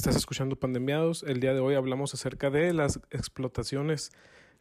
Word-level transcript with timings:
Estás 0.00 0.16
escuchando 0.16 0.56
Pandemiados. 0.56 1.24
El 1.24 1.40
día 1.40 1.52
de 1.52 1.60
hoy 1.60 1.74
hablamos 1.74 2.14
acerca 2.14 2.48
de 2.48 2.72
las 2.72 3.00
explotaciones, 3.10 4.12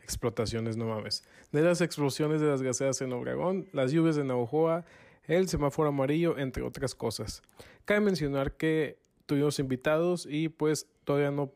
explotaciones, 0.03 0.75
no 0.75 0.87
mames, 0.87 1.23
de 1.53 1.61
las 1.61 1.79
explosiones 1.79 2.41
de 2.41 2.47
las 2.47 2.61
gaseas 2.61 2.99
en 2.99 3.13
Obregón, 3.13 3.69
las 3.71 3.93
lluvias 3.93 4.17
de 4.17 4.25
Navajoa, 4.25 4.83
el 5.27 5.47
semáforo 5.47 5.87
amarillo, 5.87 6.37
entre 6.37 6.61
otras 6.61 6.93
cosas. 6.93 7.41
Cabe 7.85 8.01
mencionar 8.01 8.57
que 8.57 8.99
tuvimos 9.27 9.59
invitados 9.59 10.27
y 10.29 10.49
pues 10.49 10.89
todavía 11.05 11.31
no 11.31 11.53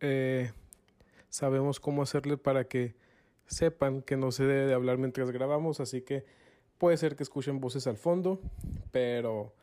eh, 0.00 0.52
sabemos 1.30 1.80
cómo 1.80 2.02
hacerle 2.02 2.36
para 2.36 2.64
que 2.64 2.96
sepan 3.46 4.02
que 4.02 4.18
no 4.18 4.30
se 4.30 4.44
debe 4.44 4.66
de 4.66 4.74
hablar 4.74 4.98
mientras 4.98 5.30
grabamos, 5.30 5.80
así 5.80 6.02
que 6.02 6.26
puede 6.76 6.98
ser 6.98 7.16
que 7.16 7.22
escuchen 7.22 7.60
voces 7.60 7.86
al 7.86 7.96
fondo, 7.96 8.42
pero 8.90 9.54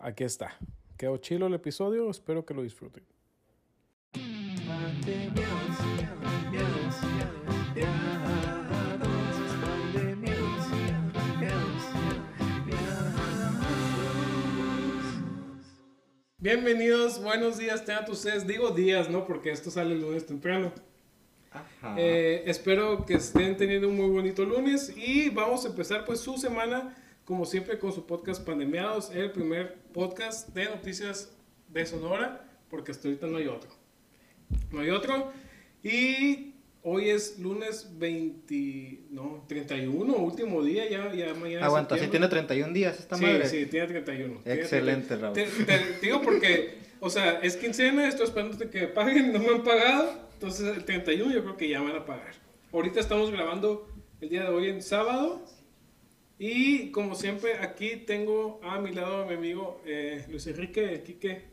aquí 0.00 0.24
está. 0.24 0.58
Quedó 0.96 1.18
chilo 1.18 1.46
el 1.46 1.54
episodio, 1.54 2.10
espero 2.10 2.44
que 2.44 2.54
lo 2.54 2.64
disfruten. 2.64 3.11
Bienvenidos, 16.38 17.20
buenos 17.20 17.58
días, 17.58 17.84
tengan 17.84 18.08
ustedes. 18.08 18.46
Digo 18.46 18.70
días, 18.70 19.10
¿no? 19.10 19.26
Porque 19.26 19.50
esto 19.50 19.72
sale 19.72 19.94
el 19.94 20.02
lunes 20.02 20.26
temprano. 20.26 20.72
Ajá. 21.50 21.96
Eh, 21.98 22.44
espero 22.46 23.04
que 23.04 23.14
estén 23.14 23.56
teniendo 23.56 23.88
un 23.88 23.96
muy 23.96 24.08
bonito 24.08 24.44
lunes 24.44 24.92
y 24.96 25.30
vamos 25.30 25.64
a 25.64 25.68
empezar 25.68 26.04
pues 26.04 26.20
su 26.20 26.36
semana 26.38 26.96
como 27.24 27.44
siempre 27.44 27.78
con 27.80 27.92
su 27.92 28.06
podcast 28.06 28.44
Pandemiados, 28.44 29.10
el 29.10 29.32
primer 29.32 29.78
podcast 29.92 30.48
de 30.50 30.66
noticias 30.66 31.36
de 31.68 31.86
Sonora, 31.86 32.48
porque 32.68 32.92
hasta 32.92 33.08
ahorita 33.08 33.26
no 33.26 33.38
hay 33.38 33.48
otro. 33.48 33.81
No 34.70 34.80
hay 34.80 34.90
otro. 34.90 35.32
Y 35.82 36.54
hoy 36.82 37.10
es 37.10 37.38
lunes 37.38 37.88
20, 37.98 39.00
no, 39.10 39.44
31, 39.48 40.14
último 40.16 40.62
día, 40.62 40.88
ya, 40.88 41.12
ya 41.14 41.34
mañana. 41.34 41.66
Aguanta, 41.66 41.98
si 41.98 42.06
tiene 42.08 42.28
31 42.28 42.72
días 42.72 42.98
esta 42.98 43.16
Sí, 43.16 43.22
madre. 43.24 43.46
sí, 43.48 43.66
tiene 43.66 43.86
31. 43.88 44.40
Tiene 44.42 44.60
Excelente, 44.60 45.16
31. 45.16 45.22
Raúl. 45.22 45.34
Te, 45.34 45.64
te- 45.64 45.92
te 46.00 46.06
digo 46.06 46.22
porque, 46.22 46.78
o 47.00 47.10
sea, 47.10 47.40
es 47.40 47.56
quincena, 47.56 48.08
estoy 48.08 48.26
esperando 48.26 48.58
que 48.70 48.80
me 48.82 48.86
paguen, 48.88 49.32
no 49.32 49.38
me 49.38 49.48
han 49.48 49.62
pagado. 49.62 50.30
Entonces 50.34 50.76
el 50.76 50.84
31 50.84 51.32
yo 51.32 51.42
creo 51.42 51.56
que 51.56 51.68
ya 51.68 51.80
van 51.80 51.94
a 51.96 52.04
pagar. 52.04 52.34
Ahorita 52.72 52.98
estamos 53.00 53.30
grabando 53.30 53.88
el 54.20 54.28
día 54.28 54.42
de 54.44 54.48
hoy 54.48 54.68
en 54.68 54.82
sábado. 54.82 55.44
Y 56.38 56.90
como 56.90 57.14
siempre, 57.14 57.54
aquí 57.60 57.96
tengo 57.98 58.60
a 58.64 58.80
mi 58.80 58.92
lado 58.92 59.22
a 59.22 59.26
mi 59.26 59.34
amigo 59.34 59.80
eh, 59.86 60.24
Luis 60.28 60.46
Enrique 60.48 61.02
Quique. 61.06 61.51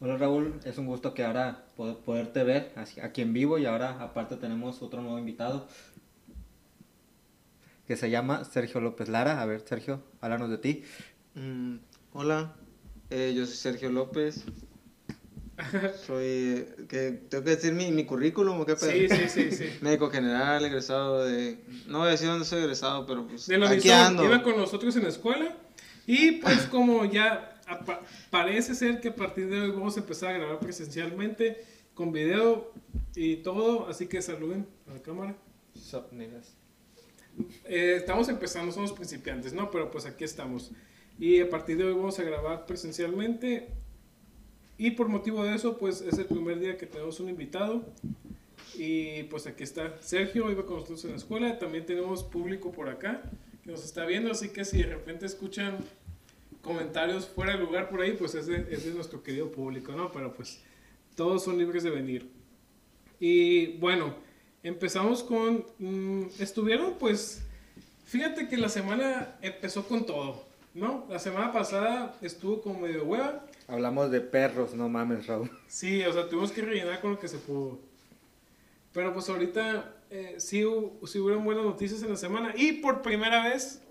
Hola 0.00 0.16
Raúl, 0.18 0.60
es 0.64 0.76
un 0.78 0.86
gusto 0.86 1.14
que 1.14 1.24
ahora 1.24 1.64
po- 1.76 1.98
poderte 2.00 2.44
ver 2.44 2.72
aquí 3.02 3.22
en 3.22 3.32
vivo 3.32 3.58
y 3.58 3.64
ahora 3.66 4.02
aparte 4.02 4.36
tenemos 4.36 4.82
otro 4.82 5.00
nuevo 5.00 5.18
invitado 5.18 5.66
que 7.86 7.96
se 7.96 8.10
llama 8.10 8.44
Sergio 8.44 8.80
López 8.80 9.08
Lara. 9.08 9.40
A 9.40 9.46
ver, 9.46 9.60
Sergio, 9.60 10.02
háblanos 10.20 10.50
de 10.50 10.58
ti. 10.58 10.82
Mm, 11.34 11.76
hola, 12.12 12.54
eh, 13.10 13.32
yo 13.36 13.46
soy 13.46 13.56
Sergio 13.56 13.90
López. 13.90 14.44
Soy. 16.06 16.24
eh, 16.26 16.76
que 16.86 17.12
¿Tengo 17.12 17.42
que 17.44 17.50
decir 17.50 17.72
mi, 17.72 17.90
mi 17.90 18.04
currículum 18.04 18.60
o 18.60 18.66
qué 18.66 18.74
pedo? 18.76 18.90
Sí, 18.90 19.08
sí, 19.08 19.28
sí, 19.28 19.50
sí. 19.52 19.64
Médico 19.80 20.10
general, 20.10 20.62
egresado 20.66 21.24
de. 21.24 21.64
No 21.86 22.00
voy 22.00 22.08
a 22.08 22.10
decir 22.10 22.28
dónde 22.28 22.44
soy 22.44 22.60
egresado, 22.62 23.06
pero 23.06 23.26
pues. 23.26 23.46
De 23.46 23.56
la 23.56 23.66
aquí 23.70 23.88
Unison, 23.88 24.06
ando. 24.06 24.24
iba 24.26 24.42
con 24.42 24.56
nosotros 24.58 24.94
en 24.96 25.04
la 25.04 25.08
escuela. 25.08 25.56
Y 26.06 26.32
pues 26.32 26.66
como 26.70 27.06
ya 27.06 27.55
apa- 27.66 28.02
parece 28.30 28.74
ser 28.74 29.00
que 29.00 29.08
a 29.08 29.14
partir 29.14 29.48
de 29.48 29.60
hoy 29.60 29.70
vamos 29.70 29.96
a 29.96 30.00
empezar 30.00 30.34
a 30.34 30.38
grabar 30.38 30.60
presencialmente 30.60 31.64
con 31.94 32.12
video 32.12 32.72
y 33.14 33.36
todo, 33.36 33.88
así 33.88 34.06
que 34.06 34.22
saluden 34.22 34.66
a 34.88 34.94
la 34.94 35.02
cámara. 35.02 35.36
Sup? 35.74 36.12
Eh, 37.64 37.94
estamos 37.96 38.28
empezando, 38.28 38.72
somos 38.72 38.92
principiantes, 38.92 39.52
¿no? 39.52 39.70
Pero 39.70 39.90
pues 39.90 40.06
aquí 40.06 40.24
estamos. 40.24 40.72
Y 41.18 41.40
a 41.40 41.48
partir 41.48 41.76
de 41.76 41.84
hoy 41.84 41.94
vamos 41.94 42.18
a 42.18 42.22
grabar 42.22 42.66
presencialmente. 42.66 43.68
Y 44.78 44.90
por 44.92 45.08
motivo 45.08 45.42
de 45.44 45.54
eso, 45.54 45.78
pues 45.78 46.02
es 46.02 46.18
el 46.18 46.26
primer 46.26 46.60
día 46.60 46.76
que 46.76 46.86
tenemos 46.86 47.18
un 47.20 47.28
invitado. 47.30 47.82
Y 48.74 49.22
pues 49.24 49.46
aquí 49.46 49.62
está 49.64 49.96
Sergio, 50.02 50.50
iba 50.50 50.66
con 50.66 50.76
nosotros 50.76 51.04
en 51.06 51.12
la 51.12 51.16
escuela. 51.16 51.58
También 51.58 51.86
tenemos 51.86 52.24
público 52.24 52.72
por 52.72 52.88
acá 52.90 53.22
que 53.64 53.70
nos 53.70 53.84
está 53.84 54.04
viendo. 54.04 54.30
Así 54.30 54.50
que 54.50 54.64
si 54.64 54.78
de 54.78 54.86
repente 54.86 55.24
escuchan 55.24 55.78
comentarios 56.66 57.26
fuera 57.26 57.52
de 57.52 57.58
lugar 57.58 57.88
por 57.88 58.02
ahí, 58.02 58.12
pues 58.12 58.34
es 58.34 58.46
de, 58.46 58.66
es 58.70 58.84
nuestro 58.94 59.22
querido 59.22 59.50
público, 59.50 59.92
¿no? 59.92 60.12
Pero 60.12 60.34
pues 60.34 60.60
todos 61.14 61.44
son 61.44 61.56
libres 61.56 61.82
de 61.82 61.90
venir. 61.90 62.30
Y 63.18 63.78
bueno, 63.78 64.14
empezamos 64.62 65.22
con... 65.22 65.64
mm, 65.78 66.26
estuvieron 66.38 66.94
pues... 66.98 67.42
Fíjate 68.04 68.48
que 68.48 68.56
la 68.56 68.68
semana 68.68 69.36
empezó 69.42 69.88
con 69.88 70.06
todo, 70.06 70.44
¿no? 70.74 71.06
La 71.08 71.18
semana 71.18 71.52
pasada 71.52 72.16
estuvo 72.20 72.60
como 72.60 72.80
medio 72.80 73.04
hueva. 73.04 73.44
Hablamos 73.66 74.12
de 74.12 74.20
perros, 74.20 74.74
no 74.74 74.88
mames, 74.88 75.26
Raúl. 75.26 75.50
Sí, 75.66 76.02
o 76.04 76.12
sea, 76.12 76.28
tuvimos 76.28 76.52
que 76.52 76.62
rellenar 76.62 77.00
con 77.00 77.12
lo 77.12 77.18
que 77.18 77.26
se 77.26 77.38
pudo. 77.38 77.80
Pero 78.92 79.12
pues 79.12 79.28
ahorita 79.28 79.96
eh, 80.10 80.36
sí, 80.38 80.62
sí 81.04 81.18
hubieron 81.18 81.44
buenas 81.44 81.64
noticias 81.64 82.00
en 82.02 82.10
la 82.10 82.16
semana. 82.16 82.54
Y 82.56 82.74
por 82.74 83.02
primera 83.02 83.48
vez 83.48 83.82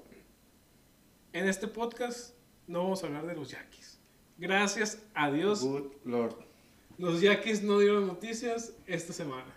en 1.34 1.50
este 1.50 1.68
podcast 1.68 2.34
no 2.68 2.84
vamos 2.84 3.03
a 3.03 3.08
hablar 3.08 3.26
de 3.26 3.36
los 3.36 3.50
Yaquis. 3.52 4.00
Gracias 4.38 5.00
a 5.14 5.31
Dios, 5.31 5.62
Good 5.62 5.92
Lord. 6.03 6.36
los 6.98 7.22
Yaquis 7.22 7.64
no 7.64 7.80
dieron 7.80 8.08
noticias 8.08 8.74
esta 8.86 9.14
semana. 9.14 9.53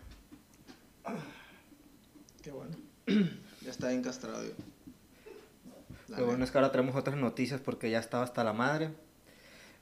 Qué 2.42 2.50
bueno. 2.50 2.76
ya 3.62 3.70
está 3.70 3.92
encastrado 3.92 4.42
Lo 6.08 6.26
bueno 6.26 6.44
es 6.44 6.50
que 6.50 6.58
ahora 6.58 6.70
tenemos 6.70 6.94
otras 6.94 7.16
noticias 7.16 7.60
porque 7.60 7.90
ya 7.90 7.98
estaba 7.98 8.24
hasta 8.24 8.44
la 8.44 8.52
madre. 8.52 8.90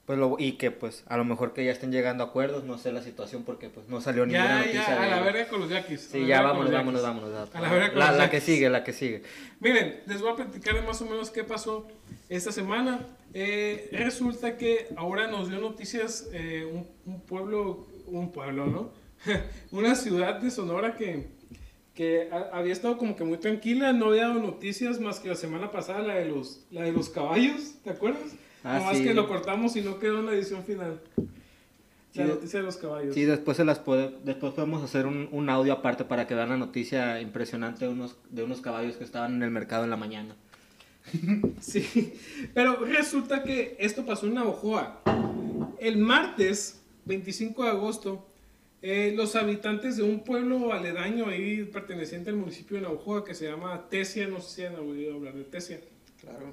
Pues 0.06 0.20
lo, 0.20 0.36
y 0.38 0.52
que 0.52 0.70
pues 0.70 1.02
a 1.08 1.16
lo 1.16 1.24
mejor 1.24 1.52
que 1.52 1.64
ya 1.64 1.72
estén 1.72 1.90
llegando 1.90 2.22
a 2.22 2.28
acuerdos, 2.28 2.62
no 2.62 2.78
sé 2.78 2.92
la 2.92 3.02
situación 3.02 3.42
porque 3.42 3.68
pues 3.70 3.88
no 3.88 4.00
salió 4.00 4.24
ninguna 4.24 4.46
Ya, 4.46 4.58
noticia 4.60 4.82
ya, 4.86 5.02
a 5.02 5.04
de 5.04 5.10
la 5.10 5.20
verga 5.20 5.48
con 5.48 5.60
los 5.60 5.68
Yaquis. 5.68 6.06
a 6.06 6.10
Sí, 6.12 6.26
ya 6.26 6.42
vámonos, 6.42 6.70
vámonos, 6.70 7.02
Yaquis. 7.02 7.20
vámonos. 7.22 7.54
A 7.54 7.60
la 7.60 7.70
verga 7.72 7.88
con 7.90 7.98
la, 7.98 8.08
los 8.10 8.18
la 8.18 8.30
que 8.30 8.40
sigue, 8.40 8.70
la 8.70 8.84
que 8.84 8.92
sigue. 8.92 9.22
Miren, 9.58 10.02
les 10.06 10.20
voy 10.22 10.30
a 10.30 10.36
platicar 10.36 10.80
más 10.86 11.02
o 11.02 11.06
menos 11.06 11.30
qué 11.30 11.42
pasó 11.42 11.88
esta 12.28 12.52
semana. 12.52 13.00
Eh, 13.34 13.88
resulta 13.92 14.56
que 14.56 14.86
ahora 14.96 15.26
nos 15.26 15.50
dio 15.50 15.58
noticias 15.58 16.28
eh, 16.32 16.64
un, 16.72 16.86
un 17.12 17.20
pueblo, 17.22 17.86
un 18.06 18.30
pueblo, 18.30 18.66
¿no? 18.66 18.90
Una 19.72 19.96
ciudad 19.96 20.36
de 20.38 20.52
Sonora 20.52 20.94
que, 20.94 21.26
que 21.94 22.28
ha- 22.30 22.56
había 22.56 22.72
estado 22.72 22.96
como 22.96 23.16
que 23.16 23.24
muy 23.24 23.38
tranquila, 23.38 23.92
no 23.92 24.06
había 24.10 24.28
dado 24.28 24.40
noticias 24.40 25.00
más 25.00 25.18
que 25.18 25.30
la 25.30 25.34
semana 25.34 25.72
pasada, 25.72 26.00
la 26.02 26.14
de 26.14 26.26
los, 26.26 26.64
la 26.70 26.82
de 26.82 26.92
los 26.92 27.08
caballos, 27.08 27.74
¿te 27.82 27.90
acuerdas? 27.90 28.36
Ah, 28.64 28.78
Nomás 28.78 28.98
sí. 28.98 29.04
que 29.04 29.14
lo 29.14 29.28
cortamos 29.28 29.76
y 29.76 29.80
no 29.82 29.98
quedó 29.98 30.20
en 30.20 30.26
la 30.26 30.32
edición 30.32 30.64
final. 30.64 31.00
Sí, 32.12 32.18
La 32.20 32.26
de- 32.26 32.34
noticia 32.34 32.58
de 32.60 32.64
los 32.66 32.76
caballos. 32.76 33.14
Sí, 33.14 33.24
después, 33.24 33.56
se 33.56 33.64
las 33.64 33.78
puede, 33.78 34.12
después 34.24 34.52
podemos 34.54 34.82
hacer 34.82 35.06
un, 35.06 35.28
un 35.32 35.48
audio 35.50 35.72
aparte 35.74 36.04
para 36.04 36.26
que 36.26 36.34
vean 36.34 36.48
la 36.48 36.56
noticia 36.56 37.20
impresionante 37.20 37.84
de 37.84 37.90
unos, 37.92 38.16
de 38.30 38.42
unos 38.42 38.60
caballos 38.60 38.96
que 38.96 39.04
estaban 39.04 39.34
en 39.34 39.42
el 39.42 39.50
mercado 39.50 39.84
en 39.84 39.90
la 39.90 39.96
mañana. 39.96 40.34
Sí, 41.60 42.14
pero 42.54 42.76
resulta 42.84 43.42
que 43.44 43.76
esto 43.78 44.04
pasó 44.04 44.26
en 44.26 44.34
Navajoa. 44.34 45.02
El 45.78 45.98
martes 45.98 46.80
25 47.04 47.62
de 47.64 47.70
agosto, 47.70 48.26
eh, 48.82 49.12
los 49.16 49.36
habitantes 49.36 49.96
de 49.96 50.02
un 50.02 50.20
pueblo 50.24 50.72
aledaño 50.72 51.26
ahí 51.28 51.64
perteneciente 51.64 52.30
al 52.30 52.36
municipio 52.36 52.76
de 52.76 52.82
Navajoa 52.84 53.24
que 53.24 53.34
se 53.34 53.48
llama 53.48 53.88
Tesia, 53.88 54.26
no 54.26 54.40
sé 54.40 54.54
si 54.54 54.64
han 54.64 54.74
oído 54.76 55.14
hablar 55.14 55.34
de 55.34 55.44
Tesia. 55.44 55.80
Claro. 56.20 56.52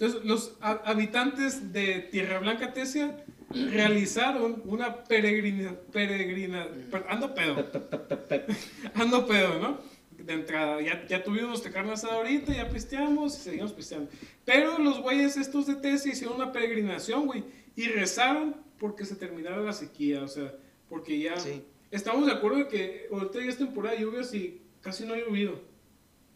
Entonces, 0.00 0.24
los 0.24 0.56
ha- 0.62 0.80
habitantes 0.86 1.74
de 1.74 2.00
Tierra 2.10 2.38
Blanca 2.38 2.72
Tesia 2.72 3.22
realizaron 3.50 4.62
una 4.64 5.04
peregrina, 5.04 5.74
peregrina, 5.92 6.66
per- 6.90 7.04
ando 7.08 7.34
pedo, 7.34 7.66
ando 8.94 9.26
pedo, 9.26 9.58
¿no? 9.58 9.78
De 10.16 10.32
entrada, 10.34 10.80
ya, 10.80 11.06
ya 11.06 11.22
tuvimos 11.22 11.48
nuestra 11.50 11.70
carne 11.72 11.92
asada 11.92 12.14
ahorita, 12.14 12.54
ya 12.54 12.68
pisteamos 12.68 13.36
y 13.38 13.40
seguimos 13.42 13.72
pisteando. 13.72 14.10
Pero 14.44 14.78
los 14.78 15.00
güeyes 15.02 15.36
estos 15.36 15.66
de 15.66 15.74
Tesia 15.76 16.12
hicieron 16.12 16.36
una 16.36 16.52
peregrinación, 16.52 17.26
güey, 17.26 17.44
y 17.76 17.88
rezaron 17.88 18.56
porque 18.78 19.04
se 19.04 19.16
terminara 19.16 19.58
la 19.58 19.72
sequía, 19.72 20.22
o 20.22 20.28
sea, 20.28 20.54
porque 20.88 21.18
ya... 21.18 21.38
Sí. 21.38 21.62
Estamos 21.90 22.24
de 22.26 22.32
acuerdo 22.32 22.58
de 22.58 22.68
que 22.68 23.06
ahorita 23.12 23.40
ya 23.40 23.46
es 23.50 23.58
temporada 23.58 23.96
de 23.96 24.02
lluvias 24.02 24.32
y 24.32 24.62
casi 24.80 25.04
no 25.04 25.12
ha 25.14 25.18
llovido. 25.18 25.60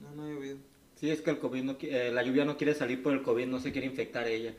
No, 0.00 0.10
no 0.16 0.26
he 0.28 0.34
oído. 0.34 0.58
Sí, 1.04 1.10
es 1.10 1.20
que 1.20 1.28
el 1.28 1.38
COVID 1.38 1.62
no, 1.62 1.76
eh, 1.82 2.10
la 2.14 2.22
lluvia 2.22 2.46
no 2.46 2.56
quiere 2.56 2.72
salir 2.74 3.02
por 3.02 3.12
el 3.12 3.20
COVID, 3.20 3.44
no 3.44 3.60
se 3.60 3.72
quiere 3.72 3.86
infectar 3.86 4.26
ella. 4.26 4.54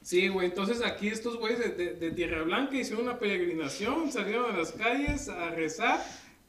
Sí, 0.00 0.28
güey, 0.28 0.46
entonces 0.46 0.80
aquí 0.84 1.08
estos 1.08 1.38
güeyes 1.38 1.58
de, 1.58 1.70
de- 1.70 1.94
de 1.94 2.10
Tierra 2.12 2.42
Blanca 2.44 2.76
hicieron 2.76 3.04
una 3.06 3.18
peregrinación, 3.18 4.12
salieron 4.12 4.54
a 4.54 4.56
las 4.56 4.70
calles 4.70 5.28
a 5.28 5.50
rezar 5.50 6.00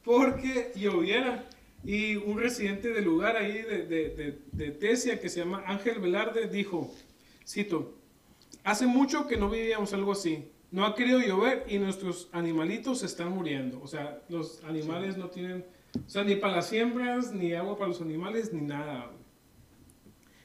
porque 0.04 0.70
lloviera. 0.76 1.44
Y 1.84 2.14
un 2.14 2.38
residente 2.38 2.90
del 2.92 3.06
lugar 3.06 3.36
ahí 3.36 3.60
de, 3.60 4.38
de, 4.52 4.70
Tesia, 4.70 5.20
que 5.20 5.28
se 5.28 5.40
llama 5.40 5.64
Ángel 5.66 5.98
Velarde, 5.98 6.46
dijo, 6.46 6.94
cito, 7.44 7.98
hace 8.62 8.86
mucho 8.86 9.26
que 9.26 9.36
no 9.36 9.50
vivíamos 9.50 9.92
algo 9.94 10.12
así. 10.12 10.44
no 10.70 10.86
ha 10.86 10.94
querido 10.94 11.18
llover 11.18 11.64
y 11.68 11.78
nuestros 11.78 12.28
animalitos 12.30 13.02
están 13.02 13.30
muriendo. 13.32 13.82
O 13.82 13.88
sea, 13.88 14.22
los 14.28 14.62
animales 14.62 15.16
no 15.16 15.28
tienen, 15.28 15.64
o 15.94 16.08
sea, 16.08 16.24
ni 16.24 16.36
para 16.36 16.56
las 16.56 16.68
siembras, 16.68 17.32
ni 17.32 17.52
agua 17.52 17.76
para 17.76 17.88
los 17.88 18.00
animales, 18.00 18.52
ni 18.52 18.62
nada. 18.62 19.10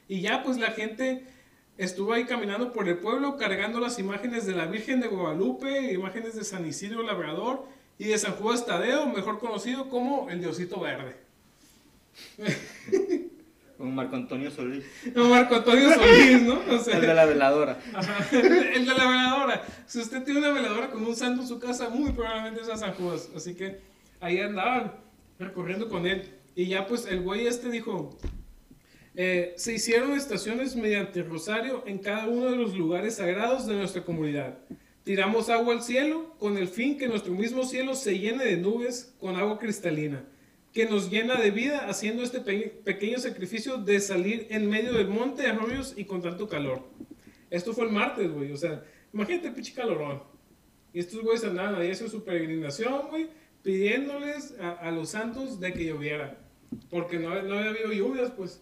Y 0.06 0.20
ya 0.20 0.42
pues 0.42 0.58
la 0.58 0.72
gente 0.72 1.26
estuvo 1.76 2.12
ahí 2.12 2.24
caminando 2.24 2.72
por 2.72 2.88
el 2.88 2.98
pueblo 2.98 3.36
cargando 3.36 3.80
las 3.80 3.98
imágenes 3.98 4.46
de 4.46 4.54
la 4.54 4.66
Virgen 4.66 5.00
de 5.00 5.08
Guadalupe, 5.08 5.92
imágenes 5.92 6.34
de 6.34 6.44
San 6.44 6.66
Isidro 6.66 7.02
Labrador 7.02 7.66
y 7.98 8.04
de 8.04 8.18
San 8.18 8.34
Juan 8.34 8.58
Tadeo, 8.66 9.06
mejor 9.06 9.38
conocido 9.38 9.88
como 9.88 10.28
el 10.30 10.40
Diosito 10.40 10.80
Verde. 10.80 11.16
Un 13.78 13.94
Marco 13.94 14.16
Antonio 14.16 14.50
Solís. 14.50 14.84
Un 15.14 15.30
Marco 15.30 15.54
Antonio 15.54 15.94
Solís, 15.94 16.42
¿no? 16.42 16.60
O 16.68 16.78
sea, 16.78 16.96
el 16.96 17.02
de 17.02 17.14
la 17.14 17.24
veladora. 17.26 17.78
el 18.32 18.84
de 18.84 18.94
la 18.94 19.08
veladora. 19.08 19.64
Si 19.86 20.00
usted 20.00 20.24
tiene 20.24 20.40
una 20.40 20.50
veladora 20.50 20.90
con 20.90 21.06
un 21.06 21.14
santo 21.14 21.42
en 21.42 21.48
su 21.48 21.60
casa, 21.60 21.88
muy 21.88 22.10
probablemente 22.10 22.60
es 22.62 22.68
a 22.68 22.76
San 22.76 22.94
Juan. 22.94 23.16
Así 23.36 23.54
que 23.54 23.78
ahí 24.18 24.40
andaban 24.40 24.94
recorriendo 25.38 25.88
con 25.88 26.06
él. 26.06 26.24
Y 26.54 26.66
ya 26.66 26.86
pues 26.86 27.06
el 27.06 27.20
güey 27.20 27.46
este 27.46 27.70
dijo, 27.70 28.18
eh, 29.14 29.54
se 29.56 29.74
hicieron 29.74 30.12
estaciones 30.12 30.76
mediante 30.76 31.22
rosario 31.22 31.84
en 31.86 31.98
cada 31.98 32.28
uno 32.28 32.50
de 32.50 32.56
los 32.56 32.74
lugares 32.76 33.16
sagrados 33.16 33.66
de 33.66 33.74
nuestra 33.74 34.04
comunidad. 34.04 34.58
Tiramos 35.04 35.48
agua 35.48 35.74
al 35.74 35.82
cielo 35.82 36.34
con 36.38 36.58
el 36.58 36.68
fin 36.68 36.98
que 36.98 37.08
nuestro 37.08 37.32
mismo 37.32 37.64
cielo 37.64 37.94
se 37.94 38.18
llene 38.18 38.44
de 38.44 38.56
nubes 38.56 39.14
con 39.18 39.36
agua 39.36 39.58
cristalina 39.58 40.24
que 40.72 40.86
nos 40.86 41.10
llena 41.10 41.36
de 41.36 41.50
vida 41.50 41.88
haciendo 41.88 42.22
este 42.22 42.40
pequeño 42.40 43.18
sacrificio 43.18 43.78
de 43.78 44.00
salir 44.00 44.46
en 44.50 44.68
medio 44.68 44.92
del 44.92 45.08
monte, 45.08 45.46
arroyos 45.46 45.94
y 45.96 46.04
con 46.04 46.22
tanto 46.22 46.48
calor. 46.48 46.86
Esto 47.50 47.72
fue 47.72 47.86
el 47.86 47.92
martes, 47.92 48.30
güey. 48.30 48.52
O 48.52 48.56
sea, 48.56 48.84
imagínate 49.12 49.50
pinche 49.50 49.74
calorón. 49.74 50.22
Y 50.92 51.00
estos 51.00 51.22
güeyes 51.22 51.44
andaban 51.44 51.74
ahí 51.74 51.90
haciendo 51.90 52.16
su 52.16 52.24
peregrinación, 52.24 53.08
güey, 53.08 53.28
pidiéndoles 53.62 54.54
a, 54.60 54.90
los 54.90 55.10
santos 55.10 55.60
de 55.60 55.72
que 55.72 55.84
lloviera. 55.84 56.38
Porque 56.90 57.18
no, 57.18 57.30
no 57.42 57.58
había 57.58 57.70
habido 57.70 57.92
lluvias, 57.92 58.30
pues. 58.30 58.60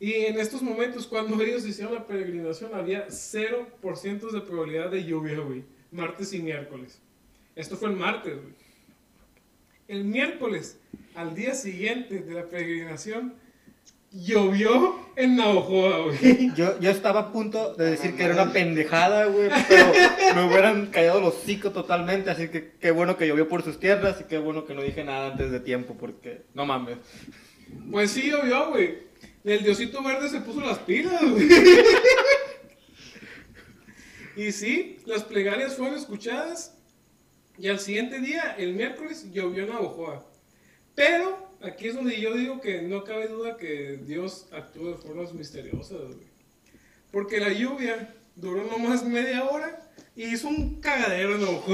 Y 0.00 0.12
en 0.26 0.38
estos 0.38 0.62
momentos, 0.62 1.06
cuando 1.06 1.40
ellos 1.42 1.66
hicieron 1.66 1.94
la 1.94 2.06
peregrinación, 2.06 2.74
había 2.74 3.08
0% 3.08 4.30
de 4.30 4.40
probabilidad 4.40 4.90
de 4.90 5.04
lluvia, 5.04 5.38
güey. 5.40 5.64
Martes 5.90 6.32
y 6.32 6.40
miércoles. 6.40 7.00
Esto 7.54 7.76
fue 7.76 7.90
el 7.90 7.96
martes, 7.96 8.34
güey. 8.34 8.54
El 9.86 10.04
miércoles 10.04 10.78
al 11.14 11.34
día 11.34 11.54
siguiente 11.54 12.20
de 12.20 12.34
la 12.34 12.48
peregrinación, 12.48 13.34
llovió 14.14 14.94
en 15.16 15.36
Navajoa, 15.36 16.04
güey. 16.04 16.52
Yo, 16.56 16.78
yo 16.80 16.90
estaba 16.90 17.20
a 17.20 17.32
punto 17.32 17.74
de 17.74 17.90
decir 17.90 18.16
que 18.16 18.24
era 18.24 18.34
una 18.34 18.52
pendejada, 18.52 19.26
güey, 19.26 19.50
pero 19.68 19.92
me 20.34 20.46
hubieran 20.46 20.86
callado 20.86 21.20
los 21.20 21.34
hocico 21.34 21.70
totalmente, 21.70 22.30
así 22.30 22.48
que 22.48 22.72
qué 22.80 22.90
bueno 22.90 23.16
que 23.16 23.26
llovió 23.26 23.48
por 23.48 23.62
sus 23.62 23.78
tierras 23.78 24.20
y 24.20 24.24
qué 24.24 24.38
bueno 24.38 24.64
que 24.64 24.74
no 24.74 24.82
dije 24.82 25.04
nada 25.04 25.32
antes 25.32 25.50
de 25.50 25.60
tiempo, 25.60 25.96
porque 25.98 26.42
no 26.54 26.66
mames. 26.66 26.98
Pues 27.90 28.10
sí 28.10 28.30
llovió, 28.30 28.70
güey. 28.70 29.04
El 29.44 29.62
diosito 29.62 30.02
verde 30.02 30.28
se 30.28 30.40
puso 30.40 30.60
las 30.60 30.78
pilas, 30.78 31.20
güey. 31.22 31.48
Y 34.36 34.50
sí, 34.50 34.98
las 35.06 35.22
plegarias 35.22 35.76
fueron 35.76 35.96
escuchadas 35.96 36.76
y 37.56 37.68
al 37.68 37.78
siguiente 37.78 38.18
día, 38.18 38.56
el 38.58 38.74
miércoles, 38.74 39.30
llovió 39.32 39.62
en 39.62 39.70
Navajoa. 39.70 40.26
Pero 40.94 41.43
aquí 41.64 41.88
es 41.88 41.94
donde 41.94 42.20
yo 42.20 42.34
digo 42.34 42.60
que 42.60 42.82
no 42.82 43.04
cabe 43.04 43.28
duda 43.28 43.56
que 43.56 43.98
Dios 44.04 44.48
actúa 44.52 44.92
de 44.92 44.96
formas 44.98 45.32
misteriosas, 45.32 45.98
Porque 47.10 47.40
la 47.40 47.52
lluvia 47.52 48.14
duró 48.36 48.64
nomás 48.64 49.04
media 49.04 49.44
hora 49.44 49.90
y 50.16 50.24
hizo 50.24 50.48
un 50.48 50.80
cagadero 50.80 51.36
en 51.36 51.42
el 51.42 51.48
ojo. 51.48 51.72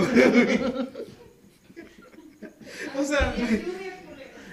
o 2.99 3.05
sea, 3.05 3.35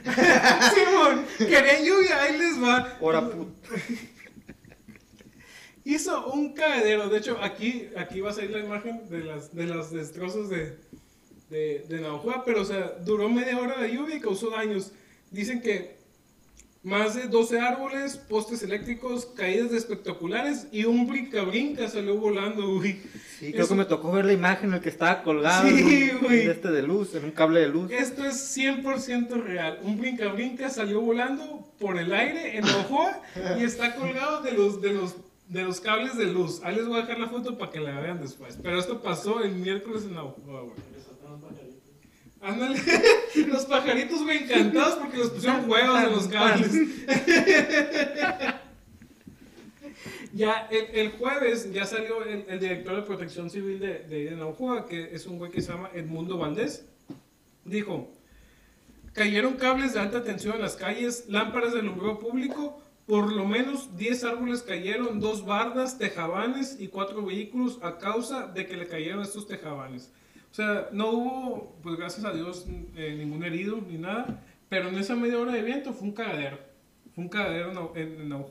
Simón, 0.73 1.25
querían 1.37 1.83
lluvia, 1.83 2.23
ahí 2.23 2.37
les 2.37 2.61
va. 2.61 2.97
Hora 3.01 3.29
puta. 3.29 3.51
Hizo 5.83 6.31
un 6.31 6.53
cagadero. 6.53 7.09
De 7.09 7.17
hecho, 7.17 7.37
aquí, 7.41 7.89
aquí 7.95 8.19
va 8.21 8.31
a 8.31 8.33
salir 8.33 8.51
la 8.51 8.59
imagen 8.59 9.07
de 9.09 9.23
las, 9.23 9.55
de 9.55 9.65
los 9.65 9.91
destrozos 9.91 10.49
de, 10.49 10.77
de, 11.49 11.85
de 11.87 12.19
pero 12.45 12.61
o 12.61 12.65
sea, 12.65 12.93
duró 13.05 13.29
media 13.29 13.57
hora 13.57 13.79
la 13.79 13.87
lluvia 13.87 14.15
y 14.15 14.19
causó 14.19 14.49
daños. 14.49 14.91
Dicen 15.31 15.61
que 15.61 15.97
más 16.83 17.15
de 17.15 17.27
12 17.27 17.59
árboles, 17.59 18.15
postes 18.15 18.63
eléctricos, 18.63 19.25
caídas 19.25 19.73
espectaculares 19.73 20.67
y 20.71 20.85
un 20.85 21.05
brinca-brinca 21.05 21.89
salió 21.89 22.15
volando, 22.15 22.75
güey. 22.75 23.01
Sí, 23.37 23.51
creo 23.51 23.67
que 23.67 23.75
me 23.75 23.83
tocó 23.85 24.11
ver 24.11 24.25
la 24.25 24.33
imagen 24.33 24.69
en 24.69 24.75
el 24.75 24.81
que 24.81 24.89
estaba 24.89 25.21
colgado. 25.21 25.67
Sí, 25.67 26.11
güey. 26.21 26.47
este 26.47 26.71
de 26.71 26.83
luz, 26.83 27.13
en 27.15 27.25
un 27.25 27.31
cable 27.31 27.59
de 27.59 27.67
luz. 27.67 27.91
Esto 27.91 28.23
es 28.23 28.57
100% 28.57 29.43
real. 29.43 29.79
Un 29.83 29.99
brinca-brinca 29.99 30.69
salió 30.69 31.01
volando 31.01 31.67
por 31.77 31.97
el 31.97 32.13
aire 32.13 32.57
en 32.57 32.63
Ojoa 32.63 33.21
y 33.59 33.63
está 33.63 33.95
colgado 33.95 34.41
de 34.41 34.53
los, 34.53 34.81
de 34.81 34.93
los 34.93 35.15
de 35.49 35.63
los 35.63 35.79
cables 35.79 36.17
de 36.17 36.25
luz. 36.25 36.61
Ahí 36.63 36.75
les 36.75 36.87
voy 36.87 36.99
a 36.99 37.01
dejar 37.01 37.19
la 37.19 37.27
foto 37.27 37.57
para 37.57 37.71
que 37.71 37.79
la 37.79 37.99
vean 37.99 38.21
después. 38.21 38.57
Pero 38.61 38.79
esto 38.79 39.01
pasó 39.01 39.41
el 39.41 39.55
miércoles 39.55 40.03
en 40.03 40.17
Ojoa, 40.17 40.61
güey. 40.61 40.75
Ándale, 42.47 42.81
los 43.47 43.65
pajaritos, 43.65 44.23
güey, 44.23 44.43
encantados 44.43 44.95
porque 44.95 45.17
los 45.17 45.31
pusieron 45.31 45.69
huevos 45.69 46.01
en 46.01 46.11
los 46.11 46.29
cables. 46.29 46.71
ya 50.33 50.65
el, 50.71 50.85
el, 50.97 51.11
jueves 51.11 51.73
ya 51.73 51.85
salió 51.85 52.23
el, 52.23 52.57
director 52.57 52.95
de 52.95 53.01
protección 53.01 53.49
civil 53.49 53.79
de, 53.79 53.99
de 53.99 54.85
que 54.87 55.13
es 55.13 55.25
un 55.25 55.39
güey 55.39 55.51
que 55.51 55.61
se 55.61 55.73
llama 55.73 55.89
Edmundo 55.93 56.37
Valdés. 56.37 56.85
Dijo, 57.65 58.09
cayeron 59.11 59.55
cables 59.55 59.93
de 59.93 59.99
alta 59.99 60.23
tensión 60.23 60.55
en 60.55 60.61
las 60.61 60.77
calles, 60.77 61.25
lámparas 61.27 61.73
de 61.73 61.81
alumbrado 61.81 62.19
público, 62.19 62.81
por 63.05 63.29
lo 63.29 63.45
menos 63.45 63.97
10 63.97 64.23
árboles 64.23 64.61
cayeron, 64.61 65.19
dos 65.19 65.45
bardas, 65.45 65.97
tejabanes 65.97 66.77
y 66.79 66.87
cuatro 66.87 67.25
vehículos 67.25 67.77
a 67.81 67.97
causa 67.97 68.47
de 68.47 68.65
que 68.65 68.77
le 68.77 68.87
cayeron 68.87 69.21
estos 69.21 69.47
tejabanes. 69.47 70.13
O 70.57 70.59
sea, 70.59 70.89
no 70.91 71.11
hubo, 71.11 71.77
pues 71.83 71.97
gracias 71.97 72.25
a 72.25 72.33
Dios, 72.33 72.65
eh, 72.95 73.13
ningún 73.15 73.43
herido 73.43 73.79
ni 73.87 73.99
nada, 73.99 74.43
pero 74.69 74.89
en 74.89 74.97
esa 74.97 75.15
media 75.15 75.37
hora 75.37 75.51
de 75.51 75.61
viento 75.61 75.93
fue 75.93 76.07
un 76.07 76.15
cagadero. 76.15 76.57
Fue 77.13 77.25
un 77.25 77.29
cagadero 77.29 77.93
en, 77.95 78.21
en 78.21 78.45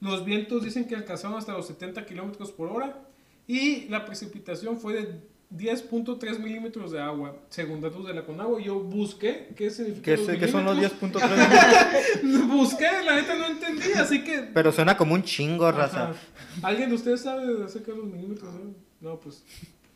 Los 0.00 0.24
vientos 0.26 0.62
dicen 0.62 0.86
que 0.86 0.96
alcanzaron 0.96 1.38
hasta 1.38 1.54
los 1.54 1.66
70 1.66 2.04
kilómetros 2.04 2.52
por 2.52 2.68
hora 2.68 3.08
y 3.46 3.88
la 3.88 4.04
precipitación 4.04 4.78
fue 4.78 4.92
de 4.92 5.20
10.3 5.56 6.40
milímetros 6.40 6.92
de 6.92 7.00
agua, 7.00 7.34
según 7.48 7.80
datos 7.80 8.06
de 8.06 8.12
la 8.12 8.26
Conagua. 8.26 8.60
Yo 8.60 8.78
busqué 8.78 9.48
qué 9.56 9.70
significa. 9.70 10.14
¿Qué, 10.14 10.38
¿qué 10.38 10.46
son 10.46 10.66
los 10.66 10.76
10.3 10.76 12.48
busqué, 12.48 13.02
la 13.02 13.16
neta 13.16 13.34
no 13.36 13.46
entendí, 13.46 13.92
así 13.96 14.22
que. 14.24 14.42
Pero 14.52 14.72
suena 14.72 14.94
como 14.94 15.14
un 15.14 15.22
chingo, 15.22 15.72
raza. 15.72 16.12
¿Alguien 16.60 16.90
de 16.90 16.96
ustedes 16.96 17.22
sabe 17.22 17.64
acerca 17.64 17.92
de 17.92 17.96
los 17.96 18.08
milímetros? 18.08 18.52
No, 19.00 19.18
pues 19.18 19.42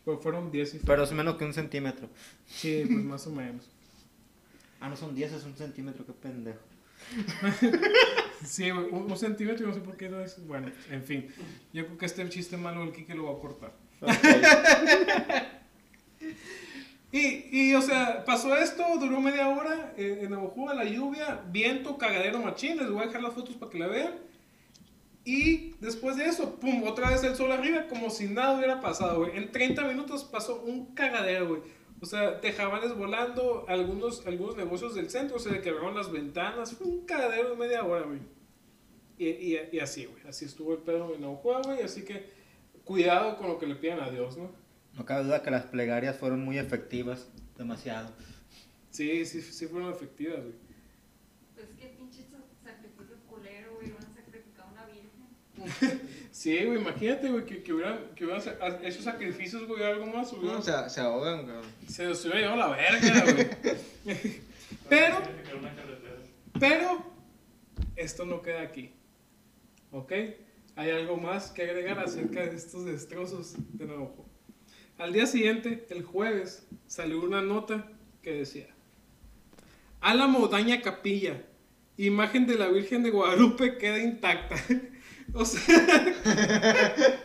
pues 0.04 0.20
fueron 0.20 0.50
10 0.50 0.74
y 0.74 0.78
Pero 0.80 1.04
es 1.04 1.12
menos 1.12 1.36
que 1.36 1.44
un 1.44 1.54
centímetro. 1.54 2.08
Sí, 2.46 2.84
pues 2.86 3.04
más 3.04 3.26
o 3.26 3.30
menos. 3.30 3.68
Ah, 4.80 4.88
no 4.90 4.96
son 4.96 5.14
10, 5.14 5.32
es 5.32 5.44
un 5.44 5.56
centímetro, 5.56 6.04
qué 6.04 6.12
pendejo. 6.12 6.60
sí, 8.44 8.70
un, 8.70 9.16
centímetro, 9.16 9.66
no 9.66 9.72
sé 9.72 9.80
por 9.80 9.96
qué 9.96 10.10
no 10.10 10.20
es. 10.20 10.46
Bueno, 10.46 10.70
en 10.90 11.02
fin. 11.02 11.28
Yo 11.72 11.86
creo 11.86 11.96
que 11.96 12.04
este 12.04 12.20
el 12.20 12.28
chiste 12.28 12.58
malo 12.58 12.80
del 12.80 12.92
Kike 12.92 13.14
lo 13.14 13.24
va 13.24 13.38
a 13.38 13.40
cortar. 13.40 13.72
y, 17.12 17.70
y, 17.70 17.74
o 17.74 17.80
sea, 17.80 18.26
pasó 18.26 18.54
esto, 18.56 18.84
duró 19.00 19.22
media 19.22 19.48
hora 19.48 19.94
eh, 19.96 20.20
en 20.22 20.32
la 20.32 20.84
lluvia, 20.84 21.42
viento, 21.50 21.96
cagadero 21.96 22.40
machín. 22.40 22.76
Les 22.76 22.90
voy 22.90 23.04
a 23.04 23.06
dejar 23.06 23.22
las 23.22 23.32
fotos 23.32 23.56
para 23.56 23.70
que 23.70 23.78
la 23.78 23.86
vean. 23.86 24.14
Y 25.24 25.74
después 25.80 26.16
de 26.16 26.26
eso, 26.26 26.56
pum, 26.56 26.84
otra 26.86 27.10
vez 27.10 27.24
el 27.24 27.34
sol 27.34 27.50
arriba, 27.50 27.86
como 27.88 28.10
si 28.10 28.26
nada 28.26 28.56
hubiera 28.56 28.80
pasado, 28.80 29.20
güey. 29.20 29.36
En 29.36 29.50
30 29.50 29.84
minutos 29.84 30.24
pasó 30.24 30.60
un 30.62 30.94
cagadero, 30.94 31.48
güey. 31.48 31.62
O 32.00 32.06
sea, 32.06 32.40
tejabanes 32.40 32.94
volando, 32.94 33.64
algunos, 33.66 34.26
algunos 34.26 34.56
negocios 34.56 34.94
del 34.94 35.08
centro 35.08 35.38
se 35.38 35.50
le 35.50 35.62
quebraron 35.62 35.94
las 35.94 36.12
ventanas. 36.12 36.74
Fue 36.74 36.86
un 36.86 37.06
cagadero 37.06 37.50
de 37.50 37.56
media 37.56 37.82
hora, 37.84 38.04
güey. 38.04 38.18
Y, 39.16 39.28
y, 39.28 39.58
y, 39.72 39.80
así, 39.80 40.04
güey. 40.04 40.22
Así 40.28 40.44
estuvo 40.44 40.74
el 40.74 40.80
pedo 40.80 41.14
en 41.14 41.24
Oaxaca, 41.24 41.68
güey. 41.68 41.82
Así 41.82 42.04
que 42.04 42.26
cuidado 42.84 43.38
con 43.38 43.48
lo 43.48 43.58
que 43.58 43.66
le 43.66 43.76
piden 43.76 44.00
a 44.00 44.10
Dios, 44.10 44.36
¿no? 44.36 44.50
No 44.92 45.06
cabe 45.06 45.24
duda 45.24 45.42
que 45.42 45.50
las 45.50 45.64
plegarias 45.64 46.18
fueron 46.18 46.44
muy 46.44 46.58
efectivas. 46.58 47.28
Demasiado. 47.56 48.10
Sí, 48.90 49.24
sí, 49.24 49.40
sí 49.40 49.66
fueron 49.66 49.90
efectivas, 49.90 50.40
güey. 50.40 50.63
sí, 56.30 56.64
güey, 56.64 56.78
imagínate, 56.80 57.28
güey, 57.28 57.44
que, 57.44 57.62
que, 57.62 57.72
hubieran, 57.72 57.98
que 58.14 58.24
hubieran 58.24 58.42
hecho 58.84 59.02
sacrificios, 59.02 59.66
güey, 59.66 59.82
algo 59.82 60.06
más. 60.06 60.32
No, 60.32 60.62
se, 60.62 60.72
se 60.88 61.00
ahogan, 61.00 61.44
güey. 61.44 61.56
Se 61.88 62.06
los 62.06 62.24
hubiera 62.24 62.40
llevado 62.40 62.56
la 62.56 62.68
verga, 62.68 63.32
güey. 63.32 63.48
pero, 64.88 65.18
pero, 66.58 67.04
esto 67.96 68.24
no 68.24 68.42
queda 68.42 68.62
aquí. 68.62 68.92
¿Ok? 69.90 70.12
Hay 70.76 70.90
algo 70.90 71.16
más 71.16 71.50
que 71.50 71.62
agregar 71.62 71.98
acerca 72.00 72.44
de 72.44 72.56
estos 72.56 72.84
destrozos 72.84 73.54
de 73.72 73.86
nuevo. 73.86 74.26
Al 74.98 75.12
día 75.12 75.26
siguiente, 75.26 75.86
el 75.90 76.02
jueves, 76.02 76.66
salió 76.86 77.20
una 77.20 77.42
nota 77.42 77.88
que 78.22 78.32
decía: 78.32 78.68
Álamo 80.00 80.48
daña 80.48 80.82
capilla. 80.82 81.42
Imagen 81.96 82.46
de 82.46 82.56
la 82.56 82.68
Virgen 82.68 83.04
de 83.04 83.10
Guadalupe 83.10 83.78
queda 83.78 83.98
intacta. 83.98 84.56
o 85.34 85.44
sea. 85.44 85.62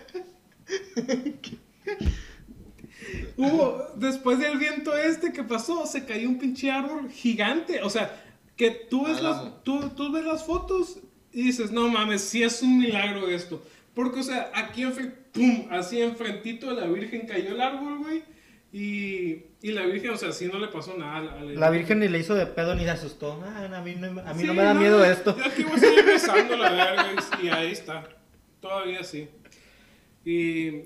Hubo, 3.38 3.82
después 3.96 4.38
del 4.40 4.58
viento 4.58 4.96
este 4.98 5.32
que 5.32 5.44
pasó, 5.44 5.86
se 5.86 6.06
cayó 6.06 6.28
un 6.28 6.38
pinche 6.38 6.70
árbol 6.70 7.10
gigante. 7.10 7.82
O 7.84 7.90
sea, 7.90 8.22
que 8.58 8.72
tú 8.72 9.06
ves, 9.06 9.22
las, 9.22 9.64
tú, 9.64 9.90
tú 9.96 10.12
ves 10.12 10.26
las 10.26 10.44
fotos 10.46 11.00
y 11.32 11.44
dices, 11.44 11.72
no 11.72 11.88
mames, 11.88 12.22
sí 12.22 12.44
es 12.44 12.62
un 12.62 12.78
milagro 12.78 13.30
esto. 13.30 13.64
Porque, 13.94 14.20
o 14.20 14.24
sea, 14.24 14.52
aquí 14.54 14.84
enfrente, 14.84 15.16
pum, 15.32 15.68
así 15.72 16.02
enfrentito 16.02 16.74
de 16.74 16.82
la 16.82 16.88
Virgen 16.88 17.26
cayó 17.28 17.52
el 17.52 17.62
árbol, 17.62 18.00
güey. 18.00 18.24
Y, 18.72 19.46
y 19.62 19.72
la 19.72 19.86
Virgen, 19.88 20.12
o 20.12 20.18
sea, 20.18 20.32
sí 20.32 20.48
no 20.52 20.60
le 20.60 20.68
pasó 20.68 20.96
nada. 20.96 21.32
a 21.32 21.40
a 21.40 21.44
La 21.44 21.70
Virgen 21.72 22.00
ni 22.00 22.08
le 22.08 22.20
hizo 22.20 22.36
de 22.36 22.46
pedo 22.46 22.76
ni 22.76 22.84
se 22.84 22.92
asustó. 22.92 23.42
Ah, 23.44 23.66
a 23.66 23.82
mí 23.82 23.96
no, 23.96 24.22
a 24.22 24.34
mí 24.34 24.42
Sí, 24.42 24.48
no 24.48 24.54
me 24.54 24.64
da 24.64 24.74
miedo 24.74 25.04
esto. 25.04 25.36
Yo 25.36 25.46
aquí 25.46 25.64
voy 25.64 25.74
a 25.74 25.78
seguir 25.80 26.06
rezando 26.06 26.56
la 26.56 26.72
verga 26.72 27.16
y, 27.42 27.48
ahí 27.48 27.72
está. 27.72 28.08
Todavía 28.62 29.04
sí. 29.04 29.28
Y 30.24 30.84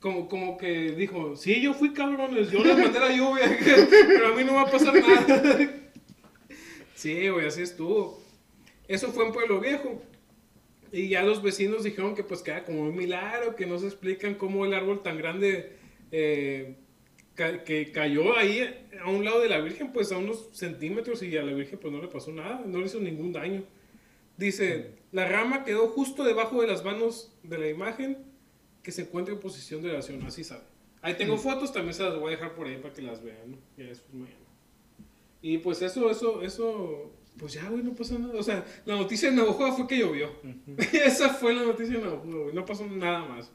como, 0.00 0.28
como 0.28 0.58
que 0.58 0.92
dijo, 0.92 1.34
sí, 1.34 1.62
yo 1.62 1.72
fui 1.72 1.94
cabrones, 1.94 2.50
yo 2.50 2.62
le 2.62 2.74
mandé 2.74 3.00
la 3.00 3.10
lluvia, 3.10 3.58
pero 4.06 4.32
a 4.32 4.36
mí 4.36 4.44
no 4.44 4.54
va 4.54 4.62
a 4.62 4.70
pasar 4.70 4.94
nada. 4.94 5.70
Sí, 6.94 7.28
güey, 7.28 7.46
así 7.46 7.62
estuvo. 7.62 8.22
Eso 8.86 9.12
fue 9.12 9.26
en 9.26 9.32
Pueblo 9.32 9.60
Viejo. 9.60 10.02
Y 10.92 11.08
ya 11.08 11.22
los 11.22 11.42
vecinos 11.42 11.84
dijeron 11.84 12.14
que 12.14 12.22
pues 12.22 12.42
que 12.42 12.50
era 12.50 12.64
como 12.64 12.82
un 12.82 12.94
milagro, 12.94 13.56
que 13.56 13.66
no 13.66 13.78
se 13.78 13.86
explican 13.86 14.34
cómo 14.34 14.64
el 14.64 14.74
árbol 14.74 15.02
tan 15.02 15.18
grande 15.18 15.76
eh, 16.12 16.76
que 17.34 17.90
cayó 17.92 18.36
ahí 18.36 18.88
a 19.02 19.10
un 19.10 19.24
lado 19.24 19.40
de 19.40 19.48
la 19.48 19.58
Virgen, 19.60 19.92
pues 19.92 20.12
a 20.12 20.18
unos 20.18 20.50
centímetros 20.52 21.22
y 21.22 21.36
a 21.36 21.42
la 21.42 21.52
Virgen 21.52 21.78
pues 21.80 21.92
no 21.92 22.00
le 22.00 22.08
pasó 22.08 22.32
nada, 22.32 22.62
no 22.64 22.78
le 22.78 22.86
hizo 22.86 23.00
ningún 23.00 23.32
daño. 23.32 23.64
Dice, 24.36 24.92
la 25.12 25.28
rama 25.28 25.64
quedó 25.64 25.88
justo 25.88 26.24
debajo 26.24 26.60
de 26.60 26.68
las 26.68 26.84
manos 26.84 27.32
de 27.42 27.58
la 27.58 27.68
imagen 27.68 28.18
que 28.82 28.92
se 28.92 29.02
encuentra 29.02 29.34
en 29.34 29.40
posición 29.40 29.82
de 29.82 29.90
oración, 29.90 30.22
así 30.24 30.44
sabe. 30.44 30.62
Ahí 31.02 31.14
tengo 31.14 31.36
fotos, 31.36 31.72
también 31.72 31.94
se 31.94 32.02
las 32.02 32.18
voy 32.18 32.32
a 32.32 32.36
dejar 32.36 32.54
por 32.54 32.66
ahí 32.66 32.76
para 32.78 32.94
que 32.94 33.02
las 33.02 33.22
vean, 33.22 33.52
¿no? 33.52 33.58
Ya 33.76 33.84
después 33.84 34.14
mañana. 34.14 34.38
Y 35.42 35.58
pues 35.58 35.82
eso, 35.82 36.10
eso, 36.10 36.42
eso, 36.42 37.12
pues 37.38 37.52
ya, 37.52 37.68
güey, 37.68 37.82
no 37.82 37.94
pasó 37.94 38.18
nada. 38.18 38.38
O 38.38 38.42
sea, 38.42 38.64
la 38.86 38.96
noticia 38.96 39.30
de 39.30 39.36
Navajo 39.36 39.70
fue 39.72 39.86
que 39.86 39.98
llovió. 39.98 40.30
Esa 40.92 41.28
fue 41.30 41.54
la 41.54 41.62
noticia 41.62 41.96
de 41.98 42.04
Navajo, 42.04 42.24
güey, 42.24 42.54
no 42.54 42.64
pasó 42.64 42.86
nada 42.86 43.24
más. 43.26 43.52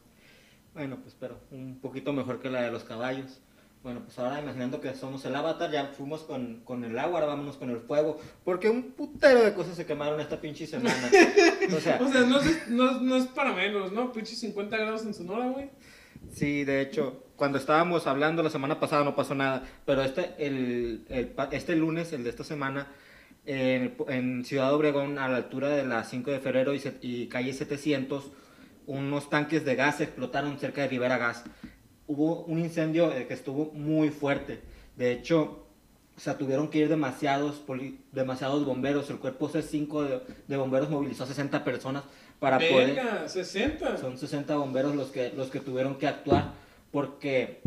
Bueno, 0.73 0.99
pues 1.01 1.15
pero 1.19 1.39
un 1.49 1.79
poquito 1.79 2.13
mejor 2.13 2.39
que 2.39 2.49
la 2.49 2.61
de 2.61 2.71
los 2.71 2.83
caballos. 2.83 3.41
Bueno, 3.81 4.01
pues 4.03 4.19
ahora 4.19 4.41
imaginando 4.41 4.81
que 4.81 4.93
somos 4.93 5.23
el 5.23 5.33
avatar, 5.35 5.71
ya 5.71 5.85
fuimos 5.87 6.23
con, 6.23 6.61
con 6.65 6.83
el 6.83 6.99
agua, 6.99 7.19
ahora 7.21 7.27
vámonos 7.27 7.55
con 7.55 7.69
el 7.69 7.79
fuego. 7.79 8.19
Porque 8.43 8.69
un 8.69 8.91
putero 8.91 9.41
de 9.41 9.53
cosas 9.53 9.75
se 9.77 9.85
quemaron 9.85 10.19
esta 10.19 10.39
pinche 10.41 10.67
semana. 10.67 10.93
O 11.75 11.79
sea, 11.79 11.99
O 12.01 12.07
sea, 12.11 12.21
no 12.21 12.39
es, 12.41 12.67
no, 12.69 12.89
es- 12.91 13.01
no 13.01 13.15
es 13.15 13.27
para 13.27 13.53
menos, 13.53 13.91
¿no? 13.91 14.11
Pinche 14.11 14.35
50 14.35 14.75
grados 14.75 15.05
en 15.05 15.13
Sonora, 15.13 15.47
güey. 15.49 15.69
sí, 16.31 16.63
de 16.65 16.81
hecho, 16.81 17.23
cuando 17.35 17.57
estábamos 17.57 18.05
hablando 18.07 18.41
la 18.43 18.49
semana 18.49 18.79
pasada 18.79 19.03
no 19.05 19.15
pasó 19.15 19.33
nada. 19.35 19.63
Pero 19.85 20.01
este, 20.03 20.33
el, 20.39 21.05
el 21.09 21.33
este 21.51 21.75
lunes, 21.75 22.11
el 22.11 22.23
de 22.25 22.31
esta 22.31 22.43
semana, 22.43 22.87
en, 23.45 23.95
en 24.09 24.43
Ciudad 24.45 24.73
Obregón, 24.73 25.19
a 25.19 25.29
la 25.29 25.37
altura 25.37 25.69
de 25.69 25.85
la 25.85 26.03
5 26.03 26.31
de 26.31 26.39
febrero 26.39 26.73
y, 26.73 26.79
se- 26.79 26.97
y 27.01 27.27
calle 27.27 27.53
700, 27.53 28.31
unos 28.87 29.29
tanques 29.29 29.63
de 29.63 29.75
gas 29.75 30.01
explotaron 30.01 30.57
cerca 30.59 30.81
de 30.81 30.87
Rivera 30.89 31.17
Gas. 31.17 31.45
Hubo 32.09 32.41
un 32.45 32.59
incendio 32.59 33.13
eh, 33.13 33.25
que 33.27 33.33
estuvo 33.35 33.71
muy 33.73 34.09
fuerte. 34.09 34.59
De 34.97 35.11
hecho, 35.11 35.63
o 36.17 36.19
sea, 36.19 36.37
tuvieron 36.37 36.69
que 36.69 36.79
ir 36.79 36.89
demasiados, 36.89 37.55
poli- 37.57 37.99
demasiados 38.11 38.65
bomberos. 38.65 39.09
El 39.09 39.19
cuerpo 39.19 39.47
C5 39.49 40.03
de, 40.07 40.21
de 40.47 40.57
bomberos 40.57 40.89
movilizó 40.89 41.23
a 41.23 41.27
60 41.27 41.63
personas 41.63 42.03
para 42.39 42.57
poder... 42.57 42.95
Verga, 42.95 43.29
60. 43.29 43.97
Son 43.97 44.17
60 44.17 44.55
bomberos 44.57 44.95
los 44.95 45.07
que, 45.11 45.31
los 45.37 45.49
que 45.49 45.59
tuvieron 45.61 45.95
que 45.95 46.07
actuar 46.07 46.51
porque 46.91 47.61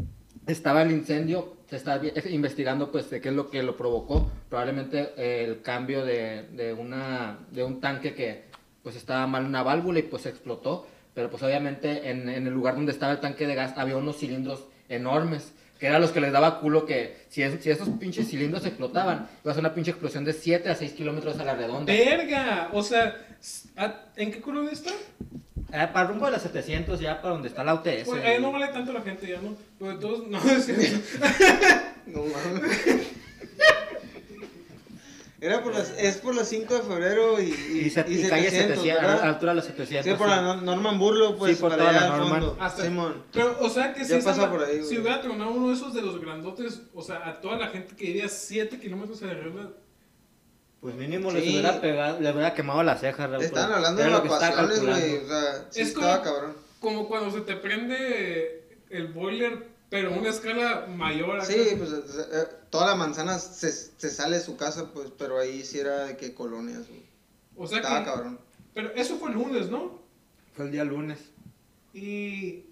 estaba 0.47 0.83
el 0.83 0.91
incendio, 0.91 1.57
se 1.71 1.77
está 1.77 2.01
investigando 2.29 2.91
pues 2.91 3.09
de 3.09 3.21
qué 3.21 3.29
es 3.29 3.35
lo 3.35 3.49
que 3.49 3.63
lo 3.63 3.77
provocó, 3.77 4.29
probablemente 4.51 5.11
eh, 5.17 5.45
el 5.47 5.63
cambio 5.63 6.05
de, 6.05 6.49
de, 6.49 6.73
una, 6.73 7.39
de 7.53 7.63
un 7.63 7.81
tanque 7.81 8.13
que 8.15 8.45
pues 8.83 8.97
estaba 8.97 9.27
mal 9.29 9.45
una 9.47 9.63
válvula 9.63 10.01
y 10.01 10.03
pues 10.03 10.27
explotó, 10.27 10.87
pero 11.15 11.31
pues 11.31 11.43
obviamente 11.43 12.11
en, 12.11 12.29
en 12.29 12.47
el 12.47 12.53
lugar 12.53 12.75
donde 12.75 12.93
estaba 12.93 13.13
el 13.13 13.21
tanque 13.21 13.47
de 13.47 13.55
gas 13.55 13.75
había 13.77 13.97
unos 13.97 14.19
cilindros 14.19 14.65
enormes, 14.89 15.53
que 15.79 15.87
eran 15.89 16.01
los 16.01 16.11
que 16.13 16.21
les 16.21 16.33
daba 16.33 16.61
culo 16.61 16.87
que 16.87 17.25
si, 17.29 17.43
es- 17.43 17.63
si 17.63 17.71
esos 17.71 17.89
pinches 17.91 18.29
cilindros 18.29 18.65
explotaban, 18.65 19.29
iba 19.43 19.51
a 19.51 19.55
ser 19.55 19.61
una 19.65 19.75
pinche 19.75 19.91
explosión 19.91 20.25
de 20.25 20.33
7 20.33 20.69
a 20.71 20.75
6 20.77 20.93
kilómetros 20.93 21.39
a 21.41 21.45
la 21.45 21.55
redonda. 21.55 21.93
Verga, 21.93 22.69
o 22.73 22.83
sea, 22.83 23.17
s- 23.41 23.69
¿a- 23.77 24.07
¿en 24.17 24.31
qué 24.31 24.41
colonia 24.41 24.71
está? 24.73 24.91
Eh, 25.75 25.89
para 25.93 26.07
rumbo 26.09 26.27
de 26.27 26.33
las 26.33 26.43
700, 26.43 27.01
ya 27.01 27.21
para 27.23 27.33
donde 27.35 27.49
está 27.49 27.65
la 27.65 27.75
UTS. 27.75 28.05
Pues, 28.05 28.23
eh, 28.25 28.39
no 28.41 28.53
vale 28.53 28.69
tanto 28.69 28.93
la 28.93 29.01
gente 29.01 29.27
ya, 29.27 29.41
¿no? 29.41 29.57
Pero 29.79 29.93
de 29.93 29.99
todos, 29.99 30.27
no, 30.29 30.39
es. 30.39 30.69
No 32.07 32.21
mames. 32.25 32.79
Era 35.45 35.61
por 35.61 35.75
las, 35.75 35.91
es 35.99 36.19
por 36.19 36.37
las 36.37 36.49
5 36.49 36.73
de 36.73 36.83
febrero 36.83 37.41
y, 37.41 37.47
y, 37.47 37.79
Y, 37.87 37.91
se- 37.91 38.05
y 38.09 38.25
y 38.25 38.29
calle 38.29 38.49
700, 38.49 38.77
700, 38.85 39.05
a 39.05 39.17
la 39.27 39.29
altura 39.33 39.51
de 39.53 39.57
los 39.57 39.65
700. 39.65 40.05
Sí, 40.13 40.17
por 40.17 40.29
la 40.29 40.41
Nor- 40.41 40.63
Norman 40.63 40.99
Burlo, 41.01 41.37
pues, 41.37 41.57
Sí, 41.57 41.61
por 41.61 41.71
para 41.73 41.83
toda 41.83 41.91
allá 41.99 42.01
la 42.11 42.17
Norman. 42.17 42.41
fondo. 42.43 42.57
Hasta- 42.61 42.85
Simón. 42.85 43.25
Pero, 43.33 43.57
o 43.61 43.69
sea, 43.69 43.93
que 43.93 44.05
si, 44.05 44.15
pasa 44.23 44.49
por 44.49 44.63
ahí, 44.63 44.85
si 44.85 44.99
hubiera 44.99 45.21
tronado 45.21 45.51
uno 45.51 45.71
de 45.71 45.75
esos 45.75 45.93
de 45.95 46.01
los 46.03 46.21
grandotes, 46.21 46.83
o 46.95 47.03
sea, 47.03 47.29
a 47.29 47.41
toda 47.41 47.59
la 47.59 47.67
gente 47.67 47.97
que 47.97 48.05
iría 48.05 48.29
7 48.29 48.79
kilómetros 48.79 49.21
a 49.23 49.27
la 49.27 49.35
redonda, 49.35 49.71
Pues 50.81 50.95
mínimo 50.97 51.31
Sí. 51.31 51.37
les 51.39 51.49
hubiera 51.51 51.81
pegado, 51.81 52.21
les 52.21 52.33
hubiera 52.33 52.55
quemado 52.55 52.83
las 52.85 53.01
cejas. 53.01 53.29
Raúl, 53.31 53.43
Estaban 53.45 53.67
pero 53.69 53.77
hablando 53.79 54.01
de 54.03 54.09
estaba 54.09 54.49
evacuaciones, 54.49 54.81
güey. 54.81 55.17
O 55.25 55.29
sea, 55.29 55.67
sí 55.71 55.81
Es 55.81 55.89
estaba 55.89 56.23
como- 56.23 56.35
cabrón. 56.35 56.57
como 56.81 57.09
cuando 57.09 57.31
se 57.33 57.41
te 57.43 57.55
prende 57.57 58.69
el 58.91 59.07
boiler, 59.09 59.72
pero 59.93 60.13
a 60.13 60.19
una 60.19 60.31
escala 60.31 60.87
mayor. 60.89 61.37
acá. 61.37 61.45
Sí, 61.45 61.75
pues 61.77 61.93
eh, 61.93 62.45
toda 62.71 62.87
la 62.87 62.95
manzana 62.97 63.39
se, 63.39 63.71
se 63.71 64.11
sale 64.11 64.39
de 64.39 64.43
su 64.43 64.57
casa, 64.57 64.91
pues, 64.93 65.11
pero 65.17 65.39
ahí 65.39 65.63
sí 65.65 65.79
era 65.79 66.07
de 66.07 66.17
que 66.17 66.35
colonias. 66.35 66.83
O 67.57 67.67
sea 67.67 67.79
Estaba 67.79 68.01
que, 68.01 68.05
cabrón. 68.07 68.39
pero 68.75 68.91
eso 68.95 69.19
fue 69.19 69.29
el 69.29 69.35
lunes, 69.37 69.69
¿no? 69.69 70.01
Fue 70.57 70.65
el 70.65 70.73
día 70.73 70.83
lunes. 70.85 71.19
Y, 71.95 72.65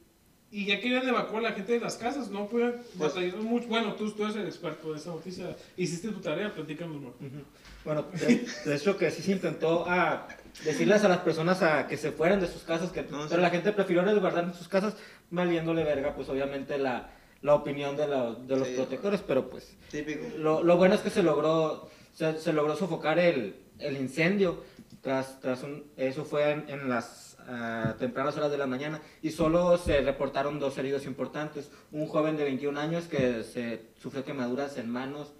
y 0.50 0.64
ya 0.66 0.80
querían 0.80 1.06
evacuar 1.06 1.44
a 1.44 1.50
la 1.50 1.54
gente 1.54 1.74
de 1.74 1.80
las 1.80 1.96
casas, 1.96 2.28
¿no? 2.30 2.48
Pues, 2.48 2.74
Pues- 2.96 3.14
batallaron 3.14 3.44
mucho. 3.44 3.68
Bueno, 3.68 3.94
tú, 3.94 4.10
tú 4.12 4.24
eres 4.24 4.36
el 4.36 4.46
experto 4.46 4.92
de 4.92 4.98
esa 4.98 5.10
noticia. 5.10 5.54
Hiciste 5.76 6.08
tu 6.08 6.20
tarea, 6.20 6.52
platícanos. 6.54 7.00
¿no? 7.02 7.08
Ujú. 7.08 7.44
Bueno, 7.84 8.06
de, 8.12 8.46
de 8.64 8.74
hecho 8.76 8.96
que 8.96 9.10
sí 9.10 9.22
se 9.22 9.32
intentó 9.32 9.84
ah, 9.86 10.26
decirles 10.64 11.04
a 11.04 11.08
las 11.08 11.18
personas 11.18 11.62
a 11.62 11.86
que 11.86 11.96
se 11.96 12.12
fueran 12.12 12.40
de 12.40 12.46
sus 12.46 12.62
casas, 12.62 12.90
que, 12.90 13.02
No, 13.02 13.08
pero 13.28 13.28
sí. 13.28 13.36
la 13.40 13.50
gente 13.50 13.72
prefirió 13.72 14.02
resguardar 14.02 14.44
en 14.44 14.54
sus 14.54 14.68
casas, 14.68 14.96
valiéndole 15.30 15.84
verga, 15.84 16.14
pues 16.14 16.28
obviamente 16.28 16.78
la, 16.78 17.10
la 17.42 17.54
opinión 17.54 17.96
de, 17.96 18.06
la- 18.08 18.32
de 18.34 18.56
los 18.56 18.68
Sí. 18.68 18.74
protectores, 18.74 19.22
pero 19.26 19.48
pues 19.48 19.76
Típico. 19.90 20.26
lo, 20.38 20.62
lo 20.62 20.76
bueno 20.76 20.94
es 20.94 21.00
que 21.00 21.10
se 21.10 21.22
logró, 21.22 21.88
se, 22.12 22.38
se 22.38 22.52
logró 22.52 22.76
sofocar 22.76 23.18
el, 23.18 23.56
el 23.78 23.96
incendio. 23.96 24.62
Tras, 25.02 25.40
tras 25.40 25.62
un- 25.62 25.84
eso 25.96 26.26
fue 26.26 26.50
en, 26.50 26.68
en 26.68 26.88
las 26.90 27.38
ah, 27.48 27.94
tempranas 27.98 28.36
horas 28.36 28.50
de 28.50 28.58
la 28.58 28.66
mañana 28.66 29.00
y 29.22 29.30
solo 29.30 29.78
se 29.78 30.02
reportaron 30.02 30.58
dos 30.58 30.76
heridos 30.76 31.06
importantes. 31.06 31.70
Un 31.90 32.06
joven 32.06 32.36
de 32.36 32.44
21 32.44 32.78
años 32.78 33.04
que 33.04 33.42
se 33.44 33.80
sufrió 33.98 34.24
quemaduras 34.26 34.76
en 34.76 34.90
manos 34.90 35.32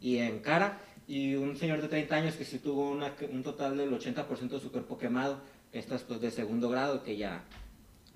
y 0.00 0.18
en 0.18 0.40
cara 0.40 0.80
y 1.06 1.34
un 1.34 1.56
señor 1.56 1.82
de 1.82 1.88
30 1.88 2.14
años 2.16 2.34
que 2.34 2.44
sí 2.44 2.58
tuvo 2.58 2.90
una- 2.90 3.12
un 3.30 3.42
total 3.42 3.76
del 3.76 3.92
80% 3.92 4.56
de 4.56 4.60
su 4.60 4.70
cuerpo 4.72 4.96
quemado. 4.98 5.38
Estas 5.72 6.02
pues 6.02 6.20
de 6.20 6.30
segundo 6.30 6.68
grado 6.68 7.02
que 7.02 7.16
ya, 7.16 7.42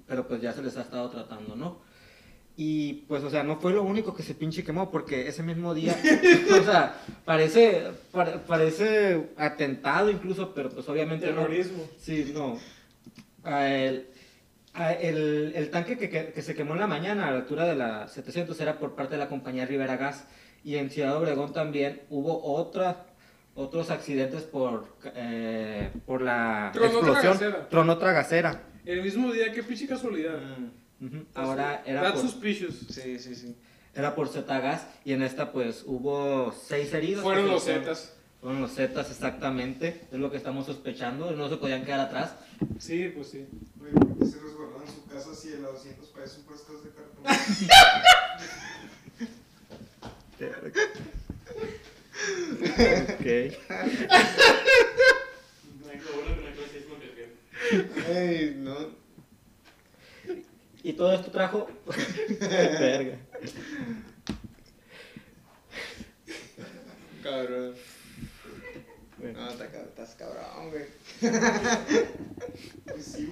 pero 0.06 0.28
pues 0.28 0.40
ya 0.40 0.52
se 0.52 0.62
les 0.62 0.76
ha 0.76 0.82
estado 0.82 1.10
tratando, 1.10 1.56
¿no? 1.56 1.80
Y 2.56 3.04
pues, 3.08 3.22
o 3.22 3.30
sea, 3.30 3.42
no 3.44 3.56
fue 3.60 3.72
lo 3.72 3.82
único 3.84 4.14
que 4.14 4.22
se 4.24 4.34
pinche 4.34 4.64
quemó, 4.64 4.90
porque 4.90 5.28
ese 5.28 5.42
mismo 5.44 5.74
día, 5.74 5.94
o 6.60 6.64
sea, 6.64 6.94
parece, 7.24 7.82
pare- 8.10 8.38
parece 8.46 9.28
atentado 9.36 10.10
incluso, 10.10 10.54
pero 10.54 10.68
pues 10.70 10.88
obviamente 10.88 11.26
no. 11.32 11.42
Terrorismo. 11.42 11.84
Sí, 12.00 12.32
no. 12.34 12.58
El, 13.44 14.06
el, 15.00 15.52
el 15.54 15.70
tanque 15.70 15.96
que, 15.98 16.08
que- 16.10 16.32
que 16.32 16.42
se 16.42 16.54
quemó 16.54 16.74
en 16.74 16.80
la 16.80 16.86
mañana 16.86 17.28
a 17.28 17.30
la 17.30 17.38
altura 17.38 17.64
de 17.66 17.76
la 17.76 18.08
700 18.08 18.58
era 18.60 18.78
por 18.78 18.94
parte 18.94 19.14
de 19.14 19.18
la 19.18 19.28
compañía 19.28 19.66
Rivera 19.66 19.96
Gas. 19.96 20.26
Y 20.68 20.76
en 20.76 20.90
Ciudad 20.90 21.16
Obregón 21.16 21.54
también 21.54 22.02
hubo 22.10 22.44
otra, 22.44 23.06
otros 23.54 23.88
accidentes 23.88 24.42
por, 24.42 24.84
eh, 25.14 25.90
por 26.04 26.20
la 26.20 26.68
Tronó 26.74 26.98
explosión. 26.98 27.56
Tronó 27.70 27.96
gasera. 27.98 28.64
El 28.84 29.02
mismo 29.02 29.32
día, 29.32 29.50
qué 29.50 29.62
pinche 29.62 29.86
casualidad. 29.86 30.38
Mm, 31.00 31.06
Ujú. 31.06 31.24
Ahora 31.32 31.82
era 31.86 32.02
That's 32.02 32.20
por, 32.20 32.30
suspicious. 32.30 32.74
Sí, 32.90 33.18
sí, 33.18 33.34
sí. 33.34 33.56
era 33.94 34.14
por 34.14 34.28
Zetagas 34.28 34.86
y 35.06 35.14
en 35.14 35.22
esta 35.22 35.52
pues 35.52 35.84
hubo 35.86 36.52
seis 36.52 36.92
heridos. 36.92 37.22
Fueron 37.22 37.48
los 37.48 37.64
Zetas. 37.64 38.14
Fueron 38.42 38.60
los 38.60 38.74
Zetas 38.74 39.10
exactamente, 39.10 40.02
es 40.12 40.18
lo 40.18 40.30
que 40.30 40.36
estamos 40.36 40.66
sospechando, 40.66 41.30
no 41.30 41.48
se 41.48 41.56
podían 41.56 41.82
quedar 41.86 42.00
atrás. 42.00 42.34
Sí, 42.78 43.10
pues 43.16 43.28
sí. 43.30 43.46
Oye, 43.80 43.92
¿por 43.92 44.18
qué 44.18 44.26
se 44.26 44.38
resguardaban 44.38 44.86
su 44.86 45.06
casa 45.06 45.34
si 45.34 45.48
el 45.48 45.62
200 45.62 46.08
pesos 46.08 46.44
puestos 46.46 46.84
de 46.84 46.90
cartón. 46.90 47.24
Ok. 52.78 53.26
Ey, 58.08 58.54
no. 58.56 58.76
Y 60.84 60.92
todo 60.92 61.12
esto 61.12 61.30
trajo. 61.32 61.68
Verga. 62.40 63.16
Cabrón. 67.22 67.74
Bueno. 69.18 69.40
No, 69.40 69.50
estás 69.50 70.14
cabrón, 70.14 70.70
güey. 70.70 70.84
Pues 71.20 73.04
sí, 73.04 73.30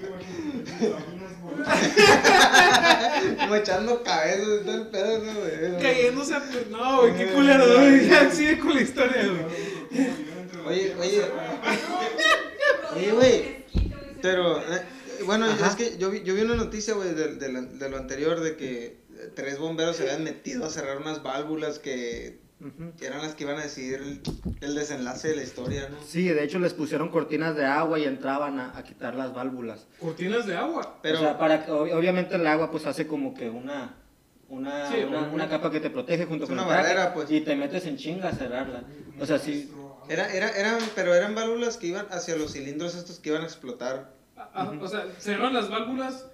güey, 3.48 3.60
echando 3.60 4.02
cabezas 4.02 4.60
y 4.60 4.64
todo 4.64 4.74
el 4.74 4.86
pedo, 4.88 5.18
no, 5.24 5.32
güey. 5.40 5.82
Cayéndose 5.82 6.34
a... 6.34 6.42
No, 6.70 7.00
güey, 7.02 7.16
qué 7.16 7.26
culero, 7.32 7.66
güey. 7.74 8.08
Ya 8.08 8.30
sigue 8.30 8.58
con 8.58 8.74
la 8.74 8.82
historia, 8.82 9.22
güey. 9.24 9.44
Oye, 10.66 10.94
oye. 11.00 11.22
Oye, 12.94 13.12
güey. 13.12 13.64
Pero, 14.20 14.58
eh, 14.60 14.82
bueno, 15.24 15.46
Ajá. 15.46 15.68
es 15.68 15.76
que 15.76 15.96
yo 15.98 16.10
vi, 16.10 16.22
yo 16.22 16.34
vi 16.34 16.42
una 16.42 16.56
noticia, 16.56 16.94
güey, 16.94 17.14
de, 17.14 17.36
de 17.36 17.48
de 17.48 17.88
lo 17.88 17.96
anterior, 17.96 18.40
de 18.40 18.56
que 18.56 18.98
tres 19.34 19.58
bomberos 19.58 19.96
se 19.96 20.02
habían 20.02 20.24
metido 20.24 20.64
a 20.64 20.70
cerrar 20.70 20.98
unas 20.98 21.22
válvulas 21.22 21.78
que 21.78 22.38
Ujú. 22.58 22.92
eran 23.02 23.20
las 23.20 23.34
que 23.34 23.44
iban 23.44 23.58
a 23.58 23.62
decidir 23.62 24.00
el, 24.00 24.20
el 24.62 24.74
desenlace 24.74 25.28
de 25.28 25.36
la 25.36 25.42
historia, 25.42 25.88
¿no? 25.90 25.96
Sí, 26.06 26.26
de 26.28 26.42
hecho 26.42 26.58
les 26.58 26.72
pusieron 26.72 27.10
cortinas 27.10 27.54
de 27.54 27.66
agua 27.66 27.98
y 27.98 28.04
entraban 28.04 28.58
a, 28.58 28.76
a 28.76 28.82
quitar 28.82 29.14
las 29.14 29.34
válvulas. 29.34 29.86
Cortinas 30.00 30.46
de 30.46 30.56
agua. 30.56 30.98
Pero, 31.02 31.18
o 31.18 31.20
sea, 31.20 31.38
para 31.38 31.66
que- 31.66 31.70
ob- 31.72 31.92
obviamente 31.94 32.34
el 32.36 32.46
agua 32.46 32.70
pues 32.70 32.86
hace 32.86 33.06
como 33.06 33.34
que 33.34 33.50
una 33.50 33.94
una, 34.48 34.88
Sí, 34.92 34.98
una, 35.02 35.48
capa 35.48 35.70
que 35.72 35.80
te 35.80 35.90
protege 35.90 36.24
junto 36.24 36.44
Es 36.44 36.48
con 36.50 36.58
una 36.58 36.68
el 36.68 36.74
barrera, 36.76 37.12
pues. 37.12 37.28
y 37.32 37.40
te 37.40 37.56
metes 37.56 37.84
en 37.84 37.96
chinga 37.96 38.28
a 38.28 38.32
cerrarla. 38.32 38.84
O 39.20 39.26
sea, 39.26 39.38
sí. 39.40 39.70
era, 40.08 40.32
era, 40.32 40.48
eran, 40.50 40.78
pero 40.94 41.14
eran 41.14 41.34
válvulas 41.34 41.76
que 41.76 41.88
iban 41.88 42.06
hacia 42.10 42.36
los 42.36 42.52
cilindros 42.52 42.94
estos 42.94 43.18
que 43.18 43.30
iban 43.30 43.42
a 43.42 43.46
explotar. 43.46 44.12
Ah, 44.36 44.50
ah, 44.54 44.72
O 44.80 44.86
sea, 44.88 45.04
cerraron 45.18 45.52
las 45.52 45.68
válvulas 45.68 46.26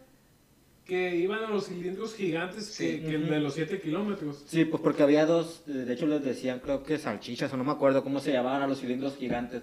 que 0.84 1.14
iban 1.16 1.44
a 1.44 1.48
los 1.48 1.66
cilindros 1.68 2.14
gigantes 2.14 2.76
que, 2.76 2.92
Sí. 2.96 3.00
que 3.00 3.14
el 3.14 3.28
de 3.30 3.40
los 3.40 3.54
7 3.54 3.80
kilómetros. 3.80 4.42
Sí, 4.46 4.64
pues 4.64 4.82
porque 4.82 5.02
había 5.02 5.26
dos, 5.26 5.62
eh, 5.68 5.72
de 5.72 5.92
hecho 5.92 6.06
les 6.06 6.24
decían 6.24 6.58
creo 6.60 6.82
que 6.82 6.98
salchichas 6.98 7.52
o 7.52 7.56
no 7.56 7.64
me 7.64 7.70
acuerdo 7.72 8.02
cómo 8.02 8.18
se 8.20 8.32
llamaban 8.32 8.62
a 8.62 8.66
los 8.66 8.80
cilindros 8.80 9.16
gigantes. 9.16 9.62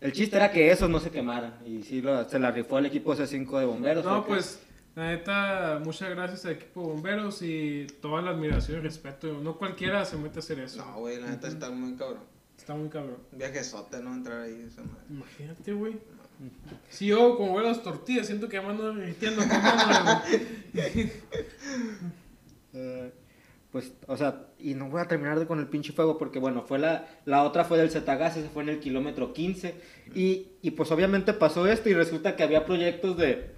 El 0.00 0.12
chiste 0.12 0.36
era 0.36 0.50
que 0.50 0.70
esos 0.70 0.88
no 0.88 1.00
se 1.00 1.10
quemaran 1.10 1.58
y 1.66 1.82
sí 1.82 2.00
lo- 2.00 2.28
se 2.28 2.38
la 2.38 2.50
rifó 2.50 2.78
el 2.78 2.86
equipo 2.86 3.14
C5 3.14 3.58
de 3.58 3.66
bomberos. 3.66 4.04
No, 4.04 4.18
porque- 4.24 4.28
pues, 4.34 4.60
la 4.94 5.10
neta, 5.10 5.80
muchas 5.84 6.10
gracias 6.10 6.44
al 6.46 6.52
equipo 6.52 6.80
de 6.82 6.86
bomberos 6.88 7.42
y 7.42 7.86
toda 8.00 8.22
la 8.22 8.30
admiración 8.30 8.78
y 8.78 8.82
respeto. 8.82 9.40
No 9.42 9.58
cualquiera 9.58 10.04
se 10.04 10.16
mete 10.16 10.38
a 10.38 10.40
hacer 10.40 10.60
eso. 10.60 10.78
No, 10.84 11.00
güey, 11.00 11.20
la 11.20 11.28
neta 11.30 11.48
está 11.48 11.70
muy 11.70 11.94
cabrón. 11.96 12.22
Está 12.56 12.74
muy 12.74 12.88
cabrón. 12.88 13.18
Un 13.32 13.38
viajezote, 13.38 14.00
¿no? 14.02 14.12
Entrar 14.14 14.40
ahí, 14.42 14.64
esa 14.66 14.82
madre. 14.82 15.02
Imagínate, 15.10 15.72
güey. 15.72 15.94
Si 16.88 17.06
yo, 17.06 17.36
como 17.36 17.54
veo 17.54 17.64
las 17.64 17.82
tortillas, 17.82 18.26
siento 18.26 18.48
que 18.48 18.60
me 18.60 18.68
ando 18.68 18.94
derritiendo 18.94 19.42
quemándola, 19.42 20.22
güey. 20.72 21.12
Eh, 22.74 23.12
pues, 23.72 23.92
o 24.06 24.16
sea, 24.16 24.46
y 24.58 24.74
no 24.74 24.88
voy 24.88 25.00
a 25.00 25.08
terminar 25.08 25.38
de- 25.38 25.46
con 25.46 25.58
el 25.58 25.66
pinche 25.66 25.92
fuego 25.92 26.16
porque, 26.18 26.38
bueno, 26.38 26.62
fue 26.62 26.78
la, 26.78 27.06
la 27.24 27.42
otra 27.42 27.64
fue 27.64 27.78
del 27.78 27.90
Zetagas, 27.90 28.36
ese 28.36 28.48
fue 28.48 28.62
en 28.62 28.68
el 28.70 28.78
kilómetro 28.80 29.32
15. 29.32 29.74
Y, 30.14 30.48
y 30.62 30.70
pues 30.72 30.90
obviamente 30.92 31.32
pasó 31.32 31.66
esto 31.66 31.88
y 31.88 31.94
resulta 31.94 32.36
que 32.36 32.42
había 32.42 32.64
proyectos 32.66 33.16
de, 33.16 33.54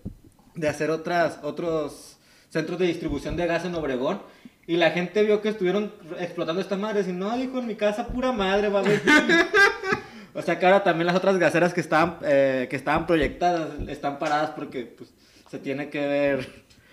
de 0.54 0.68
hacer 0.68 0.90
otras, 0.90 1.38
otros 1.42 2.18
centros 2.48 2.78
de 2.78 2.86
distribución 2.86 3.36
de 3.36 3.46
gas 3.46 3.64
en 3.64 3.74
Obregón. 3.74 4.22
Y 4.66 4.76
la 4.76 4.90
gente 4.92 5.22
vio 5.24 5.42
que 5.42 5.48
estuvieron 5.48 5.92
explotando 6.18 6.60
estas 6.60 6.78
madres 6.78 7.08
y 7.08 7.12
no, 7.12 7.36
dijo, 7.36 7.58
en 7.58 7.66
mi 7.66 7.74
casa 7.74 8.06
pura 8.08 8.30
madre, 8.32 8.68
va 8.68 8.80
a 8.80 8.82
haber". 8.82 9.02
O 10.34 10.42
sea 10.42 10.58
que 10.58 10.66
ahora 10.66 10.84
también 10.84 11.06
las 11.06 11.16
otras 11.16 11.38
gaseras 11.38 11.74
que 11.74 11.80
estaban, 11.80 12.18
eh, 12.22 12.66
que 12.70 12.76
estaban 12.76 13.06
proyectadas 13.06 13.68
están 13.88 14.18
paradas 14.18 14.50
porque 14.50 14.84
pues, 14.84 15.12
se 15.50 15.58
tiene 15.58 15.90
que 15.90 16.06
ver, 16.06 16.48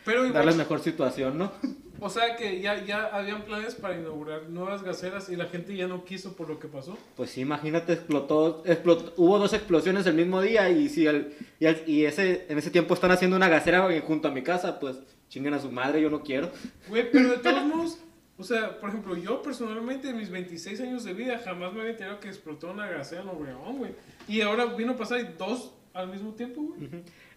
Pero 0.05 0.19
igual, 0.19 0.33
darles 0.33 0.55
mejor 0.55 0.79
situación, 0.79 1.37
¿no? 1.37 1.51
o 1.99 2.09
sea 2.09 2.35
que 2.35 2.61
ya, 2.61 2.83
ya 2.83 3.05
habían 3.11 3.43
planes 3.43 3.75
para 3.75 3.95
inaugurar 3.97 4.49
nuevas 4.49 4.83
gaseras 4.83 5.29
y 5.29 5.35
la 5.35 5.45
gente 5.45 5.75
ya 5.75 5.87
no 5.87 6.03
quiso 6.05 6.35
por 6.35 6.47
lo 6.49 6.59
que 6.59 6.67
pasó. 6.67 6.97
Pues 7.15 7.29
sí, 7.31 7.41
imagínate, 7.41 7.93
explotó, 7.93 8.63
explotó- 8.65 9.13
hubo 9.17 9.37
dos 9.39 9.53
explosiones 9.53 10.05
el 10.07 10.13
mismo 10.15 10.41
día 10.41 10.69
y 10.69 10.89
si 10.89 11.05
el, 11.07 11.33
y, 11.59 11.65
el- 11.65 11.83
y 11.87 12.05
ese, 12.05 12.45
en 12.49 12.57
ese 12.57 12.71
tiempo 12.71 12.93
están 12.93 13.11
haciendo 13.11 13.35
una 13.37 13.49
gasera 13.49 13.87
junto 14.01 14.27
a 14.27 14.31
mi 14.31 14.41
casa, 14.43 14.79
pues 14.79 14.97
chinguen 15.29 15.53
a 15.53 15.59
su 15.59 15.71
madre, 15.71 16.01
yo 16.01 16.09
no 16.09 16.21
quiero. 16.23 16.49
Güey, 16.87 17.11
pero 17.11 17.29
de 17.29 17.37
todos 17.37 17.65
modos, 17.65 17.97
o 18.37 18.43
sea, 18.43 18.79
por 18.79 18.89
ejemplo, 18.89 19.15
yo 19.17 19.41
personalmente 19.41 20.09
en 20.09 20.17
mis 20.17 20.29
26 20.29 20.79
años 20.81 21.03
de 21.03 21.13
vida 21.13 21.39
jamás 21.43 21.73
me 21.73 21.79
había 21.81 21.91
enterado 21.93 22.19
que 22.19 22.27
explotó 22.27 22.71
una 22.71 22.87
gasera 22.87 23.21
en 23.23 23.29
Obregón, 23.29 23.77
güey. 23.77 23.91
Y 24.27 24.41
ahora 24.41 24.65
vino 24.65 24.93
a 24.93 24.95
pasar 24.97 25.37
dos 25.37 25.73
al 25.93 26.09
mismo 26.09 26.33
tiempo, 26.33 26.61
güey. 26.61 26.89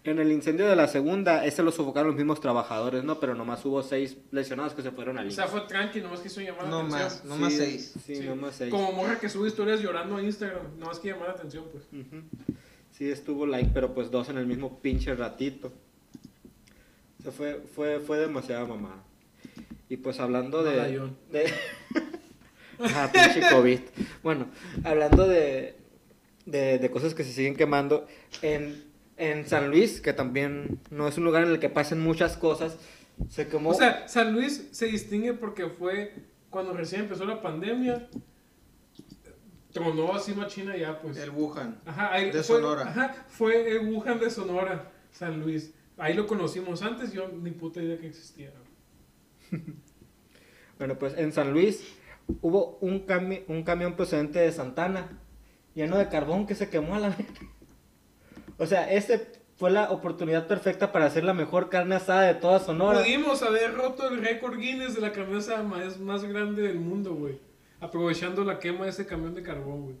En 0.03 0.17
el 0.19 0.31
incendio 0.31 0.67
de 0.67 0.75
la 0.75 0.87
segunda, 0.87 1.45
ese 1.45 1.61
lo 1.63 1.71
sofocaron 1.71 2.07
los 2.09 2.15
mismos 2.17 2.39
trabajadores, 2.39 3.03
¿no? 3.03 3.19
Pero 3.19 3.35
nomás 3.35 3.63
hubo 3.65 3.81
seis 3.83 4.17
lesionados 4.31 4.73
que 4.73 4.81
se 4.81 4.91
fueron 4.91 5.17
al 5.17 5.27
O 5.27 5.31
sea, 5.31 5.47
fue 5.47 5.61
tranqui, 5.61 6.01
nomás 6.01 6.21
quiso 6.21 6.41
llamar 6.41 6.63
la 6.65 6.69
No 6.69 6.77
atención. 6.79 7.01
más, 7.03 7.25
no 7.25 7.37
más 7.37 7.53
seis. 7.53 7.93
Sí, 8.05 8.15
Sí, 8.15 8.23
nomás 8.27 8.55
seis. 8.55 8.71
Como 8.71 8.91
morra 8.91 9.19
que 9.19 9.29
sube 9.29 9.47
historias 9.47 9.79
llorando 9.81 10.17
a 10.17 10.23
Instagram, 10.23 10.79
nomás 10.79 10.99
quiere 10.99 11.17
llamar 11.17 11.33
la 11.33 11.39
atención, 11.39 11.65
pues. 11.71 11.83
Sí, 12.91 13.09
estuvo 13.09 13.45
like, 13.47 13.69
pero 13.73 13.93
pues 13.93 14.09
dos 14.11 14.29
en 14.29 14.37
el 14.37 14.45
mismo 14.47 14.79
pinche 14.79 15.13
ratito. 15.15 15.71
O 17.19 17.23
sea, 17.23 17.31
fue, 17.31 17.61
fue, 17.75 17.99
fue 17.99 18.17
demasiada 18.19 18.65
mamada. 18.65 19.03
Y 19.91 19.97
pues 19.97 20.21
hablando 20.21 20.63
de... 20.63 20.77
Malayón. 20.77 21.17
de... 21.33 21.51
ah, 22.79 23.09
pinche 23.11 23.41
COVID. 23.51 23.79
Bueno, 24.23 24.47
hablando 24.85 25.27
de, 25.27 25.75
de, 26.45 26.79
de 26.79 26.89
cosas 26.89 27.13
que 27.13 27.25
se 27.25 27.33
siguen 27.33 27.57
quemando, 27.57 28.07
en, 28.41 28.85
en 29.17 29.45
San 29.45 29.69
Luis, 29.69 29.99
que 29.99 30.13
también 30.13 30.79
no 30.91 31.09
es 31.09 31.17
un 31.17 31.25
lugar 31.25 31.43
en 31.43 31.49
el 31.49 31.59
que 31.59 31.67
pasen 31.67 31.99
muchas 31.99 32.37
cosas, 32.37 32.77
se 33.27 33.49
quemó... 33.49 33.71
O 33.71 33.73
sea, 33.73 34.07
San 34.07 34.31
Luis 34.31 34.69
se 34.71 34.85
distingue 34.85 35.33
porque 35.33 35.67
fue 35.67 36.13
cuando 36.49 36.71
recién 36.71 37.01
empezó 37.01 37.25
la 37.25 37.41
pandemia. 37.41 38.07
Tronó 39.73 40.15
así 40.15 40.33
machina 40.33 40.77
ya, 40.77 41.01
pues. 41.01 41.17
El 41.17 41.31
Wuhan. 41.31 41.81
Ajá, 41.85 42.13
ahí 42.13 42.27
de 42.27 42.43
fue, 42.43 42.43
Sonora. 42.43 42.83
Ajá, 42.83 43.25
fue 43.27 43.69
el 43.69 43.89
Wuhan 43.89 44.21
de 44.21 44.29
Sonora, 44.29 44.89
San 45.11 45.41
Luis. 45.41 45.73
Ahí 45.97 46.13
lo 46.13 46.27
conocimos 46.27 46.81
antes, 46.81 47.11
yo 47.11 47.27
ni 47.27 47.51
puta 47.51 47.81
idea 47.81 47.99
que 47.99 48.07
existía. 48.07 48.53
Bueno, 50.77 50.97
pues 50.97 51.15
en 51.17 51.31
San 51.31 51.53
Luis 51.53 51.93
hubo 52.41 52.77
un, 52.81 53.05
cami- 53.05 53.43
un 53.47 53.61
camión 53.63 53.95
procedente 53.95 54.39
de 54.39 54.51
Santana 54.51 55.19
lleno 55.75 55.97
de 55.97 56.09
carbón 56.09 56.47
que 56.47 56.55
se 56.55 56.69
quemó 56.69 56.95
a 56.95 56.99
la 56.99 57.09
vez. 57.09 57.27
O 58.57 58.65
sea, 58.65 58.91
ese 58.91 59.27
fue 59.57 59.69
la 59.69 59.91
oportunidad 59.91 60.47
perfecta 60.47 60.91
para 60.91 61.05
hacer 61.05 61.23
la 61.23 61.33
mejor 61.35 61.69
carne 61.69 61.95
asada 61.95 62.23
de 62.23 62.33
toda 62.33 62.59
Sonora. 62.59 62.99
Pudimos 63.01 63.43
haber 63.43 63.75
roto 63.75 64.07
el 64.09 64.21
récord 64.23 64.57
Guinness 64.57 64.95
de 64.95 65.01
la 65.01 65.11
camioneta 65.11 65.61
más, 65.61 65.99
más 65.99 66.23
grande 66.23 66.63
del 66.63 66.79
mundo, 66.79 67.13
güey. 67.13 67.39
Aprovechando 67.79 68.43
la 68.43 68.57
quema 68.57 68.85
de 68.85 68.89
ese 68.89 69.05
camión 69.05 69.35
de 69.35 69.43
carbón, 69.43 69.83
güey. 69.83 69.95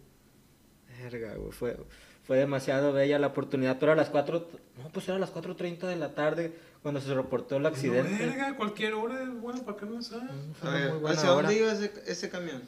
Verga, 1.03 1.35
güey, 1.35 1.51
fue, 1.51 1.77
fue 2.23 2.37
demasiado 2.37 2.93
bella 2.93 3.19
la 3.19 3.27
oportunidad, 3.27 3.77
pero 3.79 3.91
a 3.91 3.95
las 3.95 4.09
4, 4.09 4.47
no, 4.81 4.89
pues 4.89 5.07
era 5.07 5.17
a 5.17 5.19
las 5.19 5.33
4.30 5.33 5.87
de 5.87 5.95
la 5.95 6.13
tarde 6.13 6.53
cuando 6.81 7.01
se 7.01 7.13
reportó 7.13 7.57
el 7.57 7.63
No, 7.63 7.69
accidente. 7.69 8.25
verga, 8.25 8.55
cualquier 8.55 8.93
hora 8.93 9.21
es 9.23 9.29
bueno 9.41 9.63
para 9.63 9.77
carne 9.77 9.97
asada. 9.99 10.29
Fue 10.59 10.69
A 10.69 10.71
una 10.71 10.79
ver, 10.81 10.91
muy 10.91 10.99
buena 11.01 11.17
¿hacia 11.17 11.33
hora. 11.33 11.47
dónde 11.49 11.59
iba 11.61 11.71
ese, 11.73 11.91
ese 12.07 12.29
camión? 12.29 12.61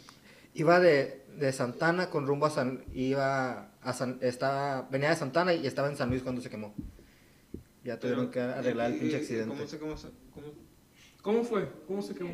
Iba 0.56 0.80
de, 0.80 1.24
de 1.38 1.52
Santana 1.52 2.10
con 2.10 2.28
rumbo 2.28 2.46
a 2.46 2.50
San... 2.52 2.84
Iba 2.94 3.70
a 3.82 3.94
San... 3.94 4.20
Estaba, 4.22 4.88
venía 4.92 5.10
de 5.10 5.16
Santana 5.16 5.54
y 5.54 5.66
estaba 5.66 5.88
en 5.90 5.98
San 5.98 6.10
Luis 6.10 6.22
cuando 6.22 6.42
se 6.42 6.50
quemó. 6.50 6.74
Ya 7.84 8.00
tuvieron 8.00 8.30
que 8.32 8.40
arreglar 8.40 8.92
el 8.92 8.98
¿y- 8.98 9.00
pinche 9.00 9.18
y- 9.18 9.20
accidente. 9.20 9.56
¿Cómo 9.56 9.68
se, 9.68 9.80
cómo 9.80 9.98
se, 9.98 10.08
cómo? 10.34 10.48
¿Cómo 11.22 11.44
fue? 11.44 11.70
¿Cómo 11.88 12.02
se 12.02 12.14
quemó? 12.14 12.34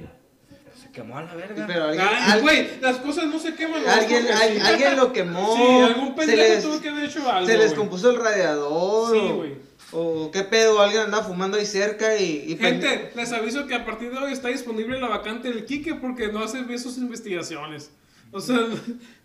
Se 0.82 0.90
quemó 0.92 1.18
a 1.18 1.24
la 1.24 1.36
verga. 1.36 1.66
Pero 1.68 1.84
alguien, 1.86 2.08
Ay, 2.10 2.32
al- 2.32 2.42
güey, 2.42 2.80
las 2.82 2.98
cosas 2.98 3.26
no 3.26 3.40
se 3.40 3.54
queman. 3.54 3.82
alguien, 3.88 4.28
al- 4.32 4.62
alguien 4.62 4.96
lo 4.96 5.12
quemó. 5.12 5.56
Sí, 5.56 5.82
algún 5.82 6.16
pendejo 6.16 6.42
les, 6.42 6.64
tuvo 6.64 6.80
que 6.82 6.90
haber 6.90 7.04
hecho 7.06 7.30
algo. 7.30 7.48
se 7.48 7.58
les 7.58 7.74
compuso 7.74 8.10
el 8.12 8.18
radiador. 8.18 9.14
Sí, 9.14 9.32
güey. 9.34 9.70
O 9.92 10.30
qué 10.32 10.44
pedo, 10.44 10.80
alguien 10.82 11.02
anda 11.04 11.24
fumando 11.24 11.58
ahí 11.58 11.66
cerca 11.66 12.16
y. 12.16 12.46
y 12.48 12.58
Gente, 12.58 13.12
les 13.16 13.32
aviso 13.34 13.66
que 13.68 13.74
a 13.76 13.86
partir 13.86 14.12
de 14.12 14.18
hoy 14.20 14.32
está 14.32 14.48
disponible 14.50 15.00
la 15.02 15.08
vacante 15.08 15.50
del 15.52 15.66
Kike 15.66 15.96
porque 15.96 16.28
no 16.32 16.44
hace 16.44 16.62
bien 16.64 16.80
sus 16.80 16.98
investigaciones. 16.98 17.90
O 18.32 18.40
sea, 18.40 18.60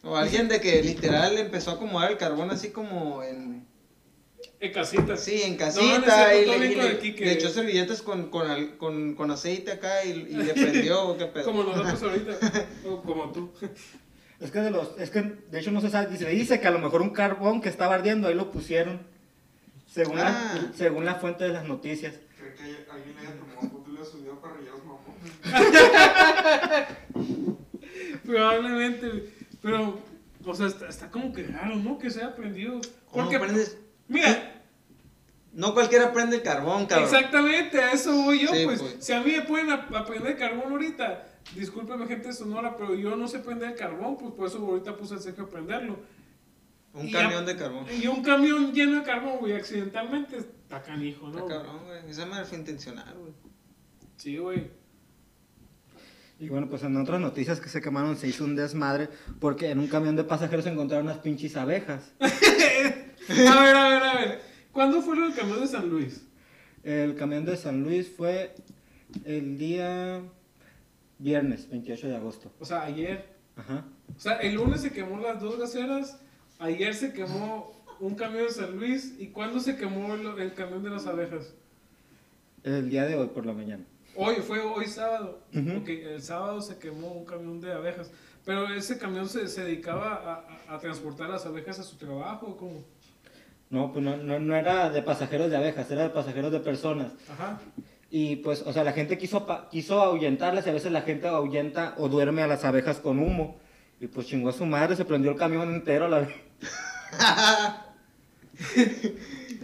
O 0.02 0.16
alguien 0.16 0.48
de 0.48 0.60
que 0.62 0.82
literal 0.82 1.36
empezó 1.36 1.72
a 1.72 1.74
acomodar 1.74 2.10
el 2.10 2.16
carbón 2.16 2.50
así 2.50 2.70
como 2.70 3.22
en. 3.22 3.66
En 4.66 4.72
casita. 4.72 5.16
Sí, 5.16 5.42
en 5.42 5.52
No, 5.56 5.58
no 5.58 5.64
casita. 5.64 6.30
cierto, 6.30 6.54
y 6.54 6.58
le, 6.58 7.26
y 7.26 7.28
echó 7.30 7.48
servilletas 7.48 8.02
con, 8.02 8.30
con, 8.30 8.76
con, 8.76 9.14
con 9.14 9.30
aceite 9.30 9.72
acá 9.72 10.04
y, 10.04 10.10
y 10.10 10.34
le 10.34 10.52
prendió. 10.54 11.02
o 11.08 11.16
qué 11.18 11.26
pedo. 11.26 11.44
Como 11.44 11.62
nosotros 11.64 12.02
ahorita. 12.04 12.38
o 12.86 13.02
como 13.02 13.30
tú. 13.32 13.52
Es 14.40 14.50
que 14.50 14.60
de 14.60 14.70
los, 14.70 14.98
es 14.98 15.10
que 15.10 15.22
de 15.22 15.60
hecho 15.60 15.70
no 15.70 15.80
se 15.80 15.90
sabe, 15.90 16.16
se 16.16 16.28
dice 16.28 16.60
que 16.60 16.66
a 16.66 16.70
lo 16.72 16.78
mejor 16.80 17.00
un 17.02 17.10
carbón 17.10 17.60
que 17.60 17.68
estaba 17.68 17.94
ardiendo 17.94 18.28
ahí 18.28 18.34
lo 18.34 18.50
pusieron. 18.50 19.00
Según, 19.86 20.18
Ah. 20.18 20.54
la, 20.70 20.72
según 20.76 21.04
la 21.04 21.14
fuente 21.14 21.44
de 21.44 21.50
las 21.50 21.64
noticias. 21.68 22.14
cree 22.36 22.54
que 22.54 22.90
alguien 22.90 23.14
le 23.14 23.20
haya 23.20 23.36
tomado 23.38 23.60
foto 23.60 23.90
y 23.90 24.24
le 24.24 24.30
a 24.30 24.40
parrilleros 24.40 24.80
mamón. 24.84 25.14
Probablemente. 28.26 29.30
Pero, 29.62 29.98
o 30.44 30.54
sea, 30.54 30.66
está, 30.66 30.88
está 30.88 31.10
como 31.10 31.32
que 31.32 31.44
raro, 31.44 31.76
¿no? 31.76 31.98
Que 31.98 32.10
se 32.10 32.20
haya 32.20 32.28
aprendido. 32.30 32.80
¿Cómo 33.10 33.24
Porque, 33.24 33.36
aprendes? 33.36 33.78
mira, 34.08 34.53
No 35.54 35.72
cualquiera 35.72 36.06
aprende 36.06 36.36
el 36.36 36.42
carbón, 36.42 36.86
cabrón. 36.86 37.04
exactamente, 37.08 37.80
a 37.80 37.92
eso 37.92 38.12
voy 38.24 38.40
yo, 38.40 38.48
Sí, 38.52 38.62
pues. 38.64 38.80
pues. 38.82 38.96
Si 38.98 39.12
a 39.12 39.20
mí 39.20 39.30
me 39.32 39.42
pueden 39.42 39.70
ap- 39.70 39.94
aprender 39.94 40.36
carbón 40.36 40.72
ahorita, 40.72 41.26
discúlpeme 41.54 42.06
gente 42.06 42.28
de 42.28 42.34
Sonora, 42.34 42.76
pero 42.76 42.94
yo 42.94 43.14
no 43.16 43.28
sé 43.28 43.38
prender 43.38 43.76
carbón, 43.76 44.16
pues 44.18 44.32
por 44.34 44.48
eso 44.48 44.58
ahorita 44.58 44.96
puse 44.96 45.14
a 45.14 45.18
Sergio 45.18 45.44
a 45.44 45.46
aprenderlo. 45.46 45.98
Un 46.92 47.08
Y 47.08 47.12
camión 47.12 47.46
de 47.46 47.56
carbón. 47.56 47.86
Y 48.00 48.06
un 48.08 48.22
camión 48.22 48.72
lleno 48.72 48.98
de 48.98 49.02
carbón, 49.04 49.38
güey, 49.38 49.52
accidentalmente, 49.52 50.38
está 50.38 50.82
canijo, 50.82 51.28
¿no? 51.28 51.38
Está 51.38 51.48
cabrón, 51.58 51.84
güey. 51.86 52.10
Esa 52.10 52.26
madre 52.26 52.44
fue 52.46 52.58
intencional, 52.58 53.14
güey. 53.16 53.32
Sí, 54.16 54.36
güey. 54.38 54.70
Y 56.40 56.48
bueno, 56.48 56.68
pues 56.68 56.82
en 56.82 56.96
otras 56.96 57.20
noticias 57.20 57.60
que 57.60 57.68
se 57.68 57.80
quemaron 57.80 58.16
se 58.16 58.26
hizo 58.26 58.42
un 58.44 58.56
desmadre 58.56 59.08
porque 59.40 59.70
en 59.70 59.78
un 59.78 59.86
camión 59.86 60.16
de 60.16 60.24
pasajeros 60.24 60.64
se 60.64 60.70
encontraron 60.72 61.06
unas 61.06 61.18
pinches 61.18 61.56
abejas. 61.56 62.12
a 62.20 62.24
ver, 62.24 63.76
a 63.76 63.88
ver, 63.88 64.02
a 64.02 64.14
ver. 64.16 64.53
¿Cuándo 64.74 65.00
fue 65.00 65.18
del 65.18 65.34
camión 65.34 65.60
de 65.60 65.66
San 65.66 65.88
Luis? 65.88 66.26
El 66.82 67.14
camión 67.14 67.44
de 67.46 67.56
San 67.56 67.82
Luis 67.82 68.10
fue 68.14 68.54
el 69.24 69.56
día 69.56 70.20
viernes, 71.18 71.70
28 71.70 72.08
de 72.08 72.16
agosto. 72.16 72.52
O 72.60 72.64
sea, 72.66 72.82
ayer. 72.82 73.32
Ajá. 73.56 73.84
O 74.14 74.20
sea, 74.20 74.34
el 74.38 74.54
lunes 74.56 74.82
se 74.82 74.90
quemó 74.92 75.18
las 75.18 75.40
dos 75.40 75.58
gaseras, 75.58 76.18
ayer 76.58 76.92
se 76.94 77.12
quemó 77.12 77.72
un 78.00 78.14
camión 78.16 78.44
de 78.44 78.50
San 78.50 78.76
Luis, 78.76 79.14
¿y 79.18 79.28
cuándo 79.28 79.60
se 79.60 79.76
quemó 79.76 80.12
el, 80.14 80.26
el 80.38 80.52
camión 80.54 80.82
de 80.82 80.90
las 80.90 81.06
abejas? 81.06 81.54
El 82.64 82.90
día 82.90 83.04
de 83.06 83.16
hoy 83.16 83.28
por 83.28 83.46
la 83.46 83.52
mañana. 83.52 83.84
Hoy, 84.16 84.36
fue 84.36 84.60
hoy 84.60 84.86
sábado. 84.86 85.40
Ok, 85.76 85.88
el 85.88 86.22
sábado 86.22 86.60
se 86.60 86.78
quemó 86.78 87.12
un 87.12 87.24
camión 87.24 87.60
de 87.60 87.72
abejas. 87.72 88.10
Pero 88.44 88.68
ese 88.74 88.98
camión 88.98 89.28
se, 89.28 89.48
se 89.48 89.64
dedicaba 89.64 90.14
a, 90.68 90.72
a- 90.72 90.76
a 90.76 90.78
transportar 90.78 91.30
las 91.30 91.46
abejas 91.46 91.78
a 91.78 91.82
su 91.82 91.96
trabajo, 91.96 92.46
¿o 92.48 92.56
¿cómo? 92.56 92.84
No, 93.74 93.92
pues 93.92 94.04
no, 94.04 94.16
no, 94.16 94.38
no 94.38 94.54
era 94.56 94.88
de 94.90 95.02
pasajeros 95.02 95.50
de 95.50 95.56
abejas, 95.56 95.90
era 95.90 96.04
de 96.04 96.10
pasajeros 96.10 96.52
de 96.52 96.60
personas. 96.60 97.08
Ajá. 97.32 97.58
Y 98.10 98.36
pues, 98.36 98.62
o 98.62 98.72
sea, 98.72 98.84
la 98.84 98.92
gente 98.92 99.18
quiso, 99.18 99.46
quiso 99.70 100.00
ahuyentarlas 100.00 100.64
y 100.66 100.70
a 100.70 100.72
veces 100.74 100.92
la 100.92 101.02
gente 101.02 101.26
ahuyenta 101.26 101.94
o 101.98 102.08
duerme 102.08 102.42
a 102.42 102.46
las 102.46 102.64
abejas 102.64 102.98
con 102.98 103.18
humo. 103.18 103.58
Y 104.00 104.06
pues 104.06 104.26
chingó 104.28 104.50
a 104.50 104.52
su 104.52 104.64
madre, 104.66 104.94
se 104.96 105.04
prendió 105.04 105.30
el 105.32 105.36
camión 105.36 105.74
entero. 105.74 106.06
La... 106.08 106.18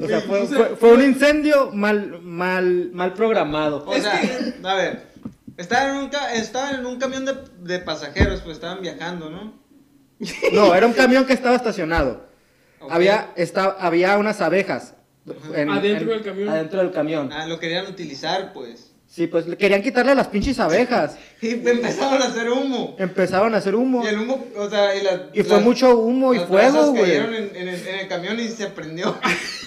o 0.02 0.06
sea, 0.06 0.20
fue, 0.22 0.40
O 0.42 0.46
sea, 0.46 0.56
fue- 0.58 0.76
fue 0.76 0.92
un 0.94 1.02
incendio 1.04 1.70
mal, 1.72 2.20
mal, 2.22 2.90
mal 2.92 3.14
programado. 3.14 3.84
O 3.86 3.94
sea, 3.96 4.20
a 4.64 4.74
ver. 4.74 5.10
Estaban 5.56 5.90
en 5.96 6.02
un, 6.04 6.08
ca- 6.08 6.32
estaban 6.34 6.80
en 6.80 6.86
un 6.86 6.98
camión 6.98 7.26
de, 7.26 7.34
de 7.60 7.78
pasajeros, 7.80 8.40
pues 8.40 8.56
estaban 8.56 8.80
viajando, 8.80 9.28
¿no? 9.30 9.52
No, 10.52 10.74
era 10.74 10.86
un 10.86 10.94
camión 10.94 11.26
que 11.26 11.34
estaba 11.34 11.54
estacionado. 11.56 12.28
Había, 12.88 13.32
esta- 13.36 13.76
había 13.78 14.16
unas 14.16 14.40
abejas. 14.40 14.94
Adentro 15.54 16.12
del 16.12 16.22
camión. 16.22 16.48
Adentro 16.48 16.78
del 16.80 16.90
camión. 16.92 17.32
Ah, 17.32 17.46
lo 17.46 17.58
querían 17.58 17.86
utilizar, 17.86 18.52
pues. 18.52 18.86
Sí, 19.06 19.26
pues 19.26 19.46
le 19.48 19.56
querían 19.56 19.82
quitarle 19.82 20.14
las 20.14 20.28
pinches 20.28 20.58
abejas. 20.60 21.16
Y 21.42 21.50
empezaron 21.68 22.22
a 22.22 22.26
hacer 22.26 22.48
humo. 22.50 22.94
Empezaron 22.98 23.54
a 23.54 23.58
hacer 23.58 23.74
humo. 23.74 24.02
Y 24.04 24.06
el 24.08 24.20
humo, 24.20 24.44
o 24.56 24.70
sea, 24.70 24.94
y, 24.96 25.02
las- 25.02 25.20
Y 25.32 25.42
fue 25.42 25.56
las- 25.56 25.64
mucho 25.64 25.98
humo 25.98 26.32
y 26.32 26.38
las 26.38 26.46
fuego, 26.48 26.90
güey. 26.92 27.02
cayeron 27.02 27.34
en, 27.34 27.50
en 27.56 27.68
el, 27.68 27.86
en 27.88 27.98
el 28.00 28.08
camión 28.08 28.38
y 28.40 28.48
se 28.48 28.66
prendió. 28.68 29.18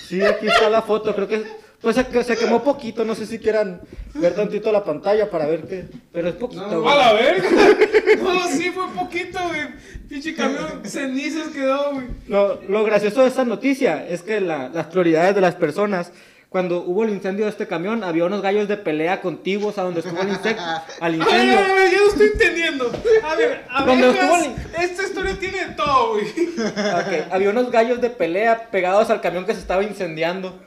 Sí, 0.08 0.21
aquí 0.23 0.47
está 0.47 0.69
la 0.69 0.82
foto, 0.82 1.13
creo 1.15 1.28
que 1.28 1.43
pues 1.83 1.95
se, 1.97 2.23
se 2.23 2.37
quemó 2.37 2.63
poquito, 2.63 3.05
no 3.05 3.13
sé 3.13 3.25
si 3.27 3.37
quieran 3.37 3.81
ver 4.15 4.33
tantito 4.33 4.71
la 4.71 4.83
pantalla 4.83 5.29
para 5.29 5.45
ver 5.45 5.67
qué, 5.67 5.85
pero 6.11 6.29
es 6.29 6.35
poquito. 6.35 6.65
No, 6.65 6.81
güey. 6.81 6.93
¡A 6.93 6.97
la 6.97 7.13
verga! 7.13 7.49
No, 8.23 8.47
sí, 8.47 8.69
fue 8.71 8.87
poquito, 8.95 9.39
güey. 9.47 9.61
Pinche 10.07 10.33
camión, 10.35 10.81
cenizas 10.85 11.47
quedó, 11.49 11.93
güey. 11.93 12.07
Lo, 12.27 12.61
lo 12.69 12.83
gracioso 12.83 13.21
de 13.23 13.27
esta 13.27 13.43
noticia 13.43 14.07
es 14.07 14.21
que 14.21 14.39
la- 14.39 14.69
las 14.69 14.87
prioridades 14.87 15.33
de 15.35 15.41
las 15.41 15.55
personas, 15.55 16.11
cuando 16.49 16.83
hubo 16.83 17.03
el 17.03 17.09
incendio 17.09 17.45
de 17.45 17.51
este 17.51 17.65
camión, 17.67 18.03
había 18.03 18.25
unos 18.25 18.41
gallos 18.43 18.67
de 18.67 18.77
pelea 18.77 19.19
contiguos 19.21 19.77
a 19.79 19.81
donde 19.83 20.01
estuvo 20.01 20.21
el 20.21 20.29
insecto, 20.29 20.61
al 21.01 21.21
A 21.21 21.25
ver, 21.25 21.27
incendio. 21.27 21.57
a 21.59 21.73
ver, 21.73 21.91
ya 21.91 21.97
lo 21.99 22.07
estoy 22.07 22.27
entendiendo. 22.27 22.91
A 23.23 23.35
ver, 23.35 23.63
abejas, 23.69 24.15
estuvo 24.15 24.81
esta 24.83 25.03
historia 25.03 25.39
tiene 25.39 25.65
todo, 25.75 26.11
güey. 26.13 26.25
Ok, 26.27 27.27
había 27.31 27.49
unos 27.49 27.71
gallos 27.71 27.99
de 27.99 28.09
pelea 28.11 28.69
pegados 28.69 29.09
al 29.09 29.19
camión 29.21 29.45
que 29.45 29.53
se 29.53 29.59
estaba 29.59 29.83
incendiando. 29.83 30.59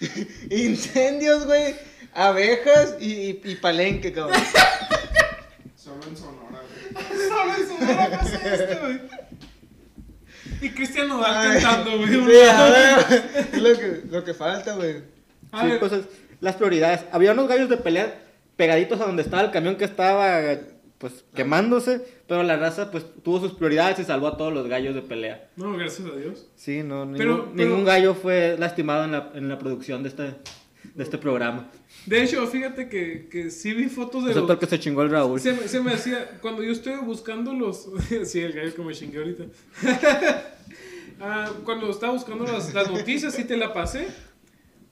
Incendios, 0.50 1.46
güey. 1.46 1.74
Abejas 2.14 2.96
y, 3.00 3.12
y, 3.12 3.40
y 3.44 3.54
palenque, 3.56 4.12
cabrón. 4.12 4.40
Solo 5.76 6.00
en 6.08 6.16
Sonora, 6.16 6.62
güey. 6.94 7.28
Solo 7.28 7.54
en 7.56 7.68
Sonora 7.68 8.10
pasa 8.18 8.54
esto, 8.54 8.80
güey. 8.82 9.00
Y 10.62 10.70
Cristian 10.70 11.08
Nodal 11.08 11.60
cantando, 11.60 11.98
güey. 11.98 12.08
sí, 12.08 13.60
lo 13.60 13.78
que, 13.78 14.02
lo 14.10 14.24
que 14.24 14.32
falta, 14.34 14.72
güey. 14.74 14.94
Sí, 15.60 15.66
es- 15.70 16.04
las 16.40 16.54
prioridades. 16.56 17.02
Había 17.12 17.32
unos 17.32 17.48
gallos 17.48 17.68
de 17.68 17.76
pelea 17.76 18.22
pegaditos 18.56 19.00
a 19.00 19.04
donde 19.04 19.22
estaba 19.22 19.42
el 19.42 19.50
camión 19.50 19.76
que 19.76 19.84
estaba 19.84 20.40
pues 20.98 21.24
quemándose, 21.34 22.02
pero 22.26 22.42
la 22.42 22.56
raza 22.56 22.90
pues 22.90 23.04
tuvo 23.22 23.40
sus 23.40 23.52
prioridades 23.52 23.98
y 23.98 24.04
salvó 24.04 24.28
a 24.28 24.36
todos 24.36 24.52
los 24.52 24.66
gallos 24.66 24.94
de 24.94 25.02
pelea. 25.02 25.48
No, 25.56 25.72
gracias 25.76 26.08
a 26.08 26.16
Dios. 26.16 26.46
Sí, 26.56 26.82
no, 26.82 27.04
ningún, 27.04 27.18
Pero- 27.18 27.52
pero- 27.54 27.68
ningún 27.68 27.84
gallo 27.84 28.14
fue 28.14 28.56
lastimado 28.58 29.04
en 29.04 29.12
la, 29.12 29.30
en 29.34 29.48
la 29.48 29.58
producción 29.58 30.02
de 30.02 30.08
este, 30.08 30.22
de 30.94 31.02
este 31.02 31.18
programa. 31.18 31.70
De 32.06 32.22
hecho, 32.22 32.46
fíjate 32.46 32.88
que, 32.88 33.28
que 33.30 33.50
sí 33.50 33.74
vi 33.74 33.88
fotos 33.88 34.24
de 34.24 34.30
Excepto 34.30 34.52
los... 34.54 34.56
el 34.56 34.58
que 34.60 34.66
se 34.76 34.80
chingó 34.80 35.02
el 35.02 35.10
Raúl. 35.10 35.40
Se 35.40 35.52
me, 35.52 35.66
se 35.68 35.80
me 35.80 35.92
hacía, 35.92 36.38
cuando 36.40 36.62
yo 36.62 36.72
estuve 36.72 36.98
buscando 36.98 37.52
los... 37.52 37.88
sí, 38.24 38.40
el 38.40 38.52
gallo 38.52 38.74
que 38.74 38.82
me 38.82 38.94
chingué 38.94 39.18
ahorita. 39.18 39.44
Ah, 41.18 41.50
cuando 41.64 41.88
estaba 41.90 42.12
buscando 42.12 42.44
las, 42.44 42.74
las 42.74 42.90
noticias, 42.90 43.32
sí 43.34 43.44
te 43.44 43.56
la 43.56 43.72
pasé. 43.72 44.06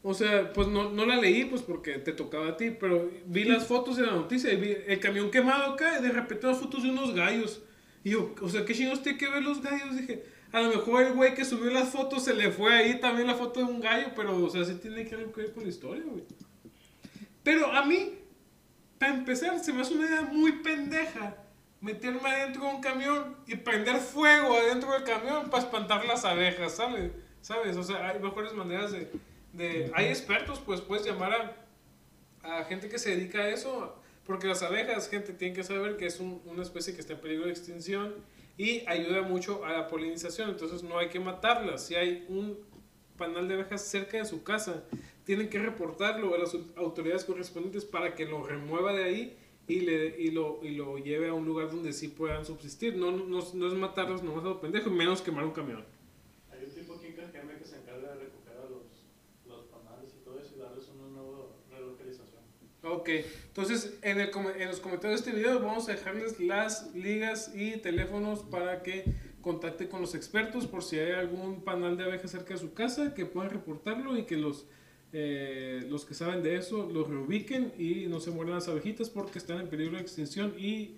O 0.06 0.12
sea, 0.12 0.52
pues 0.52 0.68
no, 0.68 0.90
no 0.90 1.06
la 1.06 1.16
leí, 1.16 1.46
pues 1.46 1.62
porque 1.62 1.94
te 1.94 2.12
tocaba 2.12 2.48
a 2.48 2.56
ti, 2.58 2.70
pero 2.78 3.10
vi 3.24 3.44
las 3.44 3.66
fotos 3.66 3.96
de 3.96 4.04
la 4.04 4.12
noticia 4.12 4.52
y 4.52 4.56
vi 4.56 4.76
el 4.86 5.00
camión 5.00 5.30
quemado 5.30 5.72
acá 5.72 5.98
y 5.98 6.02
de 6.02 6.10
repente 6.10 6.46
las 6.46 6.58
fotos 6.58 6.82
de 6.82 6.90
unos 6.90 7.14
gallos. 7.14 7.62
Y 8.04 8.10
yo, 8.10 8.34
o 8.42 8.48
sea, 8.50 8.66
¿qué 8.66 8.74
chingados 8.74 9.02
tiene 9.02 9.16
que 9.16 9.30
ver 9.30 9.42
los 9.42 9.62
gallos? 9.62 9.96
Dije, 9.96 10.22
a 10.52 10.60
lo 10.60 10.68
mejor 10.68 11.04
el 11.04 11.14
güey 11.14 11.34
que 11.34 11.46
subió 11.46 11.70
las 11.70 11.88
fotos 11.88 12.22
se 12.22 12.34
le 12.34 12.50
fue 12.50 12.74
ahí 12.74 13.00
también 13.00 13.26
la 13.26 13.34
foto 13.34 13.60
de 13.60 13.66
un 13.66 13.80
gallo, 13.80 14.08
pero, 14.14 14.36
o 14.36 14.50
sea, 14.50 14.62
sí 14.66 14.74
tiene 14.74 15.06
que 15.06 15.16
ver 15.16 15.32
con 15.32 15.62
la 15.62 15.70
historia, 15.70 16.04
güey. 16.06 16.24
Pero 17.42 17.72
a 17.72 17.86
mí, 17.86 18.12
para 18.98 19.14
empezar, 19.14 19.58
se 19.58 19.72
me 19.72 19.80
hace 19.80 19.94
una 19.94 20.06
idea 20.06 20.20
muy 20.20 20.52
pendeja 20.52 21.34
meterme 21.80 22.28
adentro 22.28 22.62
de 22.62 22.74
un 22.74 22.80
camión 22.82 23.36
y 23.46 23.56
prender 23.56 23.96
fuego 23.96 24.54
adentro 24.54 24.92
del 24.92 25.04
camión 25.04 25.48
para 25.48 25.62
espantar 25.62 26.04
las 26.04 26.26
abejas, 26.26 26.74
¿sabes? 26.74 27.10
¿Sabes? 27.40 27.74
O 27.78 27.82
sea, 27.82 28.10
hay 28.10 28.20
mejores 28.20 28.52
maneras 28.52 28.92
de... 28.92 29.10
de 29.56 29.90
hay 29.94 30.06
expertos, 30.06 30.60
pues 30.60 30.80
puedes 30.80 31.06
llamar 31.06 31.56
a, 32.42 32.64
gente 32.64 32.88
que 32.88 32.98
se 32.98 33.10
dedica 33.16 33.38
a 33.40 33.48
eso, 33.48 33.94
porque 34.26 34.46
las 34.46 34.62
abejas, 34.62 35.08
gente, 35.08 35.32
tienen 35.32 35.54
que 35.56 35.64
saber 35.64 35.96
que 35.96 36.06
es 36.06 36.20
un- 36.20 36.42
una 36.46 36.62
especie 36.62 36.94
que 36.94 37.00
está 37.00 37.14
en 37.14 37.20
peligro 37.20 37.46
de 37.46 37.52
extinción 37.52 38.14
y 38.58 38.86
ayuda 38.86 39.22
mucho 39.22 39.64
a 39.64 39.72
la 39.72 39.88
polinización, 39.88 40.50
entonces 40.50 40.82
no 40.82 40.98
hay 40.98 41.08
que 41.08 41.20
matarlas. 41.20 41.86
Si 41.86 41.94
hay 41.94 42.24
un 42.28 42.58
panal 43.16 43.48
de 43.48 43.54
abejas 43.54 43.82
cerca 43.82 44.18
de 44.18 44.24
su 44.24 44.42
casa, 44.42 44.84
tienen 45.24 45.48
que 45.48 45.58
reportarlo 45.58 46.34
a 46.34 46.38
las 46.38 46.54
autoridades 46.76 47.24
correspondientes 47.24 47.84
para 47.84 48.14
que 48.14 48.26
lo 48.26 48.42
remueva 48.42 48.92
de 48.92 49.04
ahí 49.04 49.36
y, 49.66 49.80
le, 49.80 50.20
y, 50.20 50.30
lo, 50.30 50.60
y 50.62 50.70
lo 50.70 50.98
lleve 50.98 51.28
a 51.28 51.32
un 51.32 51.46
lugar 51.46 51.70
donde 51.70 51.92
sí 51.92 52.08
puedan 52.08 52.44
subsistir. 52.44 52.96
No, 52.96 53.10
no, 53.10 53.40
no 53.54 53.66
es 53.66 53.74
matarlos 53.74 54.22
nomás 54.22 54.44
a 54.44 54.48
lo 54.48 54.60
pendejo, 54.60 54.90
menos 54.90 55.22
quemar 55.22 55.44
un 55.44 55.52
camión. 55.52 55.84
Hay 56.52 56.64
un 56.64 56.70
tipo 56.74 56.94
aquí 56.94 57.06
en 57.06 57.14
Cajeme 57.16 57.56
que 57.58 57.64
se 57.64 57.76
encarga 57.78 58.14
de 58.14 58.24
recoger 58.24 58.58
a 58.58 58.68
los, 58.68 58.82
los 59.46 59.64
panales 59.66 60.12
y 60.14 60.24
todo 60.24 60.38
eso 60.38 60.52
y 60.56 60.58
darles 60.60 60.86
una 60.88 61.08
nueva 61.08 61.46
relocalización. 61.70 62.42
Ok, 63.04 63.10
entonces 63.48 63.98
en, 64.00 64.16
los 64.16 64.80
comentarios 64.80 65.22
de 65.22 65.30
este 65.30 65.38
video 65.38 65.60
vamos 65.60 65.90
a 65.90 65.92
dejarles 65.92 66.40
las 66.40 66.94
ligas 66.94 67.52
y 67.54 67.76
teléfonos 67.76 68.38
para 68.44 68.82
que 68.82 69.04
contacte 69.42 69.90
con 69.90 70.00
los 70.00 70.14
expertos 70.14 70.66
por 70.66 70.82
si 70.82 70.98
hay 70.98 71.12
algún 71.12 71.60
panal 71.60 71.98
de 71.98 72.04
abejas 72.04 72.30
cerca 72.30 72.54
de 72.54 72.60
su 72.60 72.72
casa 72.72 73.12
que 73.12 73.26
puedan 73.26 73.50
reportarlo 73.50 74.16
y 74.16 74.24
que 74.24 74.38
los, 74.38 74.64
eh, 75.12 75.86
los 75.90 76.06
que 76.06 76.14
saben 76.14 76.42
de 76.42 76.56
eso 76.56 76.88
los 76.90 77.06
reubiquen 77.06 77.74
y 77.78 78.06
no 78.06 78.20
se 78.20 78.30
mueran 78.30 78.54
las 78.54 78.68
abejitas 78.68 79.10
porque 79.10 79.38
están 79.38 79.60
en 79.60 79.68
peligro 79.68 79.96
de 79.96 80.02
extinción 80.02 80.54
y 80.58 80.96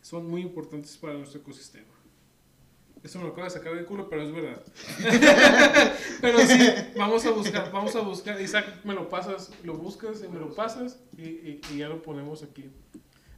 son 0.00 0.30
muy 0.30 0.42
importantes 0.42 0.96
para 0.96 1.14
nuestro 1.14 1.40
ecosistema. 1.40 1.97
Eso 3.04 3.18
me 3.18 3.24
lo 3.24 3.30
acabo 3.30 3.44
de 3.44 3.50
sacar 3.50 3.74
del 3.74 3.84
culo, 3.86 4.08
pero 4.10 4.22
es 4.22 4.32
verdad. 4.32 4.62
pero 6.20 6.38
sí, 6.40 6.68
vamos 6.96 7.24
a 7.26 7.30
buscar, 7.30 7.70
vamos 7.72 7.94
a 7.96 8.00
buscar. 8.00 8.40
Isaac, 8.40 8.66
me 8.84 8.94
lo 8.94 9.08
pasas, 9.08 9.50
lo 9.62 9.74
buscas 9.74 10.22
y 10.24 10.28
me 10.28 10.38
lo 10.40 10.54
pasas 10.54 10.98
y, 11.16 11.22
y- 11.22 11.60
y 11.72 11.78
ya 11.78 11.88
lo 11.88 12.02
ponemos 12.02 12.42
aquí. 12.42 12.70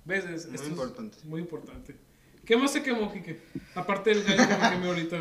¿Ves? 0.05 0.25
Es- 0.25 0.47
Muy 0.47 0.55
esto 0.55 0.65
es 0.67 0.71
importante. 0.71 1.19
muy 1.25 1.41
importante. 1.41 1.97
¿Qué 2.45 2.57
más 2.57 2.73
se 2.73 2.83
quemó, 2.83 3.13
Kike? 3.13 3.39
Aparte 3.75 4.11
del 4.11 4.25
gallo 4.25 4.49
que 4.49 4.57
me 4.57 4.71
quemé 4.71 4.87
ahorita. 4.89 5.19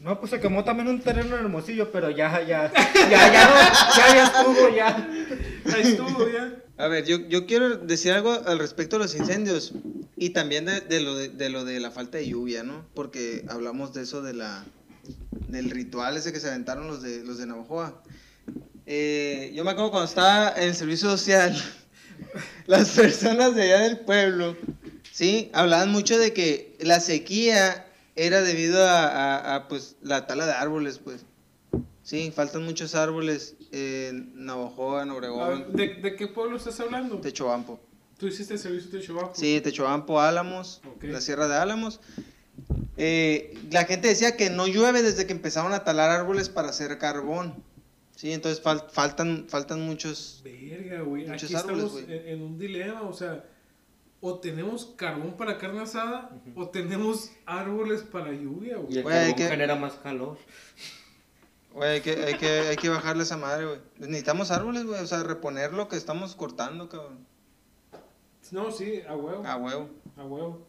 No, 0.00 0.18
pues 0.20 0.30
se 0.30 0.40
quemó 0.40 0.64
también 0.64 0.88
un 0.88 1.00
terreno 1.00 1.34
en 1.36 1.42
Hermosillo, 1.44 1.90
pero 1.90 2.10
ya, 2.10 2.40
ya, 2.42 2.72
ya, 2.72 2.92
ya, 3.10 3.32
ya, 3.96 4.14
ya 4.14 4.24
estuvo, 4.24 4.68
ya. 4.74 5.08
Ahí 5.74 5.82
estuvo 5.82 6.28
ya. 6.28 6.54
A 6.76 6.88
ver, 6.88 7.04
yo, 7.04 7.18
yo 7.28 7.46
quiero 7.46 7.76
decir 7.78 8.12
algo 8.12 8.32
al 8.32 8.58
respecto 8.58 8.96
de 8.98 9.04
los 9.04 9.14
incendios 9.14 9.72
y 10.24 10.30
también 10.30 10.64
de, 10.64 10.80
de 10.80 11.00
lo 11.00 11.14
de, 11.16 11.28
de 11.28 11.48
lo 11.50 11.64
de 11.64 11.80
la 11.80 11.90
falta 11.90 12.18
de 12.18 12.28
lluvia, 12.28 12.62
¿no? 12.62 12.86
Porque 12.94 13.44
hablamos 13.48 13.92
de 13.94 14.02
eso 14.02 14.22
de 14.22 14.34
la 14.34 14.64
del 15.48 15.70
ritual 15.70 16.16
ese 16.16 16.32
que 16.32 16.40
se 16.40 16.48
aventaron 16.48 16.86
los 16.88 17.02
de 17.02 17.22
los 17.24 17.38
de 17.38 17.46
Navajoa. 17.46 18.02
Eh, 18.86 19.52
yo 19.54 19.64
me 19.64 19.70
acuerdo 19.70 19.90
cuando 19.90 20.08
estaba 20.08 20.52
en 20.56 20.68
el 20.68 20.74
servicio 20.74 21.08
social, 21.10 21.54
las 22.66 22.90
personas 22.90 23.54
de 23.54 23.62
allá 23.62 23.80
del 23.80 23.98
pueblo, 24.00 24.56
sí, 25.10 25.50
hablaban 25.52 25.90
mucho 25.90 26.18
de 26.18 26.32
que 26.32 26.76
la 26.80 27.00
sequía 27.00 27.86
era 28.16 28.42
debido 28.42 28.86
a, 28.86 29.06
a- 29.08 29.54
a, 29.56 29.68
pues 29.68 29.96
la 30.02 30.26
tala 30.26 30.46
de 30.46 30.52
árboles, 30.52 30.98
pues. 30.98 31.24
Sí, 32.02 32.30
faltan 32.36 32.64
muchos 32.64 32.94
árboles 32.94 33.54
en 33.72 34.44
Navajoa, 34.44 35.04
en 35.04 35.10
Obregón, 35.10 35.74
¿De, 35.74 35.94
de 35.94 36.16
qué 36.16 36.26
pueblo 36.28 36.58
estás 36.58 36.78
hablando? 36.80 37.18
Techobampo. 37.20 37.80
Tú 38.24 38.28
hiciste 38.28 38.54
el 38.54 38.58
servicio 38.58 38.90
de 38.90 39.02
Chihuahua. 39.04 39.32
Sí, 39.34 39.60
Techobampo, 39.60 40.18
Álamos, 40.18 40.80
la 41.02 41.20
Sierra 41.20 41.46
de 41.46 41.56
Álamos. 41.56 42.00
Eh, 42.96 43.52
la 43.70 43.84
gente 43.84 44.08
decía 44.08 44.34
que 44.34 44.48
no 44.48 44.66
llueve 44.66 45.02
desde 45.02 45.26
que 45.26 45.32
empezaron 45.34 45.74
a 45.74 45.84
talar 45.84 46.10
árboles 46.10 46.48
para 46.48 46.70
hacer 46.70 46.96
carbón. 46.96 47.54
Sí, 48.16 48.32
entonces 48.32 48.64
fal- 48.64 48.88
faltan, 48.90 49.44
faltan 49.46 49.82
muchos. 49.82 50.40
Verga, 50.42 51.02
güey. 51.02 51.26
Muchos 51.28 51.50
Aquí 51.50 51.54
árboles, 51.54 51.84
estamos 51.84 52.02
güey. 52.06 52.18
en, 52.18 52.28
en 52.28 52.42
un 52.42 52.58
dilema, 52.58 53.02
o 53.02 53.12
sea, 53.12 53.44
o 54.22 54.38
tenemos 54.38 54.94
carbón 54.96 55.36
para 55.36 55.58
carne 55.58 55.82
asada 55.82 56.30
o 56.54 56.66
tenemos 56.70 57.30
árboles 57.44 58.00
para 58.04 58.32
lluvia, 58.32 58.78
Y 58.78 58.80
güey. 58.84 58.96
el 58.96 59.02
Güey, 59.02 59.16
hay 59.18 59.22
carbón 59.32 59.36
que- 59.36 59.48
genera 59.50 59.74
más 59.76 59.92
calor. 59.96 60.38
Güey, 61.74 61.90
hay 61.90 62.00
que, 62.00 62.10
hay, 62.24 62.34
que, 62.38 62.48
hay 62.48 62.76
que 62.76 62.88
bajarle 62.88 63.24
esa 63.24 63.36
madre, 63.36 63.66
güey. 63.66 63.78
Necesitamos 63.98 64.50
árboles, 64.50 64.84
güey. 64.86 65.02
O 65.02 65.06
sea, 65.06 65.22
reponer 65.24 65.74
lo 65.74 65.88
que 65.88 65.96
estamos 65.96 66.34
cortando, 66.34 66.88
cabrón. 66.88 67.33
No, 68.54 68.70
sí, 68.70 69.02
a 69.08 69.16
huevo. 69.16 69.44
A 69.44 69.56
huevo. 69.56 69.90
A 70.16 70.22
huevo. 70.24 70.64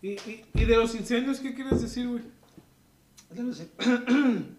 ¿Y, 0.00 0.12
y, 0.12 0.44
y 0.54 0.64
de 0.64 0.76
los 0.76 0.94
incendios 0.94 1.38
qué 1.38 1.52
quieres 1.54 1.82
decir, 1.82 2.08
güey? 2.08 2.22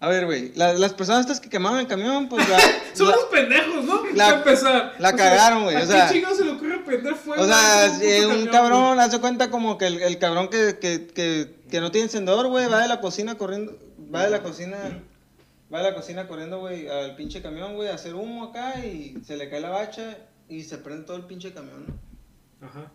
A 0.00 0.08
ver, 0.08 0.26
güey. 0.26 0.52
la- 0.56 0.72
las 0.74 0.92
personas 0.92 1.20
estas 1.20 1.38
que 1.40 1.48
quemaron 1.48 1.78
el 1.78 1.86
camión, 1.86 2.28
pues 2.28 2.48
la. 2.48 2.58
Son 2.94 3.08
la- 3.08 3.14
los 3.16 3.24
pendejos, 3.26 3.84
¿no? 3.84 4.04
la- 4.12 4.24
Para 4.26 4.36
empezar. 4.38 4.94
la 4.98 5.10
O 5.10 5.16
cagaron, 5.16 5.62
güey, 5.62 5.76
o 5.76 5.78
¿a 5.78 5.86
sea- 5.86 6.08
qué 6.08 6.14
chingados 6.14 6.38
se 6.38 6.44
le 6.44 6.50
ocurre 6.50 6.78
prender 6.84 7.14
fuego? 7.14 7.42
O 7.42 7.46
sea, 7.46 7.84
a 7.84 7.88
un 7.88 7.94
un 7.94 8.00
camión, 8.00 8.48
cabrón 8.50 8.98
hace 9.00 9.20
cuenta 9.20 9.50
como 9.50 9.78
que 9.78 9.86
el, 9.86 10.02
el 10.02 10.18
cabrón 10.18 10.48
que, 10.48 10.78
que, 10.80 11.06
que, 11.06 11.54
que 11.70 11.80
no 11.80 11.92
tiene 11.92 12.06
encendedor, 12.06 12.48
güey, 12.48 12.66
va 12.68 12.82
de 12.82 12.88
la 12.88 13.00
cocina 13.00 13.36
corriendo, 13.38 13.78
va 14.12 14.24
de 14.24 14.30
la 14.30 14.42
cocina, 14.42 14.76
va 15.72 15.78
de 15.82 15.90
la 15.90 15.94
cocina 15.96 16.26
corriendo, 16.28 16.58
güey, 16.60 16.88
al 16.88 17.16
pinche 17.16 17.42
camión, 17.42 17.74
güey, 17.74 17.88
a 17.88 17.94
hacer 17.94 18.14
humo 18.14 18.44
acá 18.44 18.84
y 18.84 19.16
se 19.24 19.36
le 19.36 19.48
cae 19.50 19.60
la 19.60 19.70
bacha 19.70 20.16
y 20.48 20.62
se 20.62 20.78
prende 20.78 21.04
todo 21.04 21.16
el 21.16 21.24
pinche 21.24 21.52
camión, 21.52 21.86
¿no? 21.86 21.94
güey? 22.60 22.70
Ajá. 22.70 22.92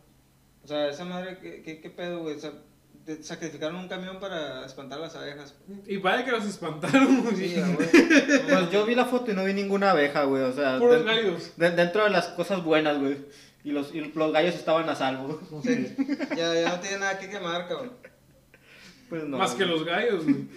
O 0.63 0.67
sea, 0.67 0.87
esa 0.89 1.05
madre, 1.05 1.37
¿qué, 1.41 1.61
qué, 1.63 1.81
qué 1.81 1.89
pedo, 1.89 2.21
güey? 2.21 2.35
O 2.35 2.39
sea, 2.39 2.51
de- 3.05 3.23
sacrificaron 3.23 3.75
un 3.77 3.87
camión 3.87 4.19
para 4.19 4.65
espantar 4.65 4.99
las 4.99 5.15
abejas. 5.15 5.55
Y 5.87 5.97
vaya 5.97 6.23
que 6.23 6.31
los 6.31 6.45
espantaron, 6.45 7.23
güey. 7.23 7.35
Sí, 7.35 7.55
güey. 7.75 7.89
Pues 8.49 8.71
yo 8.71 8.85
vi 8.85 8.93
la 8.95 9.05
foto 9.05 9.31
y 9.31 9.33
no 9.33 9.43
vi 9.43 9.53
ninguna 9.53 9.91
abeja, 9.91 10.23
güey. 10.23 10.43
O 10.43 10.53
sea, 10.53 10.77
Puros 10.77 10.97
den- 10.97 11.05
gallos. 11.07 11.57
de- 11.57 11.71
dentro 11.71 12.03
de 12.03 12.11
las 12.11 12.27
cosas 12.29 12.63
buenas, 12.63 12.99
güey. 12.99 13.17
Y 13.63 13.71
los, 13.71 13.93
y 13.93 14.01
los 14.01 14.31
gallos 14.33 14.55
estaban 14.55 14.87
a 14.89 14.95
salvo. 14.95 15.39
ya, 16.35 16.53
ya 16.53 16.69
no 16.69 16.79
tiene 16.79 16.99
nada 16.99 17.19
que 17.19 17.29
quemar, 17.29 17.67
cabrón. 17.67 17.91
Pues 19.09 19.23
no. 19.25 19.37
Más 19.37 19.53
que 19.55 19.65
los 19.65 19.83
gallos, 19.83 20.23
güey. 20.23 20.47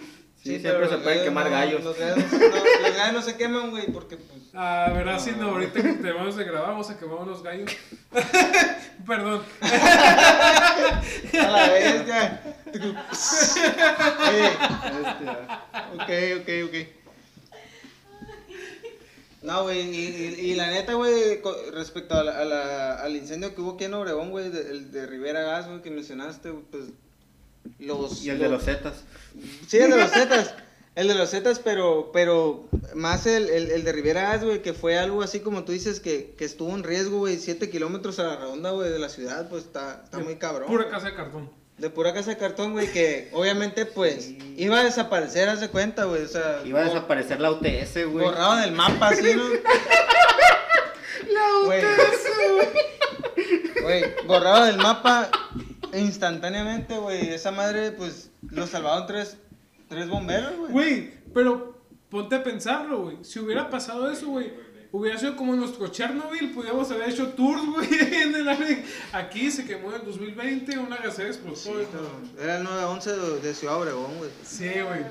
Sí, 0.45 0.59
siempre 0.59 0.87
se 0.87 0.97
pueden 0.99 1.23
quemar 1.23 1.45
no- 1.45 1.51
gallos. 1.51 1.83
Los 1.83 1.97
gallos 1.97 2.17
no, 2.17 2.29
se- 2.29 2.37
no, 2.49 2.55
los 2.55 2.95
gallos 2.95 3.13
no 3.13 3.21
se 3.23 3.35
queman, 3.35 3.71
güey, 3.71 3.87
porque 3.91 4.17
pues... 4.17 4.39
Ah, 4.53 4.89
verás, 4.93 5.23
si 5.23 5.31
no, 5.31 5.49
ahorita 5.49 5.73
que 5.81 5.93
terminamos 5.93 6.35
de 6.37 6.43
grabar, 6.45 6.69
vamos 6.69 6.89
a 6.89 6.97
quemar 6.97 7.17
unos 7.19 7.41
gallos. 7.43 7.69
Perdón. 9.07 9.41
A 9.61 11.47
la 11.51 11.69
bestia. 11.73 12.41
Oye, 14.29 14.49
ok, 15.95 16.41
ok, 16.41 16.49
ok. 16.69 16.75
No, 19.41 19.63
güey, 19.63 19.81
y, 19.81 20.05
y- 20.39 20.51
y 20.51 20.55
la 20.55 20.67
neta, 20.71 20.93
güey, 20.93 21.41
co- 21.41 21.55
respecto 21.73 22.15
a 22.15 22.23
la- 22.23 22.39
a 22.39 22.45
la- 22.45 22.95
al 23.01 23.15
incendio 23.15 23.53
que 23.53 23.61
hubo 23.61 23.73
aquí 23.73 23.83
en 23.83 23.93
Obregón, 23.93 24.31
güey, 24.31 24.49
de, 24.49 24.61
el 24.71 24.91
de 24.91 25.05
Rivera 25.05 25.41
Gas, 25.41 25.67
güey, 25.67 25.81
que 25.81 25.91
mencionaste, 25.91 26.51
pues, 26.71 26.85
los... 27.79 28.23
Y 28.23 28.29
el 28.29 28.39
de 28.39 28.49
los 28.49 28.63
Zetas. 28.63 29.03
Sí, 29.67 29.77
el 29.77 29.91
de 29.91 29.97
los 29.97 30.11
Zetas. 30.11 30.53
El 30.95 31.09
de 31.09 31.15
los 31.15 31.29
Zetas, 31.29 31.59
pero, 31.59 32.11
pero 32.13 32.69
más 32.93 33.25
el, 33.25 33.49
el, 33.49 33.69
el 33.69 33.83
de 33.83 33.91
Rivera 33.91 34.37
güey, 34.37 34.61
que 34.61 34.73
fue 34.73 34.97
algo 34.97 35.23
así 35.23 35.41
como 35.41 35.65
tú 35.65 35.73
dices, 35.73 35.99
que, 35.99 36.35
que 36.37 36.45
estuvo 36.45 36.73
en 36.73 36.83
riesgo, 36.83 37.17
güey, 37.17 37.37
7 37.37 37.69
kilómetros 37.69 38.17
a 38.19 38.23
la 38.23 38.37
redonda, 38.37 38.71
güey, 38.71 38.89
de 38.89 38.99
la 38.99 39.09
ciudad, 39.09 39.49
pues 39.49 39.65
está, 39.65 40.03
está 40.05 40.19
muy 40.19 40.37
cabrón. 40.37 40.69
Pura 40.69 40.89
casa 40.89 41.07
de 41.07 41.15
cartón. 41.15 41.49
De 41.77 41.89
pura 41.89 42.13
casa 42.13 42.29
de 42.29 42.37
cartón, 42.37 42.71
güey, 42.71 42.89
que 42.89 43.27
obviamente, 43.33 43.85
pues, 43.85 44.31
iba 44.55 44.79
a 44.79 44.85
desaparecer, 44.85 45.49
haz 45.49 45.59
de 45.59 45.67
cuenta, 45.67 46.05
güey, 46.05 46.23
o 46.23 46.27
sea... 46.29 46.61
Iba 46.63 46.79
a 46.79 46.85
desaparecer 46.85 47.41
la 47.41 47.51
UTS, 47.51 48.09
güey. 48.09 48.25
Borrado 48.25 48.55
del 48.55 48.71
mapa, 48.71 49.09
así, 49.09 49.35
¿no? 49.35 49.43
Güey. 51.65 51.83
Güey, 53.81 54.03
borrado 54.25 54.65
del 54.65 54.77
mapa 54.77 55.29
instantáneamente, 55.99 56.97
güey. 56.97 57.29
Esa 57.29 57.51
madre, 57.51 57.91
pues, 57.91 58.29
lo 58.49 58.67
salvaron 58.67 59.07
tres, 59.07 59.37
tres 59.89 60.07
bomberos, 60.09 60.55
güey. 60.57 60.71
Güey, 60.71 61.13
pero 61.33 61.79
ponte 62.09 62.35
a 62.35 62.43
pensarlo, 62.43 63.03
güey. 63.03 63.17
Si 63.23 63.39
hubiera 63.39 63.69
pasado 63.69 64.09
eso, 64.11 64.27
güey, 64.27 64.51
hubiera 64.91 65.17
sido 65.17 65.35
como 65.35 65.55
nuestro 65.55 65.87
Chernobyl, 65.87 66.51
pudiéramos 66.53 66.89
haber 66.91 67.09
hecho 67.09 67.29
tours, 67.29 67.65
güey, 67.65 67.87
en 68.21 68.35
el 68.35 68.47
área. 68.47 68.83
Aquí 69.13 69.51
se 69.51 69.65
quemó 69.65 69.89
en 69.89 70.01
el 70.01 70.05
2020, 70.05 70.77
una 70.79 70.97
gasera 70.97 71.29
explotó. 71.29 71.71
todo. 71.71 72.09
Era 72.41 72.57
el 72.57 72.63
911 72.63 73.11
de, 73.11 73.39
de 73.41 73.53
Ciudad 73.53 73.75
Obregón, 73.81 74.17
güey. 74.17 74.29
Sí, 74.45 74.69
güey. 74.85 75.01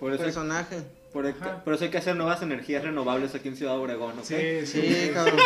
Por 0.00 0.12
eso, 0.12 0.22
Personaje. 0.24 0.82
por, 1.12 1.32
por 1.64 1.74
eso 1.74 1.84
hay 1.84 1.90
que 1.90 1.96
hacer 1.98 2.16
nuevas 2.16 2.42
energías 2.42 2.82
renovables 2.82 3.34
aquí 3.34 3.48
en 3.48 3.56
Ciudad 3.56 3.78
Obregón, 3.78 4.18
¿ok? 4.18 4.24
Sí, 4.24 4.66
Sí, 4.66 5.10
cabrón. 5.14 5.38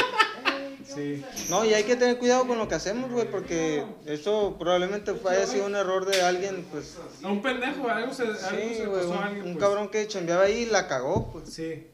Sí. 0.94 1.24
No, 1.48 1.64
y 1.64 1.72
hay 1.74 1.84
que 1.84 1.96
tener 1.96 2.18
cuidado 2.18 2.46
con 2.46 2.58
lo 2.58 2.68
que 2.68 2.74
hacemos, 2.74 3.10
güey, 3.10 3.30
porque 3.30 3.84
eso 4.06 4.56
probablemente 4.58 5.12
haya 5.28 5.46
sido 5.46 5.66
un 5.66 5.74
error 5.76 6.04
de 6.06 6.20
alguien, 6.22 6.64
pues. 6.70 6.96
A 7.22 7.28
un 7.28 7.40
pendejo, 7.42 7.88
algo 7.88 8.12
se, 8.12 8.22
algo 8.24 8.36
Sí, 8.38 8.74
se 8.74 8.86
güey, 8.86 9.00
pasó 9.00 9.10
un, 9.12 9.16
a 9.18 9.26
alguien. 9.26 9.46
un 9.46 9.52
pues. 9.52 9.64
cabrón 9.64 9.88
que 9.88 10.06
chambeaba 10.06 10.44
ahí 10.44 10.62
y 10.62 10.66
la 10.66 10.88
cagó, 10.88 11.30
pues. 11.32 11.50
Sí. 11.52 11.86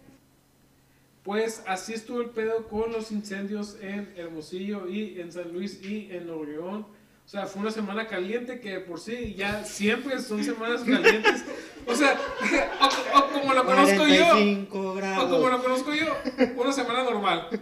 Pues 1.23 1.63
así 1.67 1.93
estuvo 1.93 2.21
el 2.21 2.31
pedo 2.31 2.69
con 2.69 2.93
los 2.93 3.11
incendios 3.11 3.77
en 3.81 4.13
Hermosillo 4.17 4.89
y 4.89 5.21
en 5.21 5.33
San 5.33 5.53
Luis 5.53 5.83
y 5.83 6.09
en 6.13 6.31
Obregón. 6.31 6.87
O 7.27 7.29
sea, 7.29 7.45
fue 7.47 7.63
una 7.63 7.73
semana 7.73 8.07
caliente 8.07 8.61
que 8.61 8.79
por 8.79 9.01
sí 9.01 9.35
ya 9.35 9.65
siempre 9.65 10.21
son 10.21 10.45
semanas 10.45 10.83
calientes. 10.83 11.45
O 11.85 11.93
sea, 11.93 12.17
o, 12.81 13.19
o 13.19 13.33
como 13.33 13.53
lo 13.53 13.65
conozco 13.65 14.07
yo, 14.07 14.31
45 14.31 14.79
o 14.79 15.29
como 15.29 15.49
lo 15.49 15.61
conozco 15.61 15.93
yo, 15.93 16.17
una 16.57 16.73
semana 16.73 17.03
normal. 17.03 17.49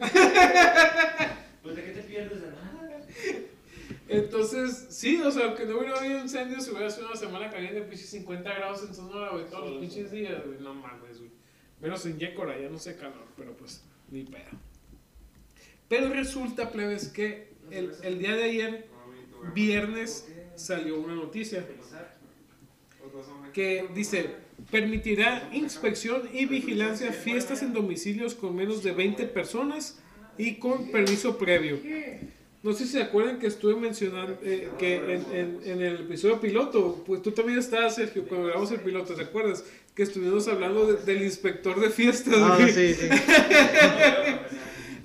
Pues 1.62 1.76
de 1.76 1.82
qué 1.82 1.90
te 1.92 2.02
pierdes 2.02 2.42
de 2.42 2.48
nada. 2.48 3.00
Entonces, 4.06 4.86
sí, 4.90 5.18
o 5.22 5.30
sea, 5.30 5.46
aunque 5.46 5.64
no 5.64 5.78
hubiera 5.78 5.98
habido 5.98 6.18
incendios, 6.18 6.62
si 6.62 6.70
hubiera 6.70 6.90
sido 6.90 7.06
una 7.06 7.16
semana 7.16 7.48
caliente, 7.48 7.80
pinches 7.80 8.10
50 8.10 8.52
grados 8.52 8.82
en 8.86 8.94
Sonora, 8.94 9.30
güey, 9.30 9.46
todos 9.48 9.70
los 9.70 9.80
pinches 9.80 10.10
días, 10.10 10.44
güey, 10.44 10.58
no 10.60 10.74
mames, 10.74 11.20
güey. 11.20 11.30
Menos 11.80 12.04
en 12.04 12.18
Yécora, 12.18 12.58
ya 12.60 12.68
no 12.68 12.78
sé 12.78 12.98
calor, 12.98 13.26
pero 13.34 13.56
pues, 13.56 13.82
ni 14.10 14.24
pedo. 14.24 14.58
Pero 15.88 16.10
resulta, 16.10 16.70
plebes, 16.70 17.08
que 17.08 17.54
el, 17.70 17.94
el 18.02 18.18
día 18.18 18.36
de 18.36 18.44
ayer, 18.44 18.93
viernes, 19.52 20.26
salió 20.56 20.98
una 21.00 21.14
noticia 21.14 21.64
que 23.52 23.86
dice, 23.94 24.30
permitirá 24.70 25.48
inspección 25.52 26.22
y 26.32 26.46
vigilancia 26.46 27.12
fiestas 27.12 27.62
en 27.62 27.72
domicilios 27.72 28.34
con 28.34 28.54
menos 28.56 28.82
de 28.82 28.92
20 28.92 29.24
personas 29.26 29.98
y 30.38 30.56
con 30.56 30.90
permiso 30.90 31.36
previo. 31.38 31.78
No 32.62 32.72
sé 32.72 32.86
si 32.86 32.92
se 32.92 33.02
acuerdan 33.02 33.38
que 33.38 33.46
estuve 33.46 33.76
mencionando 33.76 34.38
eh, 34.42 34.70
que 34.78 34.94
en, 34.96 35.10
en- 35.34 35.60
en 35.64 35.82
el 35.82 35.96
episodio 36.00 36.40
piloto, 36.40 37.04
pues 37.06 37.20
tú 37.20 37.30
también 37.32 37.58
estabas, 37.58 37.94
Sergio, 37.94 38.26
cuando 38.26 38.46
grabamos 38.46 38.72
el 38.72 38.80
piloto, 38.80 39.14
¿te 39.14 39.22
acuerdas? 39.22 39.64
Que 39.94 40.02
estuvimos 40.02 40.48
hablando 40.48 40.86
de- 40.90 41.02
del 41.04 41.22
inspector 41.24 41.78
de 41.78 41.90
fiestas. 41.90 42.34
Ah, 42.38 42.56
güey. 42.58 42.72
sí, 42.72 42.94
sí. 42.94 43.06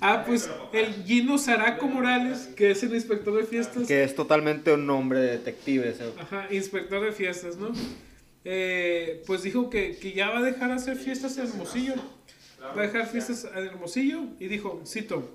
Ah, 0.00 0.24
pues 0.26 0.48
el 0.72 1.04
Gino 1.04 1.36
Zaraco 1.36 1.86
Morales, 1.86 2.48
que 2.56 2.70
es 2.70 2.82
el 2.82 2.94
inspector 2.94 3.36
de 3.36 3.44
fiestas. 3.44 3.86
Que 3.86 4.02
es 4.02 4.14
totalmente 4.14 4.72
un 4.72 4.86
nombre 4.86 5.20
de 5.20 5.32
detective 5.32 5.90
ese. 5.90 6.12
Ajá, 6.18 6.46
inspector 6.50 7.04
de 7.04 7.12
fiestas, 7.12 7.56
¿no? 7.56 7.70
Eh, 8.44 9.22
pues 9.26 9.42
dijo 9.42 9.68
que, 9.68 9.96
que 9.96 10.12
ya 10.12 10.30
va 10.30 10.38
a 10.38 10.42
dejar 10.42 10.70
hacer 10.70 10.96
fiestas 10.96 11.36
en 11.36 11.48
Hermosillo. 11.48 11.94
va 12.62 12.82
a 12.82 12.86
dejar 12.86 13.06
fiestas 13.06 13.46
en 13.54 13.66
Hermosillo 13.66 14.22
y 14.38 14.46
dijo, 14.46 14.80
cito. 14.86 15.34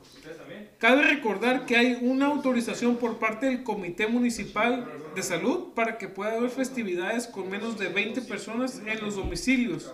Cabe 0.79 1.03
recordar 1.03 1.67
que 1.67 1.75
hay 1.75 1.99
una 2.01 2.25
autorización 2.27 2.97
por 2.97 3.19
parte 3.19 3.45
del 3.45 3.63
Comité 3.63 4.07
Municipal 4.07 4.87
de 5.15 5.21
Salud 5.21 5.73
para 5.75 5.99
que 5.99 6.07
pueda 6.07 6.33
haber 6.33 6.49
festividades 6.49 7.27
con 7.27 7.49
menos 7.49 7.77
de 7.77 7.89
20 7.89 8.21
personas 8.21 8.81
en 8.83 8.99
los 9.01 9.15
domicilios, 9.15 9.93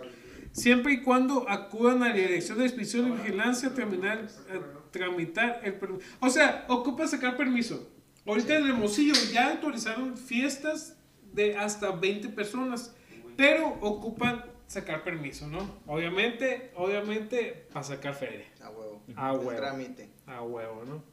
siempre 0.52 0.94
y 0.94 1.02
cuando 1.02 1.50
acudan 1.50 2.04
a 2.04 2.10
la 2.10 2.16
Dirección 2.16 2.58
de 2.58 2.66
Inspección 2.66 3.08
y 3.08 3.12
Vigilancia 3.12 3.70
a 3.70 3.74
terminar, 3.74 4.28
a 4.50 4.92
tramitar 4.92 5.62
el 5.64 5.76
permiso. 5.76 6.06
O 6.20 6.30
sea, 6.30 6.66
ocupa 6.68 7.08
sacar 7.08 7.38
permiso. 7.38 7.90
Ahorita 8.26 8.58
en 8.58 8.68
Hermosillo 8.68 9.14
ya 9.34 9.52
autorizaron 9.52 10.16
fiestas 10.18 10.98
de 11.34 11.58
hasta 11.58 11.92
20 11.92 12.30
personas, 12.30 12.94
pero 13.36 13.68
ocupan 13.82 14.46
sacar 14.68 15.04
permiso, 15.04 15.48
¿no? 15.48 15.80
Obviamente, 15.88 16.72
obviamente, 16.76 17.68
para 17.74 17.84
sacar 17.84 18.14
feria. 18.14 18.46
A 18.62 18.70
huevo. 18.70 19.02
A 19.16 19.32
El 19.32 19.38
huevo. 19.40 19.52
trámite. 19.60 20.10
A 20.28 20.44
huevo, 20.44 20.84
¿no? 20.86 21.04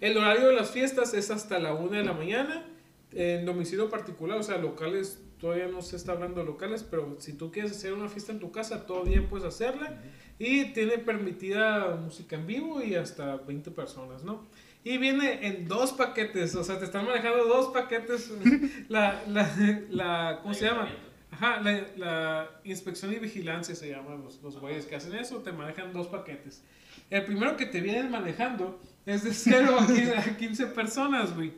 El 0.00 0.16
horario 0.18 0.48
de 0.48 0.54
las 0.54 0.70
fiestas 0.70 1.14
es 1.14 1.30
hasta 1.30 1.58
la 1.58 1.74
una 1.74 1.98
de 1.98 2.04
la 2.04 2.12
mañana. 2.12 2.66
En 3.12 3.44
domicilio 3.44 3.88
particular, 3.88 4.38
o 4.38 4.42
sea, 4.42 4.58
locales, 4.58 5.22
todavía 5.40 5.68
no 5.68 5.82
se 5.82 5.96
está 5.96 6.12
hablando 6.12 6.40
de 6.40 6.46
locales, 6.46 6.84
pero 6.88 7.16
si 7.18 7.32
tú 7.32 7.50
quieres 7.50 7.72
hacer 7.72 7.92
una 7.92 8.08
fiesta 8.08 8.32
en 8.32 8.38
tu 8.38 8.52
casa, 8.52 8.86
todavía 8.86 9.26
puedes 9.28 9.46
hacerla. 9.46 10.00
Y 10.38 10.66
tiene 10.72 10.98
permitida 10.98 11.96
música 11.96 12.36
en 12.36 12.46
vivo 12.46 12.82
y 12.82 12.94
hasta 12.94 13.36
20 13.36 13.70
personas, 13.72 14.24
¿no? 14.24 14.46
Y 14.82 14.96
viene 14.96 15.46
en 15.46 15.68
dos 15.68 15.92
paquetes, 15.92 16.54
o 16.54 16.64
sea, 16.64 16.78
te 16.78 16.86
están 16.86 17.04
manejando 17.04 17.44
dos 17.44 17.68
paquetes. 17.68 18.32
La, 18.88 19.22
la, 19.28 19.48
la 19.90 20.38
¿cómo 20.42 20.54
se 20.54 20.66
llama? 20.66 20.88
Ajá, 21.30 21.60
la, 21.60 21.86
la 21.96 22.50
inspección 22.64 23.12
y 23.12 23.18
vigilancia 23.18 23.74
se 23.74 23.88
llaman 23.88 24.22
los, 24.22 24.42
los 24.42 24.58
güeyes 24.58 24.86
que 24.86 24.96
hacen 24.96 25.14
eso, 25.14 25.38
te 25.38 25.52
manejan 25.52 25.92
dos 25.92 26.08
paquetes. 26.08 26.62
El 27.08 27.24
primero 27.24 27.56
que 27.56 27.66
te 27.66 27.80
vienen 27.80 28.10
manejando 28.10 28.80
es 29.06 29.24
de 29.24 29.32
0 29.32 29.76
a 29.80 29.86
15 29.86 30.16
a 30.16 30.36
15 30.36 30.66
personas, 30.68 31.34
güey. 31.34 31.52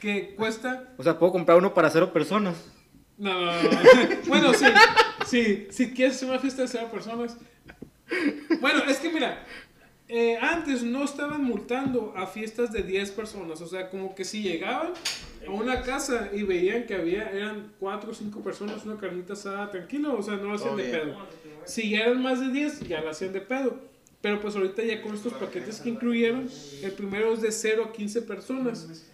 Que 0.00 0.34
cuesta. 0.34 0.94
O 0.96 1.02
sea, 1.02 1.18
puedo 1.18 1.32
comprar 1.32 1.58
uno 1.58 1.72
para 1.72 1.90
cero 1.90 2.12
personas. 2.12 2.75
No, 3.18 3.32
no, 3.40 3.62
no, 3.62 3.70
no. 3.70 3.80
Bueno, 4.26 4.52
sí. 4.54 4.66
Sí, 5.26 5.66
si 5.70 5.92
quieres 5.92 6.22
una 6.22 6.38
fiesta 6.38 6.62
de 6.62 6.68
0 6.68 6.88
personas. 6.92 7.36
Bueno, 8.60 8.84
es 8.88 8.98
que 8.98 9.10
mira. 9.10 9.44
eh, 10.08 10.36
antes 10.40 10.82
no 10.84 11.02
estaban 11.04 11.42
multando 11.42 12.12
a 12.16 12.26
fiestas 12.26 12.70
de 12.72 12.82
10 12.82 13.10
personas. 13.12 13.60
O 13.60 13.66
sea, 13.66 13.90
como 13.90 14.14
que 14.14 14.24
si 14.24 14.42
llegaban 14.42 14.92
a 15.46 15.50
una 15.50 15.82
casa 15.82 16.30
y 16.32 16.42
veían 16.44 16.84
que 16.86 16.94
había, 16.94 17.30
eran 17.30 17.72
4 17.80 18.10
o 18.10 18.14
5 18.14 18.40
personas, 18.42 18.84
una 18.84 18.96
carnita 18.98 19.32
asada 19.32 19.70
tranquilo, 19.70 20.16
o 20.16 20.22
sea, 20.22 20.36
no 20.36 20.44
lo 20.44 20.54
hacían 20.54 20.76
de 20.76 20.82
Obvio. 20.84 20.92
pedo. 21.02 21.26
Si 21.64 21.90
ya 21.90 22.00
eran 22.04 22.22
más 22.22 22.38
de 22.40 22.50
10, 22.52 22.80
ya 22.88 23.00
la 23.00 23.10
hacían 23.10 23.32
de 23.32 23.40
pedo. 23.40 23.80
Pero 24.20 24.40
pues 24.40 24.54
ahorita 24.56 24.82
ya 24.84 25.02
con 25.02 25.14
estos 25.14 25.32
paquetes 25.34 25.80
que 25.80 25.88
incluyeron, 25.90 26.48
el 26.82 26.92
primero 26.92 27.32
es 27.34 27.40
de 27.42 27.50
0 27.52 27.86
a 27.88 27.92
15 27.92 28.22
personas. 28.22 29.04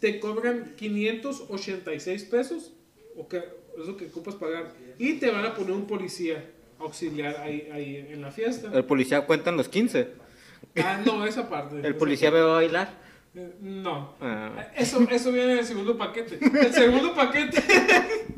Te 0.00 0.18
cobran 0.20 0.74
586 0.76 2.24
pesos, 2.24 2.72
o 3.16 3.28
que, 3.28 3.38
es 3.38 3.86
lo 3.86 3.96
que 3.96 4.06
ocupas 4.06 4.34
pagar. 4.34 4.72
Y 4.98 5.14
te 5.14 5.30
van 5.30 5.44
a 5.44 5.54
poner 5.54 5.72
un 5.72 5.86
policía 5.86 6.44
auxiliar 6.78 7.36
ahí, 7.40 7.68
ahí 7.72 8.06
en 8.10 8.20
la 8.20 8.30
fiesta. 8.30 8.70
El 8.72 8.84
policía 8.84 9.24
cuentan 9.26 9.56
los 9.56 9.68
15. 9.68 10.08
Ah, 10.76 11.00
no, 11.04 11.24
esa 11.26 11.48
parte. 11.48 11.86
El 11.86 11.96
policía 11.96 12.30
me 12.30 12.40
va 12.40 12.52
a 12.52 12.54
bailar. 12.56 12.94
Eh, 13.34 13.52
No. 13.60 14.14
Ah. 14.20 14.68
Eso, 14.76 15.00
eso 15.10 15.32
viene 15.32 15.52
en 15.52 15.58
el 15.58 15.64
segundo 15.64 15.96
paquete. 15.96 16.38
El 16.42 16.72
segundo 16.72 17.14
paquete. 17.14 17.62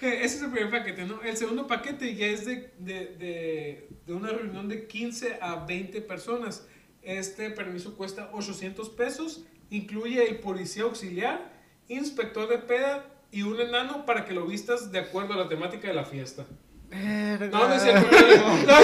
Ese 0.00 0.24
es 0.24 0.42
el 0.42 0.50
primer 0.50 0.70
paquete, 0.70 1.04
¿no? 1.04 1.22
El 1.22 1.36
segundo 1.36 1.66
paquete 1.66 2.14
ya 2.14 2.26
es 2.26 2.44
de, 2.44 2.70
de, 2.78 3.06
de, 3.18 3.88
de 4.06 4.12
una 4.12 4.28
reunión 4.28 4.68
de 4.68 4.86
15 4.86 5.38
a 5.40 5.64
20 5.64 6.00
personas. 6.02 6.66
Este 7.02 7.50
permiso 7.50 7.96
cuesta 7.96 8.30
800 8.32 8.90
pesos. 8.90 9.44
Incluye 9.70 10.28
el 10.28 10.38
policía 10.38 10.84
auxiliar, 10.84 11.50
inspector 11.88 12.48
de 12.48 12.58
peda 12.58 13.15
y 13.36 13.42
un 13.42 13.60
enano 13.60 14.06
para 14.06 14.24
que 14.24 14.32
lo 14.32 14.46
vistas 14.46 14.90
de 14.90 14.98
acuerdo 14.98 15.34
a 15.34 15.36
la 15.36 15.48
temática 15.48 15.88
de 15.88 15.94
la 15.94 16.06
fiesta. 16.06 16.46
No, 16.90 17.68
no 17.68 17.74
es 17.74 17.82
cierto. 17.82 18.06
No, 18.10 18.56
no, 18.64 18.80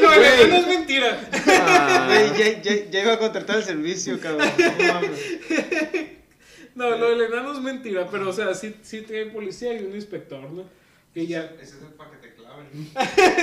Lo 0.00 0.10
del 0.10 0.40
enano 0.40 0.56
es 0.56 0.66
mentira. 0.66 1.20
Ah. 1.46 2.32
Ya, 2.36 2.60
ya, 2.60 2.90
ya 2.90 3.02
iba 3.02 3.12
a 3.12 3.18
contratar 3.18 3.58
el 3.58 3.62
servicio, 3.62 4.18
cabrón. 4.18 4.48
No. 6.74 6.90
No, 6.90 6.96
lo 6.96 7.10
del 7.10 7.20
enano 7.20 7.52
es 7.52 7.60
mentira, 7.60 8.08
pero 8.10 8.30
o 8.30 8.32
sea, 8.32 8.54
sí, 8.54 8.74
sí 8.82 9.02
tiene 9.02 9.30
policía 9.30 9.74
y 9.74 9.84
un 9.84 9.94
inspector, 9.94 10.50
¿no? 10.50 10.64
Que 11.14 11.26
ya. 11.26 11.44
Ese 11.60 11.76
es 11.76 11.82
el 11.82 11.92
paquete 11.92 12.34
clave. 12.34 12.64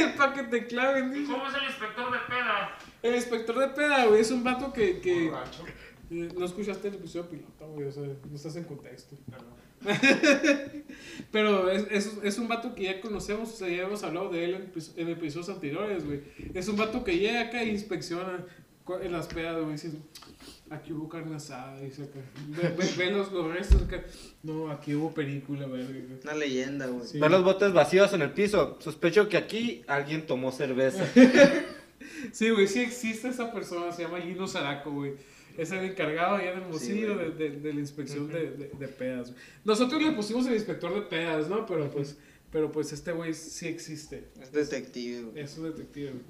el 0.03 0.13
paquete 0.17 0.65
clave, 0.67 1.03
¿no? 1.03 1.32
¿Cómo 1.32 1.47
es 1.47 1.53
el 1.53 1.63
inspector 1.63 2.12
de 2.12 2.19
peda? 2.27 2.77
El 3.03 3.15
inspector 3.15 3.60
de 3.60 3.67
peda, 3.69 4.05
güey, 4.05 4.21
es 4.21 4.32
un 4.32 4.43
vato 4.43 4.73
que. 4.73 4.99
que 4.99 5.29
Borracho. 5.29 5.63
eh, 6.10 6.29
no 6.36 6.45
escuchaste 6.45 6.88
el 6.88 6.95
episodio 6.95 7.29
piloto, 7.29 7.67
güey, 7.67 7.88
o 7.88 7.91
sea, 7.91 8.03
no 8.03 8.36
estás 8.36 8.55
en 8.55 8.63
contexto. 8.63 9.15
Pero 11.32 11.70
es, 11.70 11.86
es, 11.92 12.12
es 12.24 12.38
un 12.39 12.48
vato 12.48 12.74
que 12.74 12.84
ya 12.84 13.02
conocemos, 13.02 13.50
o 13.54 13.56
sea, 13.56 13.68
ya 13.70 13.84
hemos 13.84 14.04
hablado 14.04 14.30
de 14.30 14.46
él 14.46 14.56
en, 14.56 14.72
en 14.98 15.10
episodios 15.10 15.50
anteriores, 15.50 16.06
güey. 16.06 16.22
Es 16.54 16.68
un 16.68 16.78
vato 16.78 17.04
que 17.04 17.18
llega 17.20 17.42
acá 17.42 17.62
e 17.62 17.70
inspecciona 17.70 18.46
en 19.04 19.12
las 19.12 19.28
pedas, 19.28 19.56
güey, 19.60 19.74
dice, 19.74 19.92
aquí 20.72 20.92
hubo 20.94 21.08
carne 21.08 21.36
asada, 21.36 21.80
dice 21.80 22.04
acá. 22.06 22.20
Ve, 22.48 22.70
ve- 22.70 22.89
ve 22.98 23.12
los, 23.12 23.32
los 23.32 23.54
restos 23.54 23.84
acá. 23.84 24.04
No, 24.42 24.72
aquí 24.72 24.96
hubo 24.96 25.13
película, 25.13 25.68
güey. 25.68 25.86
Una 26.24 26.34
leyenda, 26.34 26.88
güey. 26.88 27.06
Sí. 27.08 27.20
Ver 27.20 27.30
los 27.30 27.44
botes 27.44 27.74
vacíos 27.74 28.12
en 28.13 28.24
el 28.24 28.32
piso. 28.32 28.78
Sospecho 28.82 29.30
que 29.30 29.38
aquí 29.38 29.84
alguien 29.88 30.26
tomó 30.26 30.52
cerveza. 30.52 31.06
Sí, 32.32 32.50
güey, 32.50 32.68
sí 32.68 32.80
existe 32.80 33.28
esa 33.30 33.52
persona, 33.52 33.92
se 33.92 34.04
llama 34.04 34.20
Gino 34.22 34.48
Zaraco, 34.48 34.92
güey. 34.92 35.13
Es 35.57 35.71
el 35.71 35.79
encargado 35.83 36.35
allá 36.38 36.51
en 36.53 36.59
Hermosillo 36.59 37.15
de, 37.17 37.31
de- 37.31 37.49
de 37.59 37.73
la 37.73 37.79
inspección 37.79 38.27
de, 38.29 38.51
de- 38.51 38.69
de 38.79 38.88
pedas. 38.88 39.33
Nosotros 39.65 40.01
le 40.01 40.12
pusimos 40.12 40.47
el 40.47 40.53
inspector 40.53 40.93
de 40.93 41.01
pedas, 41.01 41.49
¿no? 41.49 41.65
Pero 41.65 41.89
pues, 41.91 42.17
pero 42.51 42.71
pues 42.71 42.93
este 42.93 43.12
güey 43.12 43.33
sí 43.33 43.67
existe. 43.67 44.29
Es 44.41 44.51
detective, 44.51 45.23
güey. 45.23 45.43
Es 45.43 45.57
un 45.57 45.65
detective, 45.65 46.12
güey. 46.12 46.23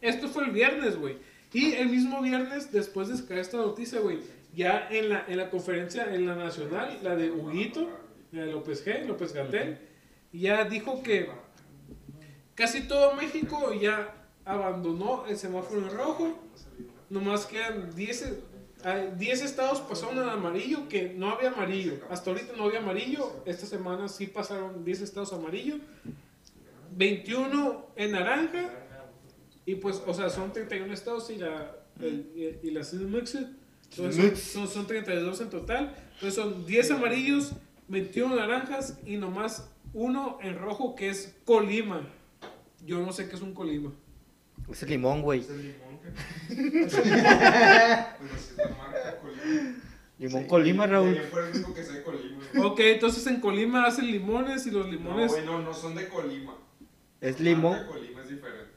Esto 0.00 0.28
fue 0.28 0.44
el 0.44 0.50
viernes, 0.52 0.96
güey. 0.96 1.16
Y 1.52 1.72
el 1.72 1.88
mismo 1.88 2.22
viernes, 2.22 2.70
después 2.72 3.08
de 3.08 3.16
sacar 3.16 3.38
esta 3.38 3.56
noticia, 3.56 3.98
güey, 4.00 4.18
ya 4.54 4.88
en 4.90 5.08
la, 5.08 5.24
en 5.28 5.36
la 5.36 5.50
conferencia, 5.50 6.14
en 6.14 6.26
la 6.26 6.36
nacional, 6.36 6.98
la 7.02 7.16
de 7.16 7.30
Huguito, 7.30 7.88
la 8.32 8.44
de 8.44 8.52
López 8.52 8.86
G, 8.86 9.04
López 9.06 9.32
Gatel, 9.32 9.78
ya 10.32 10.64
dijo 10.64 11.02
que 11.02 11.28
casi 12.54 12.82
todo 12.86 13.14
México 13.16 13.72
ya 13.74 14.14
abandonó 14.44 15.26
el 15.26 15.36
semáforo 15.36 15.82
en 15.82 15.90
rojo. 15.96 16.38
Nomás 17.10 17.44
quedan 17.46 17.94
10, 17.94 18.32
hay 18.84 19.12
10 19.18 19.42
estados 19.42 19.80
pasaron 19.80 20.16
en 20.18 20.28
amarillo, 20.28 20.88
que 20.88 21.12
no 21.12 21.30
había 21.30 21.50
amarillo. 21.50 21.98
Hasta 22.08 22.30
ahorita 22.30 22.54
no 22.56 22.64
había 22.64 22.78
amarillo. 22.78 23.42
Esta 23.44 23.66
semana 23.66 24.08
sí 24.08 24.26
pasaron 24.28 24.84
10 24.84 25.00
estados 25.02 25.32
amarillo. 25.32 25.76
21 26.96 27.86
en 27.96 28.12
naranja. 28.12 28.70
Y 29.66 29.74
pues, 29.76 30.02
o 30.06 30.14
sea, 30.14 30.30
son 30.30 30.52
31 30.52 30.92
estados 30.92 31.30
y 31.30 31.36
la, 31.36 31.76
el- 32.00 32.30
y, 32.62 32.68
y 32.68 32.70
la. 32.70 32.80
Entonces 32.80 33.54
son, 33.90 34.36
son, 34.36 34.68
son 34.68 34.86
32 34.86 35.40
en 35.40 35.50
total. 35.50 35.94
Entonces 36.14 36.34
son 36.34 36.64
10 36.66 36.90
amarillos, 36.92 37.52
21 37.88 38.36
naranjas 38.36 38.98
y 39.04 39.16
nomás 39.16 39.68
uno 39.92 40.38
en 40.42 40.58
rojo 40.58 40.94
que 40.94 41.08
es 41.10 41.36
Colima. 41.44 42.06
Yo 42.86 43.00
no 43.04 43.12
sé 43.12 43.28
qué 43.28 43.36
es 43.36 43.42
un 43.42 43.52
Colima. 43.54 43.92
Es 44.70 44.82
el 44.82 44.90
limón, 44.90 45.22
güey. 45.22 45.40
Es 45.40 45.50
el 45.50 45.62
limón. 45.62 45.90
Pues 46.50 46.94
así 46.94 47.08
es 47.08 48.56
la 48.56 48.68
marca 48.76 49.18
Colima. 49.20 49.74
Limón 50.18 50.44
Colima, 50.46 50.86
Raúl. 50.86 51.14
Yo 51.14 51.22
fue 51.30 51.48
el 51.48 51.54
único 51.54 51.74
que 51.74 51.84
sé 51.84 51.92
de 51.94 52.02
Colima. 52.02 52.38
Ok, 52.64 52.80
entonces 52.80 53.26
en 53.26 53.40
Colima 53.40 53.84
hacen 53.86 54.06
limones 54.10 54.66
y 54.66 54.70
los 54.70 54.86
No, 54.86 54.92
limones... 54.92 55.30
güey, 55.32 55.44
no, 55.46 55.60
no 55.60 55.72
son 55.72 55.94
de 55.94 56.08
Colima. 56.08 56.54
Es 57.20 57.38
La 57.38 57.44
limón. 57.50 57.72
marca 57.72 57.86
Colima 57.88 58.22
es 58.22 58.28
diferente. 58.28 58.70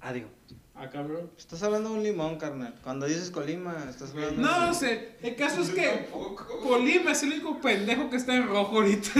Ah, 0.00 0.12
digo. 0.12 0.28
Ah, 0.74 0.88
cabrón. 0.90 1.30
Estás 1.36 1.62
hablando 1.62 1.90
de 1.90 1.96
un 1.96 2.02
limón, 2.02 2.38
carnal. 2.38 2.74
Cuando 2.82 3.06
dices 3.06 3.30
Colima, 3.30 3.86
estás 3.90 4.10
hablando 4.12 4.36
de 4.36 4.42
No, 4.42 4.66
no 4.66 4.74
sé. 4.74 5.16
El 5.22 5.36
caso 5.36 5.62
es 5.62 5.70
que 5.70 5.86
tampoco. 5.86 6.60
Colima 6.60 7.12
es 7.12 7.22
el 7.24 7.32
único 7.32 7.60
pendejo 7.60 8.08
que 8.10 8.16
está 8.16 8.34
en 8.36 8.46
rojo 8.48 8.76
ahorita. 8.76 9.10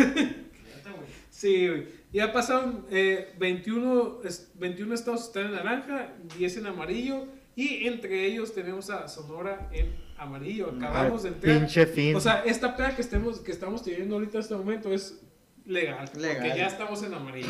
Sí, 1.31 1.69
güey. 1.69 2.02
Ya 2.13 2.33
pasaron 2.33 2.85
eh, 2.91 3.33
21, 3.39 4.21
es- 4.25 4.51
21 4.55 4.95
estados 4.95 5.23
están 5.27 5.47
en 5.47 5.53
naranja, 5.53 6.13
10 6.39 6.57
en 6.59 6.67
amarillo. 6.67 7.25
Y 7.55 7.87
entre 7.87 8.27
ellos 8.27 8.55
tenemos 8.55 8.89
a 8.91 9.09
Sonora 9.09 9.69
en 9.73 9.95
amarillo. 10.17 10.71
Acabamos 10.77 11.23
de 11.23 11.31
entrar. 11.31 11.59
Pinche 11.59 11.87
fin. 11.87 12.17
O 12.17 12.21
sea, 12.21 12.43
esta 12.45 12.77
peda 12.77 12.95
que, 12.97 13.03
estemos, 13.03 13.41
que 13.41 13.51
estamos 13.53 13.83
teniendo 13.83 14.15
ahorita 14.15 14.39
en 14.39 14.41
este 14.43 14.55
momento 14.55 14.93
es 14.93 15.21
legal. 15.67 16.09
Legal. 16.17 16.37
Porque 16.43 16.59
ya 16.59 16.67
estamos 16.67 17.03
en 17.03 17.13
amarillo. 17.15 17.49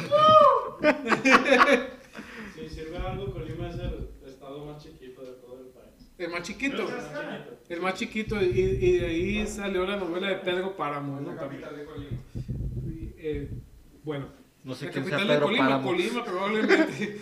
Si 2.54 2.68
sirve 2.74 2.96
algo, 2.98 3.32
Colima 3.32 3.68
es 3.70 3.76
el 3.76 4.08
estado 4.26 4.64
más 4.66 4.82
chiquito 4.82 5.22
de 5.22 5.32
todo 5.34 5.60
el 5.60 5.66
país. 5.68 6.10
El 6.18 6.30
más 6.30 6.42
chiquito. 6.42 6.82
Más 6.84 6.92
chiquito. 6.94 7.58
El 7.68 7.80
más 7.80 7.94
chiquito. 7.94 8.42
Y, 8.42 8.46
y 8.46 8.98
de 8.98 9.06
ahí 9.06 9.46
salió 9.46 9.84
la 9.86 9.96
novela 9.96 10.28
de 10.28 10.36
Pedro 10.36 10.76
Páramo. 10.76 11.20
¿no? 11.20 11.32
La 11.32 11.40
También. 11.40 11.62
capital 11.62 11.78
de 11.78 11.84
Colima. 11.84 12.18
Y, 12.86 13.14
eh, 13.18 13.50
bueno, 14.02 14.26
No 14.64 14.74
sé 14.74 14.86
La 14.86 14.92
quién 14.92 15.04
sea 15.06 15.18
de 15.18 15.40
Colima, 15.40 15.64
Páramo. 15.64 15.90
Colima 15.90 16.24
probablemente. 16.24 17.20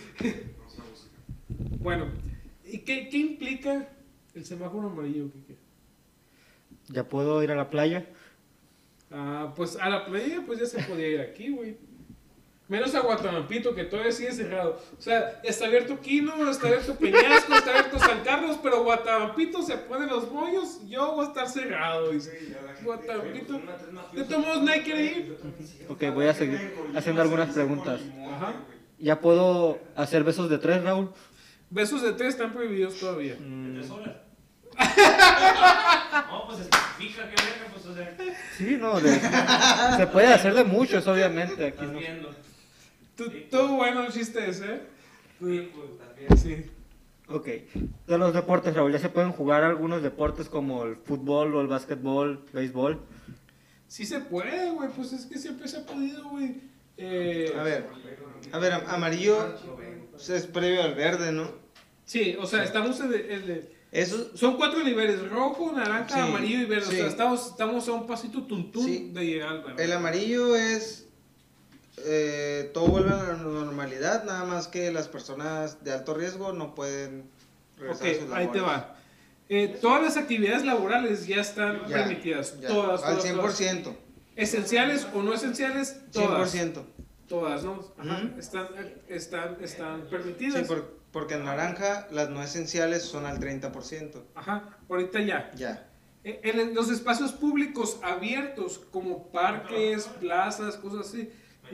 Bueno, 1.79 2.05
¿y 2.65 2.79
qué, 2.79 3.09
qué 3.09 3.17
implica 3.17 3.89
el 4.35 4.45
semáforo 4.45 4.89
amarillo, 4.89 5.31
Kike? 5.31 5.57
¿Ya 6.89 7.07
puedo 7.09 7.41
ir 7.43 7.51
a 7.51 7.55
la 7.55 7.69
playa? 7.69 8.05
Ah, 9.09 9.53
pues 9.55 9.75
a 9.77 9.89
la 9.89 10.05
playa 10.05 10.43
pues 10.45 10.59
ya 10.59 10.65
se 10.65 10.83
podía 10.83 11.07
ir 11.07 11.21
aquí, 11.21 11.49
güey. 11.49 11.77
Menos 12.71 12.95
a 12.95 13.01
Guatamampito, 13.01 13.75
que 13.75 13.83
todavía 13.83 14.13
sigue 14.13 14.31
cerrado. 14.31 14.81
O 14.97 15.01
sea, 15.01 15.41
está 15.43 15.65
abierto 15.65 15.99
Quino, 15.99 16.49
está 16.49 16.67
abierto 16.67 16.95
Peñasco, 16.95 17.53
está 17.53 17.71
abierto 17.71 17.99
San 17.99 18.21
Carlos, 18.23 18.57
pero 18.63 18.81
Guatamampito 18.85 19.61
se 19.61 19.75
pone 19.75 20.07
los 20.07 20.31
bollos, 20.31 20.79
yo 20.87 21.11
voy 21.11 21.25
a 21.25 21.27
estar 21.27 21.49
cerrado, 21.49 22.11
dice. 22.11 22.31
Sí, 22.39 22.45
gente- 22.45 22.83
Guatamampito. 22.85 23.61
De 24.13 24.23
todos 24.23 24.45
modos, 24.45 24.63
nadie 24.63 24.83
quiere 24.83 25.03
ir. 25.03 25.37
Ok, 25.89 26.01
voy 26.13 26.27
a 26.27 26.33
seguir 26.33 26.73
haciendo 26.95 27.21
algunas 27.21 27.49
preguntas. 27.53 27.99
Ajá. 28.37 28.53
¿Ya 28.97 29.19
puedo 29.19 29.77
hacer 29.97 30.23
besos 30.23 30.49
de 30.49 30.57
tres, 30.57 30.81
Raúl? 30.81 31.11
Besos 31.69 32.01
de 32.01 32.13
tres 32.13 32.29
están 32.35 32.53
prohibidos 32.53 32.97
todavía. 32.97 33.35
Mm, 33.37 33.73
¿Tres 33.73 33.89
horas? 33.89 34.15
no, 36.31 36.47
pues 36.47 36.59
especifica 36.61 37.29
que 37.29 37.35
pues, 37.73 37.85
o 37.85 37.93
sea, 37.93 38.15
sí, 38.57 38.77
no, 38.79 38.97
de- 39.01 39.19
se 39.97 40.07
puede 40.07 40.27
hacer 40.33 40.53
de 40.53 40.63
muchos, 40.63 41.05
obviamente. 41.07 41.65
Aquí 41.65 41.71
estás 41.83 41.91
no. 41.91 41.99
viendo. 41.99 42.33
Tú- 43.25 43.31
Todo 43.49 43.75
bueno 43.75 44.03
el 44.05 44.11
chiste 44.11 44.49
ese, 44.49 44.65
¿eh? 44.75 44.81
Sí, 45.39 45.69
pues, 45.75 45.97
también. 45.97 46.37
Sí. 46.37 46.71
Ok, 47.27 47.45
de 48.07 48.17
los 48.17 48.33
deportes, 48.33 48.75
Raúl, 48.75 48.91
¿ya 48.91 48.99
se 48.99 49.07
pueden 49.09 49.31
jugar 49.31 49.63
algunos 49.63 50.03
deportes 50.03 50.49
como 50.49 50.83
el 50.83 50.97
fútbol 50.97 51.55
o 51.55 51.61
el 51.61 51.67
básquetbol, 51.67 52.43
béisbol? 52.51 52.99
Sí 53.87 54.05
se 54.05 54.19
puede, 54.19 54.69
güey, 54.71 54.89
pues 54.89 55.13
es 55.13 55.25
que 55.25 55.37
siempre 55.39 55.67
se 55.67 55.77
ha 55.77 55.85
podido, 55.85 56.29
güey. 56.29 56.55
Eh, 56.97 57.53
A 57.57 57.63
ver, 57.63 57.87
a 58.51 58.59
ver, 58.59 58.73
am- 58.73 58.83
amarillo 58.87 59.55
pues, 60.11 60.29
es 60.29 60.45
previo 60.45 60.83
al 60.83 60.93
verde, 60.93 61.31
¿no? 61.31 61.49
Sí, 62.05 62.35
o 62.39 62.45
sea, 62.45 62.63
estamos 62.63 62.99
en 62.99 63.13
el- 63.13 63.69
Eso, 63.93 64.35
Son 64.37 64.55
cuatro 64.55 64.83
niveles, 64.85 65.29
rojo, 65.29 65.73
naranja, 65.73 66.15
Sí, 66.15 66.19
amarillo 66.19 66.61
y 66.61 66.65
verde. 66.65 66.85
sí. 66.85 66.95
O 66.95 66.97
sea, 66.99 67.07
estamos, 67.07 67.47
estamos 67.47 67.87
a 67.89 67.91
un 67.93 68.07
pasito 68.07 68.43
tuntún 68.43 68.85
Sí. 68.85 69.11
de 69.13 69.25
llegar 69.25 69.49
al 69.49 69.63
verde. 69.63 69.83
el 69.83 69.91
amarillo 69.91 70.55
es 70.55 71.09
eh, 72.05 72.69
todo 72.73 72.87
vuelve 72.87 73.11
a 73.11 73.23
la 73.23 73.33
normalidad, 73.35 74.23
nada 74.23 74.45
más 74.45 74.67
que 74.67 74.91
las 74.91 75.07
personas 75.07 75.83
de 75.83 75.91
alto 75.93 76.13
riesgo 76.13 76.53
no 76.53 76.75
pueden 76.75 77.29
regresar 77.77 78.07
a 78.07 78.13
sus 78.13 78.31
ahí 78.33 78.47
te 78.47 78.57
labores. 78.59 78.63
va. 78.63 78.95
Eh, 79.49 79.77
todas 79.81 80.01
las 80.01 80.17
actividades 80.17 80.63
laborales 80.65 81.27
ya 81.27 81.41
están 81.41 81.81
Ya, 81.87 81.97
permitidas. 81.97 82.59
ya, 82.61 82.67
todas, 82.69 83.03
al 83.03 83.17
todas, 83.17 83.25
100%. 83.59 83.83
todas. 83.83 83.97
Esenciales 84.35 85.07
o 85.13 85.21
no 85.21 85.33
esenciales, 85.33 85.97
todas. 86.11 86.53
100%. 86.53 86.83
Todas, 87.27 87.63
¿no? 87.63 87.79
Ajá, 87.97 88.23
Ujú. 88.25 88.39
están, 88.39 88.67
están, 89.07 89.57
están 89.61 90.01
Sí, 90.03 90.07
permitidas. 90.09 90.67
por- 90.67 90.99
porque 91.11 91.33
en 91.35 91.43
naranja 91.45 92.07
las 92.11 92.29
no 92.29 92.41
esenciales 92.41 93.03
son 93.03 93.25
al 93.25 93.39
30%. 93.39 94.23
Ajá, 94.35 94.77
ahorita 94.89 95.19
ya. 95.21 95.51
Ya. 95.55 95.87
Eh, 96.23 96.39
En 96.43 96.73
los 96.73 96.89
espacios 96.89 97.31
públicos 97.33 97.99
abiertos, 98.03 98.79
como 98.91 99.27
parques, 99.31 100.05
plazas, 100.19 100.75
cosas 100.77 101.07
así, 101.07 101.29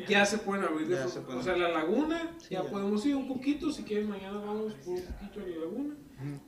ya 0.08 0.26
se 0.26 0.38
pueden 0.40 0.66
abrir. 0.66 0.88
de 0.88 1.08
se 1.08 1.22
pueden. 1.22 1.40
O 1.40 1.44
sea, 1.44 1.56
la 1.56 1.70
laguna, 1.70 2.36
Sí, 2.40 2.48
ya, 2.52 2.64
ya. 2.64 2.70
podemos 2.70 3.06
ir 3.06 3.16
un 3.16 3.28
poquito. 3.28 3.72
Si 3.72 3.84
quieren, 3.84 4.10
mañana 4.10 4.38
vamos 4.40 4.74
por 4.74 4.94
un 4.96 5.02
poquito 5.04 5.40
a 5.40 5.44
la 5.48 5.56
laguna. 5.58 5.96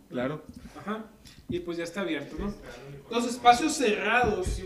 Claro. 0.10 0.44
Ajá. 0.78 1.06
Y 1.48 1.60
pues 1.60 1.78
ya 1.78 1.84
está 1.84 2.02
abierto, 2.02 2.36
¿no? 2.40 2.54
Los 3.12 3.28
espacios 3.28 3.74
cerrados, 3.74 4.60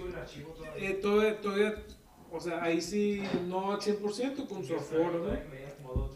eh, 0.77 0.93
todavía, 1.01 1.41
todavía, 1.41 1.83
o 2.31 2.39
sea, 2.39 2.63
ahí 2.63 2.81
sí 2.81 3.21
no 3.47 3.73
al 3.73 3.79
100% 3.81 4.47
con 4.47 4.63
su 4.63 4.75
aforo, 4.75 5.25
¿no? 5.25 5.63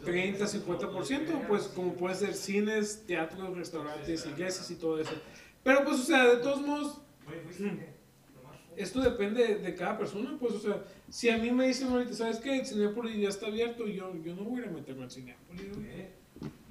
30, 0.04 0.46
50%, 0.46 1.46
pues 1.46 1.64
como 1.68 1.92
pueden 1.94 2.16
ser 2.16 2.34
cines, 2.34 3.04
teatros, 3.06 3.56
restaurantes, 3.56 4.26
iglesias 4.26 4.70
y 4.70 4.74
todo 4.76 4.98
eso. 5.00 5.12
Pero 5.62 5.84
pues, 5.84 6.00
o 6.00 6.02
sea, 6.02 6.24
de 6.24 6.36
todos 6.38 6.62
modos, 6.62 7.00
esto 8.78 9.00
depende 9.00 9.56
de 9.56 9.74
cada 9.74 9.98
persona, 9.98 10.36
pues, 10.40 10.54
o 10.54 10.60
sea, 10.60 10.82
si 11.10 11.28
a 11.30 11.38
mí 11.38 11.50
me 11.50 11.66
dicen 11.66 11.88
ahorita, 11.88 12.14
¿sabes 12.14 12.38
qué? 12.38 12.58
El 12.60 12.66
Cinepolis 12.66 13.16
ya 13.20 13.28
está 13.28 13.46
abierto, 13.46 13.86
yo, 13.86 14.14
yo 14.22 14.34
no 14.34 14.44
voy 14.44 14.60
a 14.60 14.64
ir 14.64 14.68
a 14.70 14.72
meterme 14.72 15.04
al 15.04 15.10
Cinepolis. 15.10 15.76
güey. 15.76 16.18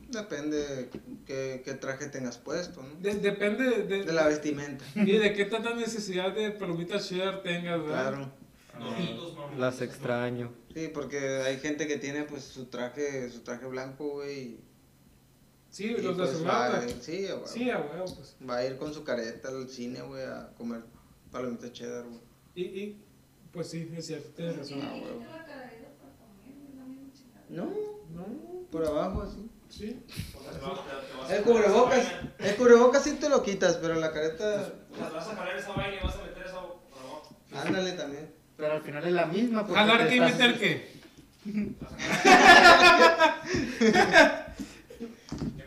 Depende 0.10 0.90
qué, 1.26 1.62
qué 1.66 1.74
traje 1.74 2.08
tengas 2.08 2.38
puesto, 2.38 2.82
¿no? 2.82 2.96
De- 3.02 3.16
depende 3.16 3.84
de, 3.84 4.04
De 4.06 4.14
la 4.14 4.28
vestimenta. 4.28 4.86
y 4.96 5.18
de 5.18 5.34
qué 5.34 5.46
tanta 5.46 5.76
necesidad 5.76 6.34
de 6.34 6.52
palomitas 6.52 7.08
cheddar 7.10 7.44
tengas, 7.44 7.82
¿verdad? 7.82 8.12
Claro. 8.12 8.32
Las 9.58 9.82
extraño. 9.82 10.54
Sí, 10.74 10.90
porque 10.94 11.18
hay 11.46 11.58
gente 11.58 11.88
que 11.88 11.98
tiene 11.98 12.24
pues 12.24 12.44
su 12.44 12.66
traje, 12.68 13.30
su 13.30 13.40
traje 13.42 13.66
blanco, 13.66 14.08
güey. 14.12 14.60
Sí, 15.70 15.86
y, 15.98 16.02
los 16.02 16.16
de 16.18 16.24
pues, 16.24 16.46
va, 16.48 16.72
Sonata. 16.72 16.88
sí, 17.02 17.28
a 17.28 17.34
huevo. 17.36 17.48
Sí, 17.48 17.70
a 17.70 17.78
huevo, 17.80 18.06
pues. 18.16 18.36
Va 18.50 18.58
a 18.58 18.66
ir 18.66 18.78
con 18.78 18.94
su 18.94 19.04
careta 19.04 19.50
al 19.50 19.68
cine, 19.70 20.02
güey, 20.02 20.24
a 20.24 20.52
comer 20.58 20.82
palomitas 21.38 21.72
cheddar, 21.74 22.06
güey. 22.06 22.20
Y, 22.56 22.62
y, 22.64 23.04
pues 23.52 23.70
sí, 23.70 23.92
es 23.96 24.08
cierto, 24.08 24.30
tienes 24.30 24.58
razón. 24.58 24.80
Ah, 24.82 24.94
chingada. 27.14 27.46
No, 27.50 27.66
No, 28.14 28.26
por 28.72 28.86
abajo 28.86 29.22
así. 29.22 29.50
sí. 29.70 30.02
El 31.30 31.44
cubrebocas, 31.44 32.08
el 32.40 32.56
cubrebocas 32.56 33.04
sí 33.04 33.14
te 33.20 33.30
lo 33.30 33.44
quitas, 33.44 33.78
pero 33.78 33.96
la 33.96 34.12
careta, 34.12 34.74
Vas 35.00 35.28
a 35.28 35.36
jalar 35.36 35.58
esa 35.58 35.74
vaina 35.74 35.98
y 36.02 36.06
vas 36.06 36.16
a 36.16 36.24
meter 36.24 36.44
esa 36.46 36.62
por 36.62 36.80
abajo. 37.00 37.36
ándale 37.54 37.92
también. 37.94 38.34
Pero 38.58 38.74
al 38.74 38.82
final 38.82 39.06
es 39.06 39.14
la 39.14 39.26
misma. 39.28 39.64
¿Jalar 39.66 40.10
qué 40.10 40.16
y 40.16 40.20
meter 40.20 40.58
qué? 40.60 40.98
De 41.46 41.76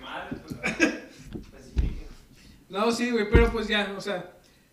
madre, 0.01 0.37
pues. 0.43 0.55
No, 2.68 2.91
sí, 2.93 3.11
güey, 3.11 3.31
pero 3.31 3.51
pues 3.53 3.66
ya, 3.68 3.95
o 3.97 4.01
sea, 4.01 4.33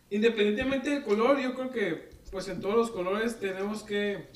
independientemente 0.10 0.90
del 0.90 1.04
color, 1.04 1.40
yo 1.40 1.54
creo 1.54 1.72
que, 1.72 2.10
pues 2.32 2.48
en 2.48 2.62
todos 2.62 2.76
los 2.76 2.92
colores 2.92 3.40
tenemos 3.40 3.84
que... 3.84 4.28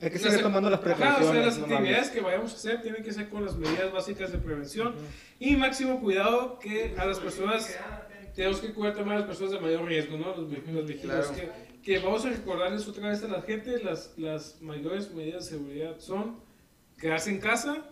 Hay 0.00 0.10
que 0.10 0.18
seguir 0.18 0.42
tomando 0.42 0.68
las 0.68 0.80
Ajá, 0.80 0.92
o 0.92 0.96
precauciones. 0.96 1.32
sea, 1.32 1.46
las 1.46 1.58
no 1.58 1.64
actividades 1.64 2.06
mames. 2.06 2.10
que 2.10 2.20
vayamos 2.20 2.52
a 2.52 2.56
hacer 2.56 2.82
tienen 2.82 3.02
que 3.02 3.12
ser 3.12 3.28
con 3.30 3.44
las 3.46 3.56
medidas 3.56 3.90
básicas 3.92 4.30
de 4.30 4.38
prevención 4.38 4.94
y 5.40 5.56
máximo 5.56 6.00
cuidado 6.00 6.58
que 6.58 6.94
a 6.98 7.06
las 7.06 7.18
personas 7.18 7.74
tenemos 8.34 8.60
que 8.60 8.74
cuidar 8.74 8.94
también 8.94 9.16
a 9.16 9.20
las 9.20 9.26
personas 9.28 9.52
de 9.52 9.60
mayor 9.60 9.86
riesgo, 9.86 10.18
¿no? 10.18 10.36
Los, 10.36 10.50
los. 10.50 10.90
Claro. 11.00 11.32
Que, 11.34 11.50
que 11.82 11.98
vamos 12.00 12.26
a 12.26 12.28
recordarles 12.28 12.86
otra 12.86 13.08
vez 13.08 13.22
a 13.22 13.28
la 13.28 13.40
gente, 13.40 13.82
las, 13.82 14.12
las 14.18 14.60
mayores 14.60 15.10
medidas 15.14 15.44
de 15.46 15.56
seguridad 15.56 15.98
son 15.98 16.40
quedarse 16.98 17.30
en 17.30 17.38
casa, 17.40 17.86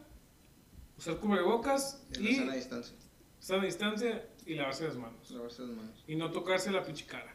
usar 0.98 1.16
cubrebocas 1.16 2.04
la 2.10 2.20
y 2.20 2.34
sana 2.34 2.54
distancia. 2.54 2.94
estar 3.40 3.60
a 3.60 3.62
distancia 3.62 4.22
y 4.46 4.54
lavarse 4.54 4.84
las 4.84 4.96
manos. 4.96 5.30
Lavarse 5.30 5.62
las 5.62 5.70
manos. 5.76 6.04
Y 6.06 6.16
no 6.16 6.30
tocarse 6.30 6.70
la 6.70 6.84
pinche 6.84 7.06
cara. 7.06 7.34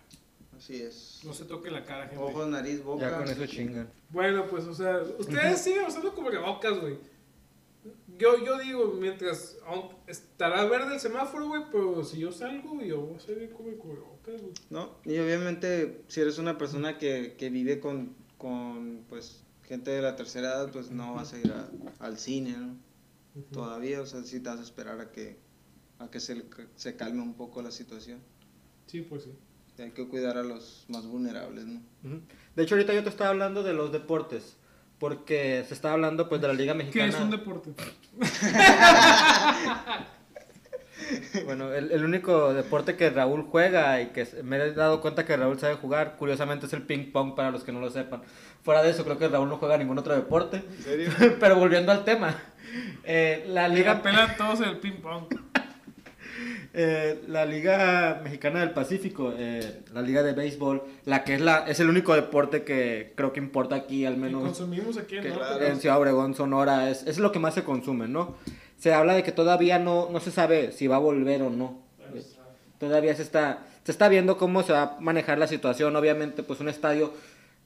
Así 0.57 0.81
es. 0.81 1.21
No 1.23 1.33
se 1.33 1.45
toque 1.45 1.71
la 1.71 1.85
cara, 1.85 2.07
gente. 2.07 2.21
Ojos, 2.23 2.47
nariz, 2.49 2.83
boca. 2.83 3.09
Ya 3.09 3.17
con 3.17 3.27
eso 3.29 3.45
chingan. 3.45 3.89
Bueno, 4.09 4.45
pues, 4.47 4.65
o 4.65 4.73
sea, 4.73 5.01
ustedes 5.17 5.61
siguen 5.61 5.85
usando 5.85 6.13
cubrebocas, 6.13 6.79
güey. 6.79 6.97
Yo, 8.17 8.43
yo 8.43 8.59
digo, 8.59 8.93
mientras 8.99 9.57
estará 10.07 10.65
verde 10.65 10.95
el 10.95 10.99
semáforo, 10.99 11.47
güey, 11.47 11.61
pero 11.71 12.03
si 12.03 12.19
yo 12.19 12.31
salgo, 12.33 12.81
yo 12.81 12.99
voy 12.99 13.15
a 13.15 13.19
salir 13.21 13.51
con 13.51 13.67
mi 13.69 13.77
cubrebocas, 13.77 14.41
güey. 14.41 14.53
¿no? 14.69 14.97
Y 15.05 15.17
obviamente, 15.19 16.01
si 16.09 16.19
eres 16.19 16.37
una 16.37 16.57
persona 16.57 16.97
que, 16.97 17.35
que 17.37 17.49
vive 17.49 17.79
con, 17.79 18.13
con, 18.37 19.05
pues, 19.07 19.43
gente 19.63 19.91
de 19.91 20.01
la 20.01 20.17
tercera 20.17 20.49
edad, 20.49 20.71
pues 20.73 20.91
no 20.91 21.13
vas 21.13 21.31
a 21.33 21.39
ir 21.39 21.51
a- 21.53 21.69
al 21.99 22.17
cine, 22.17 22.57
¿no? 22.57 22.75
Todavía, 23.53 24.01
o 24.01 24.05
sea, 24.05 24.23
sí 24.23 24.41
te 24.41 24.49
vas 24.49 24.59
a 24.59 24.63
esperar 24.63 24.99
a 24.99 25.11
que, 25.11 25.39
a 25.99 26.09
que 26.09 26.19
se, 26.19 26.43
se 26.75 26.95
calme 26.95 27.21
un 27.21 27.35
poco 27.35 27.61
la 27.61 27.71
situación. 27.71 28.19
Sí, 28.87 29.01
pues 29.01 29.23
sí. 29.23 29.33
Hay 29.81 29.91
que 29.91 30.07
cuidar 30.07 30.37
a 30.37 30.43
los 30.43 30.85
más 30.89 31.05
vulnerables, 31.05 31.65
¿no? 31.65 31.81
Ujú. 32.03 32.21
De 32.55 32.63
hecho, 32.63 32.75
ahorita 32.75 32.93
yo 32.93 33.03
te 33.03 33.09
estaba 33.09 33.29
hablando 33.29 33.63
de 33.63 33.73
los 33.73 33.91
deportes. 33.91 34.55
Porque 34.99 35.63
se 35.65 35.73
estaba 35.73 35.93
hablando 35.93 36.27
pues 36.27 36.41
de 36.41 36.49
la 36.49 36.53
Liga 36.53 36.73
¿Qué 36.73 36.79
Mexicana. 36.79 37.07
es 37.07 37.15
un 37.21 37.29
deporte? 37.31 37.71
Bueno, 41.45 41.73
el, 41.73 41.91
el 41.91 42.03
único 42.03 42.53
deporte 42.53 42.95
que 42.95 43.09
Raúl 43.09 43.43
juega 43.49 43.99
y 44.01 44.07
que 44.07 44.27
me 44.43 44.57
he 44.57 44.73
dado 44.73 45.01
cuenta 45.01 45.25
que 45.25 45.35
Raúl 45.37 45.59
sabe 45.59 45.75
jugar, 45.75 46.17
curiosamente 46.17 46.65
es 46.67 46.73
el 46.73 46.83
ping 46.83 47.11
pong 47.11 47.35
para 47.35 47.51
los 47.51 47.63
que 47.63 47.71
no 47.71 47.79
lo 47.79 47.89
sepan. 47.89 48.21
Fuera 48.63 48.83
de 48.83 48.91
eso, 48.91 49.03
creo 49.05 49.17
que 49.17 49.27
Raúl 49.27 49.49
no 49.49 49.57
juega 49.57 49.77
ningún 49.77 49.97
otro 49.97 50.13
deporte. 50.13 50.57
¿En 50.57 50.83
serio? 50.83 51.09
Pero 51.39 51.55
volviendo 51.55 51.91
al 51.91 52.03
tema, 52.03 52.35
eh, 53.03 53.45
la 53.47 53.67
Liga 53.69 54.01
pelan 54.03 54.35
todos 54.37 54.59
el 54.61 54.77
ping 54.77 55.01
pong. 55.01 55.23
Eh, 56.73 57.23
la 57.27 57.45
Liga 57.45 58.21
Mexicana 58.23 58.59
del 58.59 58.71
Pacífico, 58.71 59.33
eh, 59.35 59.81
la 59.93 60.01
Liga 60.01 60.21
de 60.21 60.33
Béisbol, 60.33 60.83
la 61.05 61.23
que 61.23 61.35
es 61.35 61.41
la 61.41 61.65
es 61.67 61.79
el 61.79 61.89
único 61.89 62.13
deporte 62.13 62.63
que 62.63 63.13
creo 63.15 63.33
que 63.33 63.39
importa 63.39 63.75
aquí, 63.75 64.05
al 64.05 64.17
menos 64.17 64.43
consumimos 64.43 64.97
aquí 64.97 65.17
en 65.17 65.79
Ciudad 65.79 65.97
Obregón, 65.97 66.35
Sonora, 66.35 66.89
es, 66.91 67.07
es 67.07 67.17
lo 67.17 67.31
que 67.31 67.39
más 67.39 67.55
se 67.55 67.63
consume, 67.63 68.07
¿no? 68.07 68.35
Se 68.77 68.93
habla 68.93 69.15
de 69.15 69.23
que 69.23 69.31
todavía 69.31 69.79
no, 69.79 70.09
no 70.11 70.19
se 70.19 70.31
sabe 70.31 70.71
si 70.71 70.85
va 70.87 70.97
a 70.97 70.99
volver 70.99 71.41
o 71.41 71.49
no. 71.49 71.79
Todavía 72.79 73.13
se 73.15 73.23
está, 73.23 73.65
se 73.83 73.91
está 73.91 74.07
viendo 74.07 74.37
cómo 74.37 74.63
se 74.63 74.71
va 74.71 74.83
a 74.83 74.97
manejar 75.01 75.37
la 75.37 75.47
situación. 75.47 75.95
Obviamente, 75.95 76.43
pues 76.43 76.61
un 76.61 76.69
estadio 76.69 77.13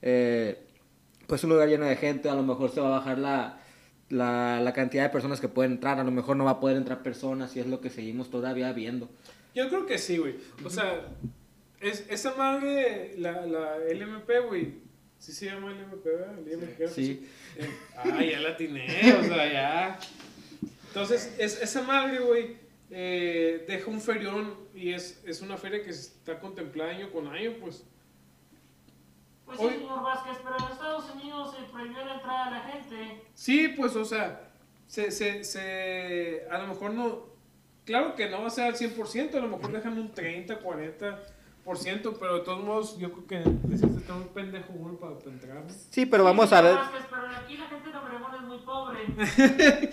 eh, 0.02 0.58
pues 1.28 1.44
un 1.46 1.52
lugar 1.52 1.70
lleno 1.70 1.86
de 1.86 1.96
gente, 1.96 2.30
a 2.30 2.36
lo 2.36 2.44
mejor 2.44 2.70
se 2.72 2.82
va 2.82 2.88
a 2.88 3.00
bajar 3.00 3.18
la, 3.18 3.58
la, 4.14 4.62
la 4.62 4.74
cantidad 4.74 5.04
de 5.04 5.10
personas 5.10 5.42
que 5.42 5.48
pueden 5.48 5.74
entrar, 5.74 6.00
a 6.00 6.04
lo 6.04 6.12
mejor 6.12 6.38
no 6.38 6.46
va 6.46 6.52
a 6.52 6.60
poder 6.60 6.78
entrar 6.78 7.04
personas 7.04 7.56
y 7.56 7.60
es 7.60 7.68
lo 7.68 7.82
que 7.82 7.90
seguimos 7.90 8.30
todavía 8.30 8.72
viendo. 8.72 9.10
Yo 9.54 9.68
creo 9.70 9.86
que 9.86 9.98
sí, 9.98 10.18
güey. 10.18 10.36
O 10.64 10.70
sea, 10.70 11.08
es, 11.82 12.06
esa 12.10 12.36
madre, 12.36 13.16
la, 13.18 13.46
la 13.46 13.78
LMP, 13.78 14.30
güey. 14.48 14.84
Sí 15.20 15.32
se 15.32 15.46
llama 15.46 15.72
LMP, 15.72 16.04
¿verdad? 16.04 16.36
El. 16.46 16.90
Sí. 16.90 17.28
Ah, 17.96 18.22
ya 18.24 18.40
la 18.40 18.50
atiné, 18.50 19.14
o 19.20 19.24
sea, 19.24 19.52
ya. 19.52 20.00
Entonces, 20.88 21.34
es, 21.38 21.62
esa 21.62 21.82
madre, 21.84 22.20
güey, 22.20 22.58
eh, 22.92 23.64
deja 23.68 23.90
un 23.90 24.02
ferión 24.02 24.56
y 24.76 24.92
es, 24.92 25.22
es 25.26 25.42
una 25.42 25.58
feria 25.58 25.84
que 25.84 25.94
se 25.94 26.02
está 26.02 26.40
contemplada 26.40 26.92
año 26.92 27.12
con 27.12 27.28
año, 27.28 27.54
pues. 27.60 27.84
Pues 29.56 29.60
Hoy- 29.70 29.74
sí, 29.76 29.80
señor 29.82 30.04
Vázquez, 30.04 30.38
pero 30.44 30.58
en 30.58 30.72
Estados 30.72 31.06
Unidos 31.16 31.56
se 31.56 31.64
prohibió 31.72 32.06
la 32.06 32.14
entrada 32.16 32.46
a 32.48 32.52
la 32.52 32.60
gente. 32.62 33.24
Sí, 33.36 33.68
pues, 33.70 33.96
o 33.96 34.04
sea, 34.06 34.50
se, 34.88 35.12
se, 35.12 35.44
se, 35.44 36.48
a 36.50 36.58
lo 36.58 36.68
mejor 36.68 36.92
no, 36.94 37.20
claro 37.86 38.16
que 38.16 38.30
no 38.30 38.42
va 38.42 38.48
a 38.48 38.50
ser 38.50 38.66
al 38.66 38.76
100%, 38.76 39.36
a 39.36 39.40
lo 39.40 39.48
mejor 39.48 39.72
dejan 39.72 39.98
un 39.98 40.12
30, 40.12 40.60
40%, 40.60 42.18
pero 42.20 42.36
de 42.36 42.42
todos 42.42 42.64
modos, 42.64 42.98
yo 42.98 43.12
creo 43.12 43.28
que 43.28 43.50
necesitas 43.68 43.98
estar 43.98 44.16
un 44.16 44.28
pendejo 44.30 44.74
uno 44.74 44.98
para, 44.98 45.18
para 45.18 45.32
entrar. 45.32 45.64
Sí, 45.92 46.06
pero 46.06 46.24
vamos 46.24 46.52
a 46.52 46.62
ver. 46.62 46.72
Señor 46.74 46.86
Vázquez, 46.92 47.08
pero 47.10 47.28
aquí 47.28 47.58
la 47.58 47.68
gente 47.68 47.90
de 47.90 47.98
Obregón 47.98 48.36
es 48.36 48.42
muy 48.42 48.58
pobre. 48.60 49.00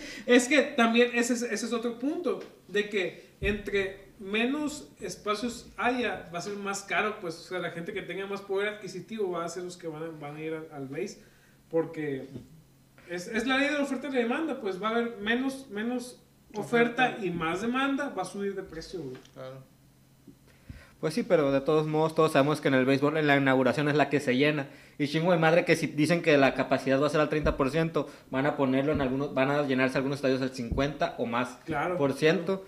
Es 0.26 0.48
que 0.48 0.62
también 0.62 1.10
ese 1.14 1.34
es, 1.34 1.42
ese 1.42 1.66
es 1.66 1.72
otro 1.72 1.98
punto, 1.98 2.40
de 2.68 2.88
que 2.88 3.30
entre 3.40 4.09
menos 4.20 4.88
espacios 5.00 5.66
haya, 5.76 6.28
va 6.32 6.38
a 6.38 6.42
ser 6.42 6.54
más 6.56 6.82
caro, 6.82 7.16
pues, 7.20 7.36
o 7.38 7.42
sea, 7.42 7.58
la 7.58 7.70
gente 7.70 7.92
que 7.92 8.02
tenga 8.02 8.26
más 8.26 8.42
poder 8.42 8.68
adquisitivo 8.68 9.30
va 9.32 9.44
a 9.44 9.48
ser 9.48 9.64
los 9.64 9.76
que 9.76 9.88
van 9.88 10.02
a, 10.04 10.06
van 10.20 10.36
a 10.36 10.40
ir 10.42 10.54
al, 10.54 10.68
al 10.72 10.86
base, 10.88 11.22
porque 11.70 12.28
es, 13.08 13.26
es 13.28 13.46
la 13.46 13.56
ley 13.56 13.68
de 13.68 13.74
la 13.78 13.82
oferta 13.82 14.08
y 14.08 14.12
la 14.12 14.18
demanda, 14.20 14.60
pues 14.60 14.80
va 14.80 14.88
a 14.88 14.90
haber 14.92 15.16
menos, 15.18 15.68
menos 15.70 16.20
oferta 16.54 17.16
y 17.22 17.30
más 17.30 17.62
demanda, 17.62 18.10
va 18.10 18.22
a 18.22 18.26
subir 18.26 18.54
de 18.54 18.62
precio, 18.62 19.00
güey. 19.00 19.16
Claro. 19.34 19.64
Pues 21.00 21.14
sí, 21.14 21.22
pero 21.22 21.50
de 21.50 21.62
todos 21.62 21.86
modos 21.86 22.14
todos 22.14 22.32
sabemos 22.32 22.60
que 22.60 22.68
en 22.68 22.74
el 22.74 22.84
béisbol 22.84 23.16
en 23.16 23.26
la 23.26 23.36
inauguración 23.38 23.88
es 23.88 23.94
la 23.96 24.10
que 24.10 24.20
se 24.20 24.36
llena. 24.36 24.66
Y 24.98 25.08
chingo 25.08 25.32
de 25.32 25.38
madre 25.38 25.64
que 25.64 25.74
si 25.74 25.86
dicen 25.86 26.20
que 26.20 26.36
la 26.36 26.52
capacidad 26.52 27.00
va 27.00 27.06
a 27.06 27.10
ser 27.10 27.22
al 27.22 27.30
30%, 27.30 28.06
van 28.30 28.44
a 28.44 28.54
ponerlo 28.58 28.92
en 28.92 29.00
algunos, 29.00 29.32
van 29.32 29.50
a 29.50 29.62
llenarse 29.62 29.96
algunos 29.96 30.16
estadios 30.18 30.42
al 30.42 30.50
50 30.54 31.14
o 31.16 31.24
más 31.24 31.56
Claro. 31.64 31.96
por 31.96 32.12
ciento. 32.12 32.66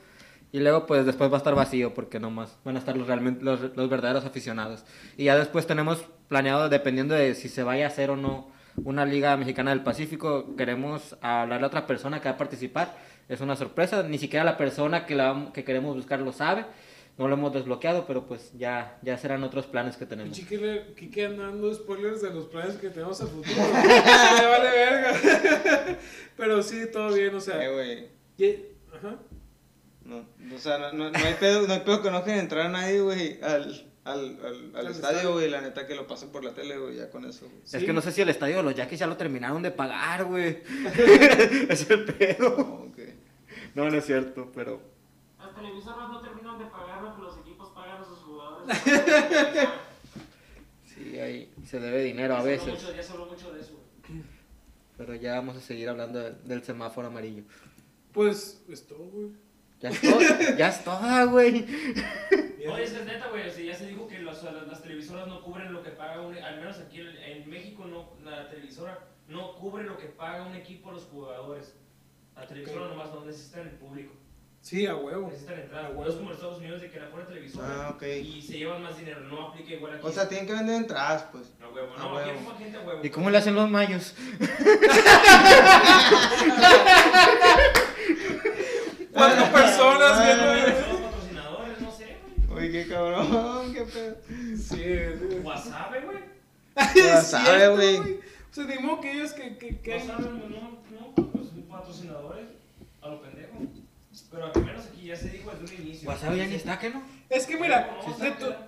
Y 0.52 0.60
luego 0.60 0.86
pues 0.86 1.06
después 1.06 1.30
va 1.30 1.36
a 1.36 1.38
estar 1.38 1.54
vacío 1.54 1.94
porque 1.94 2.20
no 2.20 2.30
más 2.30 2.58
van 2.62 2.76
a 2.76 2.78
estar 2.78 2.94
los, 2.96 3.06
realmente, 3.06 3.42
los, 3.42 3.74
los 3.74 3.88
verdaderos 3.88 4.26
aficionados. 4.26 4.84
Y 5.16 5.24
ya 5.24 5.36
después 5.36 5.66
tenemos 5.66 6.04
planeado, 6.28 6.68
dependiendo 6.68 7.14
de 7.14 7.34
si 7.34 7.48
se 7.48 7.62
vaya 7.62 7.86
a 7.86 7.88
hacer 7.88 8.10
o 8.10 8.16
no 8.16 8.52
una 8.84 9.04
Liga 9.06 9.36
Mexicana 9.36 9.70
del 9.70 9.82
Pacífico, 9.82 10.54
queremos 10.56 11.16
hablarle 11.22 11.64
a 11.64 11.68
otra 11.68 11.86
persona 11.86 12.20
que 12.20 12.28
va 12.28 12.34
a 12.34 12.38
participar. 12.38 12.96
Es 13.28 13.40
una 13.40 13.56
sorpresa, 13.56 14.02
ni 14.02 14.18
siquiera 14.18 14.44
la 14.44 14.56
persona 14.58 15.06
que, 15.06 15.14
la, 15.14 15.50
que 15.54 15.64
queremos 15.64 15.96
buscar 15.96 16.20
lo 16.20 16.32
sabe. 16.32 16.66
No 17.18 17.28
lo 17.28 17.34
hemos 17.34 17.52
desbloqueado, 17.52 18.06
pero 18.06 18.26
pues 18.26 18.52
ya, 18.56 18.98
ya 19.02 19.18
serán 19.18 19.44
otros 19.44 19.66
planes 19.66 19.96
que 19.96 20.06
tenemos. 20.06 20.38
Pinche 20.38 20.56
Kike 20.56 20.94
Kike 20.96 21.26
anda 21.26 21.44
dando 21.44 21.72
spoilers 21.74 22.22
de 22.22 22.30
los 22.30 22.46
planes 22.46 22.76
que 22.76 22.88
tenemos 22.88 23.20
a 23.20 23.26
futuro. 23.26 23.54
Vale 23.72 24.70
verga. 24.70 25.98
Pero 26.36 26.62
sí, 26.62 26.84
todo 26.90 27.12
bien, 27.12 27.34
o 27.34 27.40
sea. 27.40 27.58
Eh, 27.62 28.10
Ajá. 28.94 29.18
No, 30.04 30.24
o 30.54 30.58
sea, 30.58 30.78
no, 30.78 30.92
no, 30.92 31.10
no 31.10 31.18
hay 31.18 31.34
pedo, 31.34 31.66
no 31.66 31.72
hay 31.74 31.80
pedo 31.80 32.02
que 32.02 32.10
no 32.10 32.18
dejen 32.20 32.38
entrar 32.40 32.66
a 32.66 32.68
nadie, 32.70 33.00
güey, 33.00 33.40
al, 33.42 33.86
al, 34.04 34.38
al, 34.44 34.72
al 34.76 34.86
estadio, 34.88 35.32
güey. 35.32 35.48
La 35.48 35.60
neta 35.60 35.86
que 35.86 35.94
lo 35.94 36.06
pasen 36.06 36.30
por 36.30 36.42
la 36.44 36.52
tele, 36.52 36.76
güey, 36.78 36.96
ya 36.96 37.08
con 37.10 37.24
eso, 37.24 37.46
güey. 37.46 37.62
Es 37.64 37.70
Sí. 37.70 37.86
que 37.86 37.92
no 37.92 38.00
sé 38.02 38.10
si 38.12 38.20
el 38.22 38.28
estadio 38.28 38.56
de 38.58 38.62
los 38.64 38.74
Yaquis 38.74 38.98
ya 38.98 39.06
lo 39.06 39.16
terminaron 39.16 39.62
de 39.62 39.70
pagar, 39.70 40.24
güey. 40.24 40.62
es 41.68 41.88
el 41.90 42.04
pedo. 42.04 42.56
No. 42.56 43.84
No, 43.84 43.90
no 43.90 43.96
es 43.96 44.04
cierto, 44.04 44.50
pero... 44.54 44.82
Las 45.38 45.54
televisoras 45.54 46.08
no 46.10 46.20
terminan 46.20 46.58
de 46.58 46.66
pagar 46.66 47.02
lo 47.02 47.16
que 47.16 47.22
los 47.22 47.38
equipos 47.38 47.70
pagan 47.70 48.02
a 48.02 48.04
sus 48.04 48.18
jugadores. 48.18 48.76
Sí, 50.94 51.18
ahí 51.18 51.52
se 51.66 51.80
debe 51.80 52.02
dinero 52.04 52.34
a 52.36 52.38
Ya 52.40 52.44
veces. 52.44 52.68
mucho- 52.68 52.94
Ya 52.94 53.02
se 53.02 53.12
habló 53.12 53.26
mucho 53.26 53.52
de 53.52 53.60
eso. 53.60 53.72
güey. 54.06 54.22
Pero 54.98 55.14
ya 55.14 55.34
vamos 55.36 55.56
a 55.56 55.60
seguir 55.60 55.88
hablando 55.88 56.18
de- 56.18 56.32
del 56.44 56.62
semáforo 56.62 57.08
amarillo. 57.08 57.44
Pues, 58.12 58.60
esto, 58.68 58.94
güey. 58.96 59.30
Ya 59.82 59.88
es 59.90 60.00
todo, 60.00 60.20
ya 60.56 60.68
es 60.68 60.84
toda, 60.84 61.24
güey. 61.24 61.66
Oye, 62.72 62.82
es 62.84 62.92
neta, 63.04 63.26
güey. 63.28 63.48
O 63.48 63.52
sea, 63.52 63.64
ya 63.64 63.74
se 63.74 63.86
dijo 63.88 64.06
que 64.06 64.20
los- 64.20 64.42
las, 64.44 64.66
las 64.68 64.82
televisoras 64.82 65.26
no 65.26 65.42
cubren 65.42 65.72
lo 65.72 65.82
que 65.82 65.90
paga 65.90 66.20
un. 66.20 66.36
Al 66.38 66.60
menos 66.60 66.78
aquí 66.78 67.00
en, 67.00 67.08
en 67.16 67.50
México, 67.50 67.84
no, 67.86 68.12
la 68.24 68.48
televisora 68.48 68.98
no 69.28 69.54
cubre 69.56 69.82
lo 69.84 69.98
que 69.98 70.06
paga 70.06 70.44
un 70.46 70.54
equipo 70.54 70.90
a 70.90 70.92
los 70.92 71.04
jugadores. 71.04 71.74
La 72.36 72.46
televisora 72.46 72.86
nomás 72.88 73.10
no 73.12 73.24
necesitan 73.24 73.62
el 73.62 73.70
público. 73.74 74.14
Sí, 74.60 74.86
a 74.86 74.94
huevo. 74.94 75.26
Necesitan 75.26 75.58
entrada. 75.58 75.86
A 75.86 75.88
No 75.90 75.98
huevo. 75.98 76.10
es 76.10 76.16
como 76.16 76.28
en 76.30 76.34
Estados 76.36 76.58
Unidos 76.58 76.80
de 76.80 76.88
que 76.90 77.00
la 77.00 77.10
pone 77.10 77.24
televisora 77.24 77.66
Ah, 77.68 77.90
ok. 77.96 78.02
y 78.22 78.40
se 78.40 78.58
llevan 78.58 78.82
más 78.84 78.96
dinero. 78.96 79.18
No 79.22 79.48
aplica 79.48 79.72
igual 79.74 79.94
aquí. 79.94 80.06
O 80.06 80.12
sea, 80.12 80.28
tienen 80.28 80.46
que 80.46 80.52
vender 80.52 80.76
entradas, 80.76 81.24
pues. 81.32 81.52
a 81.60 81.68
huevo. 81.68 81.92
a 81.92 81.98
No, 81.98 82.18
aquí 82.18 82.28
huevo. 82.30 82.40
ocupa 82.42 82.58
gente 82.58 82.78
a 82.78 82.80
huevo. 82.82 83.00
¿Y 83.04 83.10
cómo 83.10 83.30
le 83.30 83.38
hacen 83.38 83.56
los 83.56 83.68
mayos? 83.68 84.14
Cuatro 89.28 89.52
personas 89.52 90.24
viendo 90.24 90.44
Son 90.44 90.58
eso. 90.58 90.90
los 90.90 91.00
patrocinadores, 91.00 91.80
no 91.80 91.90
sé, 91.92 92.16
güey. 92.48 92.58
Oye, 92.58 92.72
qué 92.72 92.88
cabrón, 92.88 93.72
qué 93.74 93.82
pedo. 93.82 94.16
Sí, 94.56 95.26
güey. 95.26 95.40
Wasabe, 95.40 96.00
güey. 96.00 96.18
Ya 96.96 97.18
Es 97.18 97.26
sabe, 97.28 97.44
cierto, 97.58 97.74
güey. 97.76 97.96
O 97.98 98.54
sea, 98.54 98.64
ni 98.64 98.78
modo 98.78 99.00
que 99.00 99.12
ellos 99.12 99.32
que, 99.32 99.56
que, 99.58 99.78
que 99.80 99.94
Wasabe, 99.96 100.24
no, 100.24 100.80
no, 100.90 101.14
pues 101.14 101.46
patrocinadores 101.70 102.46
a 103.00 103.08
lo 103.08 103.22
pendejo. 103.22 103.52
Pero 104.30 104.46
al 104.54 104.64
menos 104.64 104.86
aquí 104.86 105.06
ya 105.06 105.16
se 105.16 105.28
dijo 105.28 105.50
desde 105.50 105.74
un 105.76 105.82
inicio. 105.82 106.08
Wasabi 106.08 106.38
ya 106.38 106.46
ni 106.46 106.54
está, 106.54 106.78
¿qué 106.78 106.90
no? 106.90 107.02
Es 107.28 107.46
que 107.46 107.56
mira, 107.56 107.98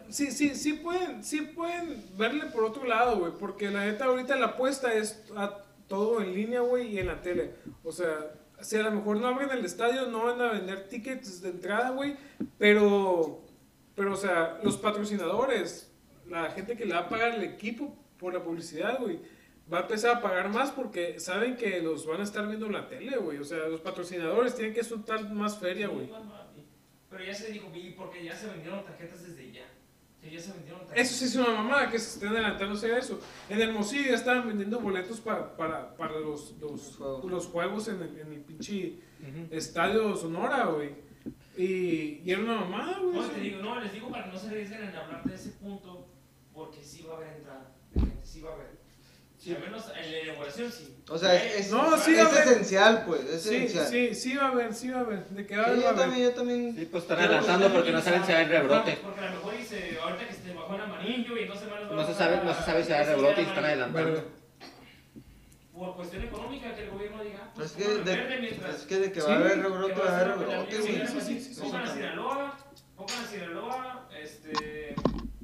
sí, 0.08 0.30
sí, 0.30 0.54
sí 0.54 0.72
pueden, 0.74 1.22
sí 1.24 1.40
pueden 1.42 2.02
verle 2.16 2.46
por 2.46 2.64
otro 2.64 2.84
lado, 2.84 3.18
güey, 3.18 3.32
porque 3.38 3.70
la 3.70 3.84
neta 3.84 4.06
ahorita 4.06 4.36
la 4.36 4.46
apuesta 4.46 4.92
es 4.94 5.22
a 5.36 5.58
todo 5.88 6.22
en 6.22 6.34
línea, 6.34 6.60
güey, 6.60 6.88
y 6.94 6.98
en 6.98 7.06
la 7.08 7.20
tele. 7.20 7.50
O 7.82 7.92
sea, 7.92 8.14
si 8.64 8.76
a 8.76 8.82
lo 8.82 8.90
mejor 8.90 9.18
no 9.18 9.28
abren 9.28 9.50
el 9.50 9.64
estadio, 9.64 10.06
no 10.06 10.24
van 10.24 10.40
a 10.40 10.52
vender 10.52 10.88
tickets 10.88 11.42
de 11.42 11.50
entrada, 11.50 11.90
güey, 11.90 12.16
pero, 12.58 13.42
pero, 13.94 14.14
o 14.14 14.16
sea, 14.16 14.58
los 14.62 14.78
patrocinadores, 14.78 15.92
la 16.26 16.50
gente 16.50 16.76
que 16.76 16.86
le 16.86 16.94
va 16.94 17.00
a 17.00 17.08
pagar 17.08 17.34
el 17.34 17.42
equipo 17.42 17.94
por 18.18 18.32
la 18.32 18.42
publicidad, 18.42 18.98
güey, 18.98 19.20
va 19.72 19.78
a 19.78 19.82
empezar 19.82 20.16
a 20.16 20.22
pagar 20.22 20.48
más 20.48 20.70
porque 20.70 21.20
saben 21.20 21.56
que 21.56 21.80
los 21.80 22.06
van 22.06 22.20
a 22.20 22.24
estar 22.24 22.46
viendo 22.46 22.66
en 22.66 22.72
la 22.72 22.88
tele, 22.88 23.16
güey. 23.18 23.38
O 23.38 23.44
sea, 23.44 23.68
los 23.68 23.80
patrocinadores 23.80 24.54
tienen 24.54 24.74
que 24.74 24.82
soltar 24.82 25.30
más 25.30 25.58
feria, 25.58 25.88
güey. 25.88 26.10
Pero 27.10 27.24
ya 27.24 27.34
se 27.34 27.52
dijo, 27.52 27.70
porque 27.96 28.24
ya 28.24 28.34
se 28.34 28.46
vendieron 28.48 28.82
tarjetas 28.82 29.26
desde 29.26 29.52
ya. 29.52 29.66
Sí, 30.24 30.30
ya 30.30 30.40
se 30.40 30.52
vendieron. 30.52 30.80
Eso 30.94 31.14
sí 31.14 31.24
es 31.26 31.36
una 31.36 31.50
mamada 31.50 31.90
que 31.90 31.98
se 31.98 32.14
estén 32.14 32.30
adelantándose 32.30 32.92
a 32.92 32.98
eso. 32.98 33.20
En 33.50 33.60
Hermosillo 33.60 34.08
ya 34.08 34.14
estaban 34.14 34.48
vendiendo 34.48 34.80
boletos 34.80 35.20
para, 35.20 35.54
para, 35.56 35.94
para 35.96 36.18
los, 36.18 36.52
los, 36.58 36.70
Los 36.70 36.96
juegos. 36.96 37.30
los 37.30 37.46
juegos 37.46 37.88
en 37.88 38.02
el, 38.02 38.18
en 38.18 38.32
el 38.32 38.40
pinche 38.40 39.00
estadio 39.50 40.16
Sonora, 40.16 40.66
güey. 40.66 40.90
Y, 41.56 42.22
y 42.24 42.30
era 42.30 42.40
una 42.42 42.56
mamada, 42.60 42.98
güey. 43.00 43.14
No, 43.16 43.26
te 43.28 43.40
digo, 43.40 43.62
no, 43.62 43.80
les 43.80 43.92
digo 43.92 44.10
para 44.10 44.24
que 44.24 44.30
no 44.32 44.38
se 44.38 44.48
arriesguen 44.48 44.82
en 44.84 44.96
hablar 44.96 45.24
de 45.24 45.34
ese 45.34 45.50
punto, 45.50 46.08
porque 46.52 46.82
sí 46.82 47.04
va 47.08 47.14
a 47.14 47.16
haber 47.18 47.36
entrada. 47.36 47.72
de 47.92 48.00
gente, 48.00 48.26
Sí 48.26 48.40
va 48.40 48.50
a 48.50 48.54
haber. 48.54 48.73
Sí, 49.44 49.54
al 49.54 49.60
menos 49.60 49.84
en 49.94 50.10
la 50.10 50.18
inauguración 50.22 50.72
sí. 50.72 50.96
O 51.06 51.18
sea, 51.18 51.34
es, 51.34 51.70
No, 51.70 51.98
sí, 51.98 52.14
es 52.14 52.20
a 52.32 52.42
esencial, 52.44 53.04
pues. 53.06 53.20
Es 53.24 53.42
Sí, 53.42 53.56
esencial. 53.56 53.86
sí, 53.88 54.14
sí 54.14 54.36
va 54.36 54.44
a 54.44 54.48
haber, 54.48 54.72
sí 54.74 54.88
va 54.90 54.98
a 54.98 55.00
haber. 55.02 55.24
De 55.28 55.46
que 55.46 55.54
va 55.56 55.62
a 55.62 55.66
Sí, 55.66 55.70
haber, 55.72 55.84
va 55.84 55.88
a 55.90 55.92
yo 55.92 55.96
haber. 55.96 56.00
también, 56.08 56.28
yo 56.30 56.34
también. 56.34 56.76
Sí, 56.76 56.84
pues 56.86 57.02
están 57.02 57.18
adelantando 57.18 57.68
porque 57.74 57.92
no 57.92 58.00
saben 58.00 58.24
si 58.24 58.32
hay 58.32 58.46
rebrote. 58.46 58.98
Porque 59.02 59.20
a 59.20 59.24
lo 59.26 59.30
mejor 59.32 59.56
dice, 59.58 59.98
ahorita 60.02 60.26
que 60.28 60.32
se 60.32 60.54
bajó 60.54 60.74
en 60.76 60.80
amarillo 60.80 61.36
y 61.36 61.42
en 61.42 61.48
dos 61.48 61.58
semanas 61.60 61.90
va 61.90 61.94
No 61.94 62.00
a 62.00 62.06
se 62.06 62.14
sabe, 62.14 62.40
no 62.42 62.54
se 62.54 62.62
sabe 62.62 62.84
si 62.84 62.92
hay 62.94 63.04
rebrote 63.04 63.42
y 63.42 63.44
están 63.44 63.64
adelantando. 63.66 64.10
Bueno, 64.12 64.24
Por 65.74 65.96
cuestión 65.96 66.22
económica, 66.24 66.74
que 66.74 66.84
el 66.84 66.90
gobierno 66.90 67.22
diga. 67.22 67.38
Es 67.44 67.50
pues, 67.54 67.72
que, 67.72 67.84
de, 67.84 68.38
mientras- 68.40 68.76
es 68.76 68.82
que 68.86 68.96
de 68.98 69.12
que 69.12 69.20
Sí, 69.20 69.26
va 69.28 69.34
a 69.34 69.38
haber 69.40 69.58
rebrote, 69.62 69.92
va 69.92 69.98
va 70.04 70.04
a 70.10 70.12
a 70.12 70.20
haber 70.24 70.38
rebrote, 70.38 70.78
güey. 70.78 71.06
sí, 71.06 71.20
sí, 71.20 71.40
sí. 71.54 71.60
Pongan 71.60 71.82
a 71.82 71.92
Sinaloa, 71.94 72.58
pongan 72.96 73.24
a 73.24 73.26
Sinaloa, 73.28 74.08
este, 74.22 74.94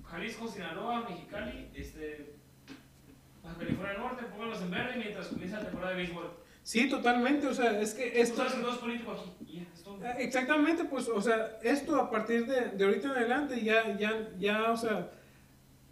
Jalisco, 0.08 0.48
Sinaloa, 0.48 1.06
Mexicali, 1.08 1.70
este, 1.74 2.32
Baja 3.50 3.58
California 3.58 3.98
Norte, 3.98 4.24
pónganlos 4.24 4.62
en 4.62 4.70
verde 4.70 4.92
mientras 4.96 5.26
comienza 5.28 5.56
la 5.58 5.64
temporada 5.64 5.90
de 5.92 5.96
béisbol. 5.98 6.30
sí, 6.62 6.88
totalmente. 6.88 7.46
O 7.46 7.54
sea, 7.54 7.80
es 7.80 7.94
que 7.94 8.20
Esto 8.20 8.42
esto. 8.42 8.46
es 8.46 8.54
un 8.54 8.62
dos 8.62 8.78
político 8.78 9.12
aquí, 9.12 9.30
y 9.46 9.56
ya, 9.58 9.62
es 9.74 9.82
todo. 9.82 9.98
Ah, 10.04 10.14
Exactamente, 10.18 10.84
pues, 10.84 11.08
o 11.08 11.20
sea, 11.20 11.58
esto 11.62 11.96
a 11.96 12.10
partir 12.10 12.46
de, 12.46 12.70
de 12.76 12.84
ahorita 12.84 13.08
en 13.08 13.12
adelante 13.14 13.60
ya, 13.62 13.96
ya, 13.98 14.28
ya, 14.38 14.70
o 14.72 14.76
sea, 14.76 15.10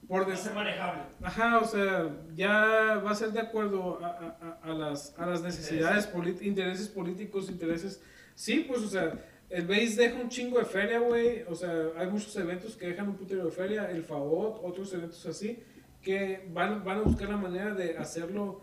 por 0.07 0.29
Va 0.29 0.33
a 0.33 0.37
ser 0.37 0.55
manejable. 0.55 1.03
Ajá, 1.23 1.59
o 1.59 1.65
sea, 1.67 2.09
ya 2.35 3.03
va 3.05 3.11
a 3.11 3.15
ser 3.15 3.31
de 3.33 3.41
acuerdo 3.41 3.99
a, 4.03 4.07
a- 4.09 4.59
a- 4.63 4.71
a 4.71 4.75
las, 4.75 5.15
a 5.19 5.27
las 5.27 5.43
necesidades, 5.43 6.11
polit- 6.13 6.41
intereses 6.43 6.89
políticos, 6.89 7.51
intereses. 7.51 8.01
Sí, 8.35 8.65
pues, 8.67 8.81
o 8.81 8.89
sea, 8.89 9.13
el 9.51 9.67
BASE 9.67 9.97
deja 9.97 10.15
un 10.21 10.29
chingo 10.31 10.59
de 10.59 10.65
feria, 10.65 10.99
güey. 11.01 11.43
O 11.49 11.55
sea, 11.55 11.73
hay 11.97 12.07
muchos 12.07 12.35
eventos 12.37 12.77
que 12.77 12.87
dejan 12.89 13.09
un 13.09 13.17
putero 13.17 13.45
de 13.45 13.51
feria, 13.51 13.91
el 13.91 14.03
FAOT, 14.05 14.61
otros 14.63 14.93
eventos 14.95 15.25
así. 15.27 15.63
Que 16.03 16.49
van, 16.53 16.85
van 16.85 16.99
a 16.99 17.03
buscar 17.03 17.29
la 17.29 17.37
manera 17.37 17.75
de 17.75 17.99
hacerlo, 17.99 18.63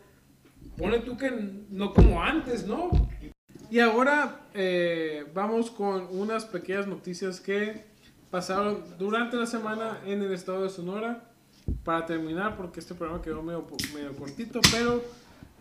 pone 0.77 0.99
tú 0.99 1.17
que 1.17 1.31
no 1.69 1.93
como 1.93 2.21
antes, 2.21 2.65
¿no? 2.65 2.89
Y 3.69 3.79
ahora 3.79 4.47
eh, 4.53 5.25
vamos 5.33 5.71
con 5.71 6.07
unas 6.11 6.45
pequeñas 6.45 6.87
noticias 6.87 7.39
que 7.39 7.83
pasaron 8.29 8.83
durante 8.97 9.37
la 9.37 9.45
semana 9.45 10.01
en 10.05 10.21
el 10.21 10.33
estado 10.33 10.63
de 10.63 10.69
Sonora. 10.69 11.31
Para 11.83 12.05
terminar, 12.05 12.57
porque 12.57 12.79
este 12.79 12.93
programa 12.93 13.23
quedó 13.23 13.41
medio, 13.41 13.65
medio 13.95 14.15
cortito, 14.15 14.59
pero 14.71 15.03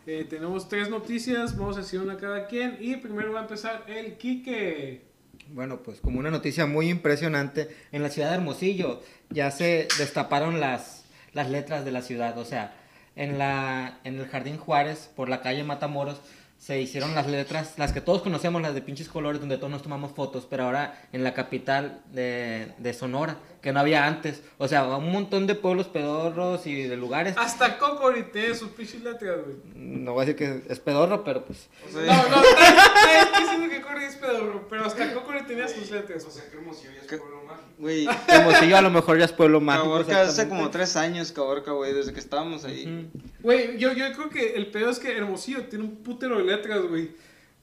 eh, 0.06 0.26
tenemos 0.28 0.68
tres 0.68 0.90
noticias, 0.90 1.56
vamos 1.56 1.78
a 1.78 1.80
decir 1.80 1.98
una 1.98 2.18
cada 2.18 2.46
quien. 2.46 2.76
Y 2.78 2.96
primero 2.96 3.32
va 3.32 3.40
a 3.40 3.42
empezar 3.44 3.84
el 3.88 4.18
Quique. 4.18 5.02
Bueno, 5.48 5.82
pues 5.82 6.00
como 6.00 6.18
una 6.18 6.30
noticia 6.30 6.66
muy 6.66 6.90
impresionante, 6.90 7.74
en 7.90 8.02
la 8.02 8.10
ciudad 8.10 8.30
de 8.30 8.36
Hermosillo 8.36 9.02
ya 9.30 9.50
se 9.50 9.88
destaparon 9.98 10.60
las, 10.60 11.03
las 11.34 11.50
letras 11.50 11.84
de 11.84 11.92
la 11.92 12.02
ciudad, 12.02 12.38
o 12.38 12.44
sea, 12.44 12.72
en, 13.16 13.38
la, 13.38 13.98
en 14.04 14.18
el 14.18 14.26
Jardín 14.26 14.56
Juárez, 14.56 15.10
por 15.14 15.28
la 15.28 15.42
calle 15.42 15.64
Matamoros, 15.64 16.20
se 16.64 16.80
hicieron 16.80 17.14
las 17.14 17.26
letras, 17.26 17.74
las 17.76 17.92
que 17.92 18.00
todos 18.00 18.22
conocemos, 18.22 18.62
las 18.62 18.72
de 18.72 18.80
pinches 18.80 19.10
colores, 19.10 19.38
donde 19.38 19.58
todos 19.58 19.70
nos 19.70 19.82
tomamos 19.82 20.12
fotos, 20.12 20.46
pero 20.48 20.64
ahora 20.64 20.98
en 21.12 21.22
la 21.22 21.34
capital 21.34 22.00
de, 22.10 22.72
de 22.78 22.94
Sonora, 22.94 23.36
que 23.60 23.70
no 23.70 23.80
había 23.80 24.06
antes. 24.06 24.42
O 24.56 24.66
sea, 24.66 24.84
un 24.96 25.12
montón 25.12 25.46
de 25.46 25.56
pueblos 25.56 25.88
pedorros 25.88 26.66
y 26.66 26.84
de 26.84 26.96
lugares. 26.96 27.34
Hasta 27.36 27.76
Cocori 27.76 28.22
tiene 28.32 28.54
sus 28.54 28.70
pinches 28.70 29.02
letras, 29.02 29.40
güey. 29.44 29.56
No 29.74 30.14
voy 30.14 30.22
a 30.22 30.26
decir 30.26 30.36
que 30.36 30.72
es 30.72 30.80
pedorro, 30.80 31.22
pero 31.22 31.44
pues... 31.44 31.68
No, 31.92 32.00
no, 32.00 32.06
es 32.06 33.40
diciendo 33.40 33.68
que 33.68 33.82
Cocori 33.82 34.04
es 34.04 34.16
pedorro, 34.16 34.66
pero 34.70 34.86
hasta 34.86 35.12
Cocori 35.12 35.44
tenía 35.44 35.68
sus 35.68 35.90
letras. 35.90 36.24
O 36.24 36.30
sea, 36.30 36.48
que 36.50 36.56
Hermosillo 36.56 36.92
ya 36.92 37.00
es 37.00 37.06
¿Qué? 37.06 37.18
pueblo 37.18 37.42
mágico. 37.44 37.64
Güey, 37.78 38.08
Hermosillo 38.28 38.76
a 38.76 38.82
lo 38.82 38.90
mejor 38.90 39.18
ya 39.18 39.24
es 39.24 39.32
pueblo 39.32 39.60
mágico. 39.60 39.84
Caborca 39.84 40.22
hace 40.22 40.48
como 40.48 40.70
tres 40.70 40.96
años, 40.96 41.32
Caborca, 41.32 41.72
güey, 41.72 41.92
desde 41.92 42.12
que 42.12 42.20
estábamos 42.20 42.64
ahí. 42.64 43.10
Güey, 43.40 43.78
yo, 43.78 43.92
yo 43.92 44.12
creo 44.12 44.30
que 44.30 44.54
el 44.54 44.70
pedo 44.70 44.90
es 44.90 44.98
que 44.98 45.16
Hermosillo 45.16 45.64
tiene 45.64 45.84
un 45.84 45.96
putero 45.96 46.38
de 46.38 46.44
letras, 46.56 46.82
güey. 46.88 47.10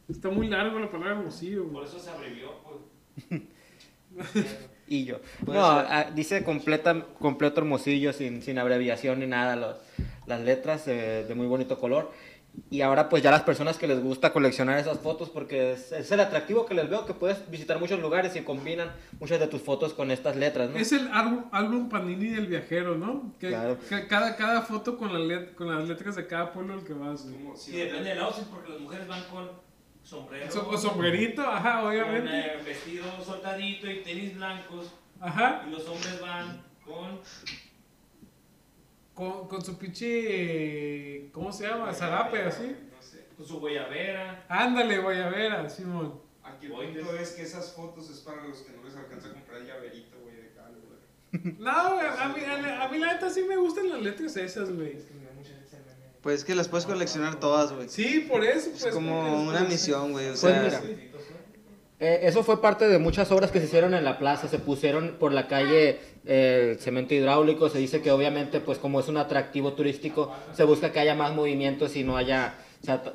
Está 0.10 0.30
muy 0.30 0.48
largo 0.48 0.80
la 0.80 0.92
palabra 0.92 1.18
Hermosillo, 1.18 1.68
Por 1.68 1.86
eso 1.86 2.00
se 2.00 2.10
abrevió, 2.10 2.52
pues. 2.64 3.42
Y 4.88 5.06
yo. 5.06 5.20
No, 5.48 5.54
ser. 5.54 5.86
ah, 5.90 6.12
dice 6.14 6.44
completa, 6.44 7.06
completo 7.20 7.62
hermosillo, 7.62 8.12
sin, 8.12 8.42
sin 8.42 8.60
abreviación 8.60 9.20
ni 9.20 9.28
nada, 9.28 9.56
los- 9.56 9.78
las 10.28 10.42
letras 10.42 10.86
eh, 10.90 11.24
de 11.26 11.34
muy 11.36 11.48
bonito 11.48 11.80
color. 11.80 12.12
Y 12.70 12.82
ahora 12.82 13.08
pues 13.10 13.24
ya 13.24 13.32
las 13.32 13.44
personas 13.44 13.78
que 13.78 13.88
les 13.88 14.02
gusta 14.02 14.34
coleccionar 14.34 14.78
esas 14.78 15.00
fotos, 15.00 15.30
porque 15.30 15.74
es, 15.74 15.92
es 15.92 16.12
el 16.12 16.20
atractivo 16.20 16.66
que 16.66 16.74
les 16.74 16.90
veo, 16.90 17.06
que 17.06 17.14
puedes 17.14 17.50
visitar 17.50 17.80
muchos 17.80 18.00
lugares 18.00 18.36
y 18.36 18.42
combinan 18.42 18.92
muchas 19.20 19.40
de 19.40 19.48
tus 19.48 19.62
fotos 19.62 19.94
con 19.94 20.12
estas 20.12 20.36
letras, 20.36 20.70
¿no? 20.70 20.78
Es 20.78 20.92
el 20.92 21.08
álbum, 21.12 21.46
álbum 21.52 21.90
Panini 21.90 22.28
del 22.30 22.48
viajero, 22.48 22.98
¿no? 22.98 23.34
Que, 23.40 23.50
Claro. 23.50 23.78
que 23.90 24.08
cada, 24.08 24.36
cada 24.36 24.62
foto 24.64 24.98
con, 24.98 25.14
la 25.14 25.20
let- 25.20 25.54
con 25.56 25.74
las 25.74 25.88
letras 25.88 26.16
de 26.16 26.28
cada 26.28 26.52
pueblo 26.52 26.74
al 26.74 26.84
que 26.84 26.94
vas, 26.94 27.26
si 27.56 27.72
Y 27.72 27.78
depende 27.78 28.10
del 28.10 28.20
outfit, 28.20 28.46
porque 28.48 28.70
las 28.72 28.80
mujeres 28.82 29.08
van 29.08 29.24
con 29.26 29.50
sombrero, 30.04 30.52
So- 30.52 30.68
con 30.68 30.78
sombrerito, 30.78 31.42
ajá, 31.42 31.80
con 31.82 31.90
obviamente. 31.90 32.30
eh, 32.38 32.60
vestido 32.66 33.06
soltadito 33.24 33.90
y 33.90 34.02
tenis 34.02 34.36
blancos. 34.36 34.94
Ajá. 35.22 35.64
Y 35.68 35.72
los 35.72 35.86
hombres 35.88 36.20
van 36.20 36.62
con 36.84 37.20
Con, 39.22 39.48
con 39.48 39.64
su 39.64 39.78
pinche. 39.78 41.30
¿Cómo 41.32 41.52
se 41.54 41.68
llama? 41.68 41.94
Zarape, 41.94 42.42
así. 42.42 42.76
No 42.92 43.00
sé. 43.04 43.28
con 43.38 43.46
su 43.46 43.60
guayabera. 43.60 44.46
Ándale, 44.50 44.98
guayabera, 44.98 45.70
Simón. 45.70 46.20
Aquí 46.42 46.66
el 46.66 46.72
punto 46.72 47.16
es 47.16 47.34
que 47.34 47.44
esas 47.44 47.72
fotos 47.74 48.10
es 48.10 48.18
para 48.22 48.44
los 48.48 48.58
que 48.64 48.72
no 48.76 48.84
les 48.84 48.96
alcanza 48.96 49.28
a 49.28 49.34
comprar 49.34 49.62
el 49.62 49.68
llaverito, 49.68 50.18
güey, 50.24 50.36
de 50.38 50.52
cal, 50.56 50.76
güey. 50.82 51.56
No, 51.60 51.94
güey, 51.94 52.08
a 52.08 52.30
mí, 52.30 52.42
a, 52.44 52.62
la- 52.64 52.84
a 52.84 52.90
mí 52.90 52.98
la 52.98 53.14
neta 53.14 53.30
sí 53.30 53.44
me 53.44 53.58
gustan 53.58 53.90
las 53.90 54.02
letras 54.02 54.36
esas, 54.38 54.72
güey. 54.74 54.98
Pues 56.24 56.40
es 56.40 56.44
que 56.44 56.56
las 56.56 56.68
puedes 56.68 56.88
coleccionar 56.88 57.40
todas, 57.40 57.72
güey. 57.74 57.90
Sí, 57.90 58.26
por 58.28 58.44
eso, 58.44 58.72
pues. 58.72 58.86
Es 58.86 58.94
como 58.94 59.44
una 59.44 59.52
después- 59.60 59.70
misión, 59.70 60.14
güey. 60.14 60.26
O 60.26 60.30
Pues 60.30 60.40
sea, 60.40 60.64
mira. 60.64 60.82
Eh, 62.02 62.22
eso 62.28 62.44
fue 62.44 62.60
parte 62.60 62.88
de 62.88 62.98
muchas 62.98 63.32
obras 63.32 63.52
que 63.52 63.60
se 63.60 63.66
hicieron 63.66 63.94
en 63.94 64.04
la 64.04 64.18
plaza, 64.18 64.48
se 64.48 64.58
pusieron 64.58 65.18
por 65.20 65.32
la 65.32 65.48
calle 65.48 66.00
eh, 66.26 66.76
cemento 66.80 67.14
hidráulico, 67.14 67.70
se 67.70 67.78
dice 67.78 68.02
que 68.02 68.10
obviamente 68.10 68.60
pues 68.60 68.80
como 68.80 69.00
es 69.00 69.08
un 69.08 69.18
atractivo 69.18 69.74
turístico, 69.74 70.36
se 70.52 70.64
busca 70.64 70.92
que 70.92 71.00
haya 71.00 71.14
más 71.14 71.36
movimientos 71.36 71.96
y 71.96 72.04
no 72.04 72.18
haya, 72.18 72.56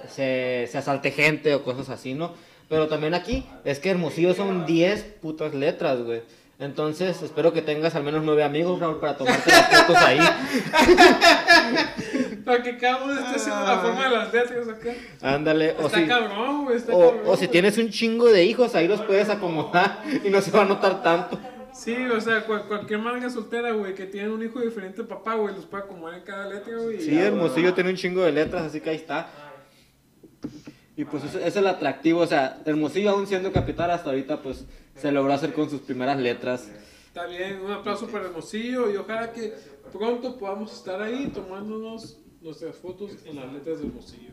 se, 0.08 0.70
asalte 0.72 1.10
gente 1.10 1.52
o 1.56 1.64
cosas 1.64 1.90
así, 1.90 2.14
¿no? 2.14 2.34
Pero 2.68 2.86
también 2.86 3.14
aquí 3.14 3.44
es 3.64 3.80
que 3.80 3.90
Hermosillo 3.90 4.34
son 4.34 4.66
10 4.66 5.02
putas 5.20 5.52
letras, 5.52 6.00
güey. 6.02 6.22
Entonces 6.60 7.20
espero 7.22 7.52
que 7.52 7.62
tengas 7.62 7.96
al 7.96 8.04
menos 8.04 8.22
9 8.22 8.44
amigos, 8.44 8.78
Raúl, 8.78 9.00
para 9.00 9.16
tomarte 9.16 9.50
las 9.50 9.68
fotos 9.68 9.96
ahí. 9.96 10.20
Para 12.46 12.62
que 12.62 12.78
cada 12.78 13.04
uno 13.04 13.12
esté 13.12 13.34
haciendo 13.36 13.60
la 13.66 13.78
forma 13.80 14.04
de 14.04 14.10
las 14.10 14.32
letras 14.32 14.68
acá. 14.68 14.94
Ándale, 15.20 15.72
o 15.80 15.86
Está 15.86 15.98
si, 15.98 16.06
cabrón, 16.06 16.64
güey, 16.64 16.76
está 16.76 16.94
o, 16.94 17.00
cabrón. 17.10 17.22
o 17.26 17.36
si 17.36 17.48
tienes 17.48 17.76
un 17.76 17.90
chingo 17.90 18.26
de 18.28 18.44
hijos, 18.44 18.74
ahí 18.76 18.86
los 18.86 19.02
puedes 19.02 19.28
acomodar 19.28 20.02
y 20.24 20.30
no 20.30 20.40
se 20.40 20.52
va 20.52 20.62
a 20.62 20.64
notar 20.64 21.02
tanto. 21.02 21.38
Sí, 21.74 21.94
o 22.06 22.20
sea, 22.20 22.46
cual- 22.46 22.62
cualquier 22.68 23.00
manga 23.00 23.28
soltera, 23.28 23.72
güey, 23.72 23.94
que 23.96 24.06
tiene 24.06 24.30
un 24.30 24.42
hijo 24.42 24.60
diferente 24.60 25.02
de 25.02 25.08
papá, 25.08 25.34
güey, 25.34 25.54
los 25.56 25.66
puede 25.66 25.82
acomodar 25.82 26.18
en 26.20 26.24
cada 26.24 26.48
letra, 26.48 26.74
güey. 26.78 27.00
Sí, 27.00 27.14
ya, 27.16 27.26
Hermosillo 27.26 27.74
tiene 27.74 27.90
un 27.90 27.96
chingo 27.96 28.22
de 28.22 28.30
letras, 28.32 28.62
así 28.62 28.80
que 28.80 28.90
ahí 28.90 28.96
está. 28.96 29.28
Y 30.96 31.04
pues 31.04 31.24
es 31.34 31.56
el 31.56 31.66
atractivo, 31.66 32.20
o 32.20 32.26
sea, 32.26 32.60
Hermosillo 32.64 33.10
aún 33.10 33.26
siendo 33.26 33.52
capital 33.52 33.90
hasta 33.90 34.08
ahorita, 34.10 34.40
pues 34.40 34.64
se 34.94 35.12
logró 35.12 35.32
hacer 35.34 35.52
con 35.52 35.68
sus 35.68 35.80
primeras 35.82 36.18
letras. 36.18 36.70
Está 37.08 37.26
bien, 37.26 37.60
un 37.60 37.72
aplauso 37.72 38.06
para 38.06 38.26
Hermosillo 38.26 38.90
y 38.90 38.96
ojalá 38.96 39.32
que 39.32 39.52
pronto 39.92 40.38
podamos 40.38 40.72
estar 40.72 41.02
ahí 41.02 41.30
tomándonos 41.34 42.18
nuestras 42.46 42.76
fotos 42.76 43.12
en 43.24 43.36
las 43.36 43.52
letras 43.52 43.80
de 43.80 43.86
Hermosillo. 43.86 44.30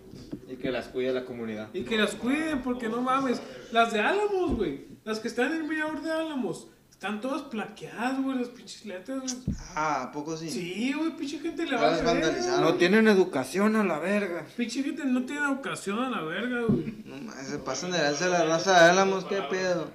Y 0.47 0.55
que 0.55 0.71
las 0.71 0.87
cuide 0.87 1.11
la 1.11 1.25
comunidad. 1.25 1.69
Y 1.73 1.83
que 1.83 1.97
las 1.97 2.15
cuiden, 2.15 2.61
porque 2.61 2.87
no 2.87 3.01
mames. 3.01 3.41
Las 3.71 3.91
de 3.91 3.99
Álamos, 3.99 4.55
güey. 4.55 4.85
Las 5.03 5.19
que 5.19 5.27
están 5.27 5.51
en 5.51 5.61
el 5.61 5.63
mirador 5.67 6.01
de 6.01 6.11
Álamos. 6.11 6.67
Están 6.89 7.19
todas 7.19 7.41
plaqueadas, 7.41 8.21
güey, 8.21 8.37
las 8.37 8.47
pinches 8.47 8.85
letras. 8.85 9.19
güey. 9.19 9.57
ah, 9.75 10.03
¿a 10.03 10.11
poco 10.13 10.37
sí? 10.37 10.49
Sí, 10.49 10.93
güey, 10.93 11.17
pinche 11.17 11.39
gente 11.39 11.65
le 11.65 11.75
va 11.75 11.95
a 11.95 12.01
vandalizaron. 12.01 12.61
No 12.61 12.75
tienen 12.75 13.07
educación 13.07 13.75
a 13.75 13.83
la 13.83 13.99
verga. 13.99 14.45
Pinche 14.55 14.83
gente 14.83 15.03
no 15.03 15.25
tiene 15.25 15.47
ocasión 15.47 15.99
a 15.99 16.09
la 16.09 16.21
verga, 16.21 16.61
güey. 16.61 17.03
No 17.03 17.17
mames, 17.17 17.47
se 17.47 17.57
pasan 17.57 17.91
de 17.91 17.97
lanza 17.97 18.29
la 18.29 18.45
raza 18.45 18.71
de 18.83 18.91
Álamos, 18.91 19.25
qué 19.25 19.41
pedo. 19.49 19.91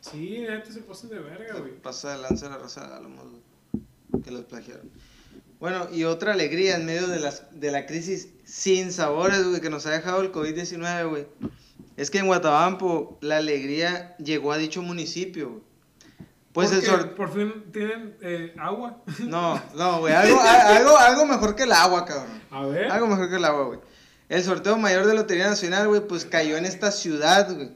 Sí, 0.00 0.38
neta 0.48 0.72
se 0.72 0.80
pasan 0.80 1.10
de 1.10 1.18
verga, 1.18 1.58
güey. 1.58 1.76
pasa 1.76 2.12
de 2.12 2.22
lanza 2.22 2.48
la 2.48 2.56
raza 2.56 2.88
de 2.88 2.94
Álamos, 2.94 3.26
güey, 3.28 4.22
que 4.22 4.30
los 4.30 4.44
plagiaron. 4.44 4.88
Bueno, 5.60 5.88
y 5.92 6.04
otra 6.04 6.32
alegría 6.32 6.76
en 6.76 6.86
medio 6.86 7.06
de, 7.06 7.20
las, 7.20 7.42
de 7.52 7.70
la 7.70 7.84
crisis 7.84 8.30
sin 8.44 8.92
sabores, 8.92 9.46
güey, 9.46 9.60
que 9.60 9.68
nos 9.68 9.84
ha 9.84 9.90
dejado 9.90 10.22
el 10.22 10.32
COVID-19, 10.32 11.08
güey. 11.08 11.26
Es 11.98 12.10
que 12.10 12.18
en 12.18 12.26
Guatabampo 12.26 13.18
la 13.20 13.36
alegría 13.36 14.16
llegó 14.16 14.52
a 14.52 14.56
dicho 14.56 14.80
municipio, 14.80 15.50
güey. 15.50 15.62
Pues 16.52 16.72
el 16.72 16.82
sorteo... 16.82 17.14
Por 17.14 17.32
fin 17.32 17.70
tienen 17.72 18.16
eh, 18.22 18.54
agua. 18.58 19.02
No, 19.20 19.62
no, 19.74 20.00
güey, 20.00 20.14
algo, 20.14 20.40
algo, 20.40 20.98
algo 20.98 21.26
mejor 21.26 21.54
que 21.54 21.64
el 21.64 21.72
agua, 21.72 22.06
cabrón. 22.06 22.40
A 22.50 22.64
ver. 22.64 22.90
Algo 22.90 23.06
mejor 23.06 23.28
que 23.28 23.36
el 23.36 23.44
agua, 23.44 23.64
güey. 23.66 23.80
El 24.30 24.42
sorteo 24.42 24.78
mayor 24.78 25.06
de 25.06 25.14
Lotería 25.14 25.48
Nacional, 25.48 25.88
güey, 25.88 26.00
pues 26.00 26.24
cayó 26.24 26.56
en 26.56 26.64
esta 26.64 26.90
ciudad, 26.90 27.54
güey. 27.54 27.70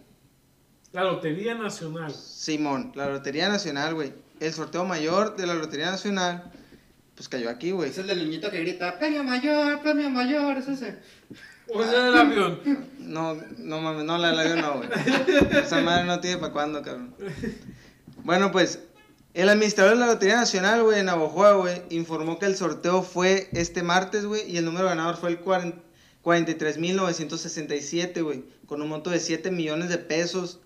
La 0.93 1.05
Lotería 1.05 1.55
Nacional. 1.55 2.14
Simón, 2.14 2.93
la 2.95 3.09
Lotería 3.09 3.49
Nacional, 3.49 3.95
güey. 3.95 4.14
El 4.41 4.53
sorteo 4.53 4.85
mayor 4.85 5.37
de 5.37 5.47
la 5.47 5.55
Lotería 5.55 5.91
Nacional, 5.91 6.51
pues 7.14 7.28
cayó 7.28 7.50
aquí, 7.50 7.70
güey. 7.70 7.90
Es 7.90 7.98
el 7.98 8.06
del 8.06 8.18
niñito 8.18 8.50
que 8.50 8.60
grita, 8.60 8.98
premio 8.98 9.22
mayor, 9.24 9.80
premio 9.82 10.10
mayor, 10.10 10.58
es 10.58 10.68
ese. 10.68 10.98
O 11.72 11.82
sea, 11.82 12.08
el 12.08 12.16
avión. 12.16 12.60
No, 12.98 13.34
no 13.58 13.80
mames, 13.80 14.04
no, 14.04 14.18
la 14.18 14.32
la 14.32 14.56
no, 14.56 14.78
güey. 14.78 14.88
Esa 15.62 15.80
madre 15.80 16.04
no 16.04 16.20
tiene 16.20 16.38
para 16.38 16.52
cuándo, 16.52 16.82
cabrón. 16.82 17.14
Bueno, 18.22 18.50
pues, 18.52 18.80
el 19.34 19.48
administrador 19.48 19.94
de 19.94 20.00
la 20.00 20.06
Lotería 20.06 20.36
Nacional, 20.36 20.82
güey, 20.82 21.00
en 21.00 21.06
Navojoa, 21.06 21.52
güey, 21.54 21.82
informó 21.90 22.38
que 22.38 22.46
el 22.46 22.56
sorteo 22.56 23.02
fue 23.02 23.48
este 23.52 23.82
martes, 23.82 24.24
güey, 24.24 24.50
y 24.50 24.56
el 24.56 24.64
número 24.64 24.86
ganador 24.86 25.16
fue 25.16 25.30
el 25.30 25.38
40 25.38 25.84
43.967, 26.24 28.22
güey, 28.22 28.44
con 28.66 28.80
un 28.82 28.88
monto 28.88 29.10
de 29.10 29.20
7 29.20 29.50
millones 29.50 29.90
de 29.90 29.98
pesos, 29.98 30.60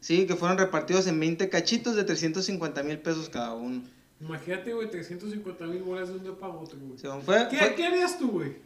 sí, 0.00 0.26
que 0.26 0.34
fueron 0.34 0.58
repartidos 0.58 1.06
en 1.06 1.20
20 1.20 1.48
cachitos 1.48 1.94
de 1.94 2.02
350 2.04 2.82
mil 2.82 2.98
pesos 2.98 3.28
cada 3.28 3.54
uno. 3.54 3.84
Imagínate, 4.20 4.72
güey, 4.72 4.88
350 4.90 5.66
mil 5.66 5.82
bolas 5.82 6.08
de 6.08 6.14
un 6.14 6.22
día 6.22 6.32
para 6.34 6.54
otro, 6.54 6.78
güey. 6.80 6.96
Se 6.98 7.06
fue, 7.20 7.46
¿Qué, 7.50 7.58
fue 7.58 7.74
¿Qué 7.74 7.84
harías 7.86 8.18
tú, 8.18 8.30
güey? 8.30 8.56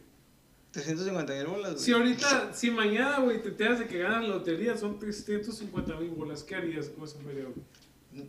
350 0.71 1.33
mil 1.33 1.47
bolas, 1.47 1.71
güey. 1.73 1.83
Si 1.83 1.91
ahorita, 1.91 2.53
si 2.53 2.71
mañana, 2.71 3.19
güey, 3.19 3.41
te 3.41 3.49
enteras 3.49 3.79
de 3.79 3.87
que 3.87 3.97
ganas 3.99 4.21
la 4.23 4.29
lotería, 4.35 4.77
son 4.77 4.97
350 4.97 5.95
mil 5.97 6.11
bolas, 6.11 6.43
¿qué 6.43 6.55
harías 6.55 6.87
con 6.87 7.03
ese 7.03 7.17
feria, 7.19 7.43
güey? 7.43 7.57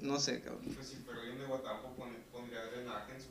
No 0.02 0.18
sé, 0.18 0.40
cabrón. 0.40 0.62
Pues 0.74 0.88
si 0.88 0.96
fuera 0.96 1.20
alguien 1.20 1.38
de 1.38 1.44
Guatapo 1.46 1.94
pon- 1.96 2.16
pondría 2.32 2.64
drenaje 2.66 3.12
en 3.14 3.20
su 3.20 3.30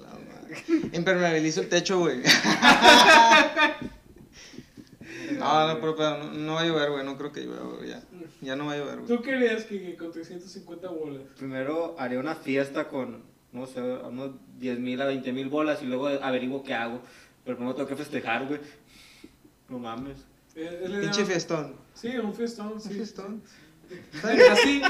La 0.00 0.08
madre. 0.08 0.62
Impermeabilizo 0.96 1.60
el 1.62 1.68
techo, 1.68 1.98
güey. 2.00 2.22
no, 5.38 5.68
no, 5.68 5.80
pero, 5.80 5.96
pero 5.96 6.18
no, 6.24 6.32
no 6.32 6.54
va 6.54 6.60
a 6.62 6.66
llover, 6.66 6.90
güey. 6.90 7.04
No 7.04 7.16
creo 7.18 7.30
que 7.32 7.40
llueva, 7.42 7.74
güey. 7.76 7.90
Ya. 7.90 8.02
Ya 8.40 8.56
no 8.56 8.66
va 8.66 8.72
a 8.72 8.76
llover, 8.78 9.00
güey. 9.00 9.06
¿Tú 9.16 9.22
querías 9.22 9.64
que, 9.64 9.80
que 9.80 9.96
con 9.96 10.12
350 10.12 10.88
bolas? 10.88 11.22
Primero 11.38 11.94
haré 11.98 12.18
una 12.18 12.34
fiesta 12.34 12.88
con, 12.88 13.22
no 13.52 13.66
sé, 13.66 13.80
unos 13.80 14.32
10 14.58 14.78
mil 14.80 15.00
a 15.02 15.06
20 15.06 15.32
mil 15.32 15.48
bolas 15.48 15.82
y 15.82 15.86
luego 15.86 16.08
averiguo 16.08 16.62
qué 16.62 16.74
hago. 16.74 17.00
Pero 17.44 17.56
primero 17.56 17.74
tengo 17.76 17.88
que 17.88 17.96
festejar, 17.96 18.46
güey. 18.46 18.60
No 19.68 19.78
mames. 19.78 20.18
Eh, 20.56 20.98
Pinche 21.00 21.24
fiestón. 21.24 21.74
Sí, 21.94 22.16
un 22.16 22.32
fiestón, 22.34 22.80
sí. 22.80 22.88
Un 22.90 22.94
fiestón. 22.94 23.42
Así 24.50 24.82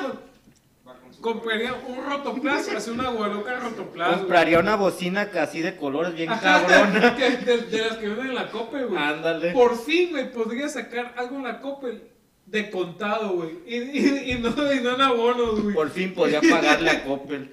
compraría 1.20 1.72
un 1.74 2.04
rotoplas, 2.04 2.68
hace 2.68 2.90
una 2.90 3.08
guaruca 3.08 3.58
rotoplas. 3.58 4.18
Compraría 4.18 4.58
una 4.58 4.76
bocina 4.76 5.22
así 5.40 5.62
de 5.62 5.76
colores 5.76 6.14
bien 6.14 6.28
cabrona. 6.28 7.16
que- 7.16 7.30
de, 7.38 7.56
de 7.62 7.78
las 7.78 7.96
que 7.96 8.08
venden 8.08 8.26
en 8.28 8.34
la 8.34 8.50
Coppel, 8.50 8.86
güey. 8.88 9.02
Ándale. 9.02 9.52
Por 9.52 9.76
fin, 9.78 10.10
güey, 10.10 10.30
podría 10.30 10.68
sacar 10.68 11.14
algo 11.16 11.36
en 11.36 11.44
la 11.44 11.60
Coppel 11.60 12.02
de 12.46 12.70
contado, 12.70 13.34
güey. 13.34 13.50
Y, 13.66 13.74
y, 13.76 14.32
y 14.32 14.38
no, 14.38 14.50
y 14.72 14.80
no 14.80 14.94
en 14.94 15.00
abonos, 15.00 15.60
güey. 15.62 15.74
Por 15.74 15.90
fin 15.90 16.14
podía 16.14 16.40
pagarle 16.40 16.90
a 16.90 17.04
Coppel. 17.04 17.52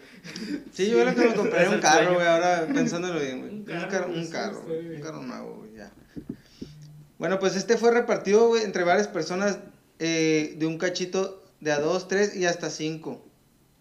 Sí, 0.72 0.90
yo 0.90 1.02
creo 1.02 1.16
que 1.16 1.22
me 1.30 1.34
compraría 1.34 1.68
Es 1.68 1.74
un 1.74 1.80
carro, 1.82 2.14
güey, 2.16 2.28
ahora 2.28 2.68
pensándolo 2.74 3.20
bien, 3.20 3.40
güey. 3.40 3.52
Un 3.52 3.60
Un 3.62 3.90
carro, 3.90 4.12
un 4.14 4.28
carro, 4.28 4.66
un 4.68 5.02
carro 5.02 5.22
nuevo, 5.24 5.56
güey, 5.60 5.74
ya. 5.76 5.92
Bueno, 7.18 7.40
pues 7.40 7.56
este 7.56 7.78
fue 7.78 7.92
repartido, 7.92 8.48
güey, 8.48 8.64
entre 8.64 8.84
varias 8.84 9.08
personas 9.08 9.60
eh, 10.00 10.56
de 10.58 10.66
un 10.66 10.78
cachito 10.78 11.44
de 11.60 11.72
a 11.72 11.80
dos, 11.80 12.08
tres 12.08 12.36
y 12.36 12.46
hasta 12.46 12.70
cinco, 12.70 13.26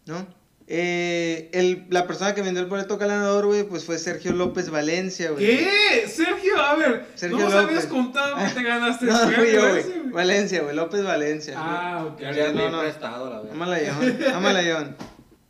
¿no? 0.06 0.26
Eh, 0.72 1.50
el, 1.52 1.86
la 1.90 2.06
persona 2.06 2.32
que 2.32 2.42
vendió 2.42 2.62
el 2.62 2.68
boleto 2.68 2.96
ganador, 2.96 3.46
güey, 3.46 3.64
pues 3.64 3.84
fue 3.84 3.98
Sergio 3.98 4.32
López 4.32 4.70
Valencia, 4.70 5.30
güey. 5.32 5.44
¿Qué? 5.44 6.06
Sergio, 6.06 6.39
a 6.60 6.74
ver, 6.76 7.06
Sergio 7.14 7.38
no 7.38 7.44
nos 7.44 7.54
habías 7.54 7.84
López. 7.84 7.86
contado 7.86 8.36
que 8.36 8.54
te 8.54 8.62
ganaste 8.62 9.04
No, 9.06 9.22
el 9.22 9.34
fui 9.34 9.52
yo, 9.52 9.60
premio 9.60 9.82
güey. 10.02 10.10
Valencia, 10.12 10.62
güey, 10.62 10.76
López 10.76 11.02
Valencia. 11.04 11.54
Ah, 11.56 12.06
ok. 12.12 12.20
Ya 12.20 12.30
le 12.32 12.52
no, 12.52 12.70
no. 12.70 12.80
prestado, 12.80 13.30
la 13.30 13.40
verdad. 13.40 14.34
Ámala, 14.34 14.62
John. 14.66 14.96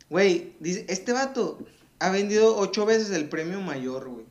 Güey, 0.09 0.55
dice, 0.59 0.85
este 0.89 1.13
vato 1.13 1.59
ha 1.99 2.09
vendido 2.09 2.55
ocho 2.57 2.85
veces 2.85 3.11
el 3.11 3.29
premio 3.29 3.61
mayor, 3.61 4.09
güey. 4.09 4.25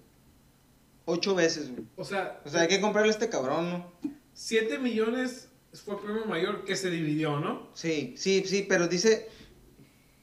Ocho 1.07 1.35
veces, 1.35 1.71
güey. 1.71 1.85
O 1.97 2.05
sea, 2.05 2.41
O 2.45 2.49
sea, 2.51 2.63
hay 2.63 2.69
que 2.69 2.81
comprarle 2.81 3.11
a 3.11 3.13
este 3.15 3.29
cabrón, 3.29 3.71
¿no? 3.71 3.93
7 4.35 4.79
millones 4.79 5.49
fue 5.73 5.95
el 5.95 6.01
premio 6.01 6.25
mayor 6.27 6.65
que 6.65 6.77
se 6.77 6.91
dividió, 6.91 7.39
¿no? 7.41 7.69
Sí, 7.75 8.15
sí, 8.17 8.43
sí, 8.47 8.65
pero 8.69 8.89
dice, 8.89 9.29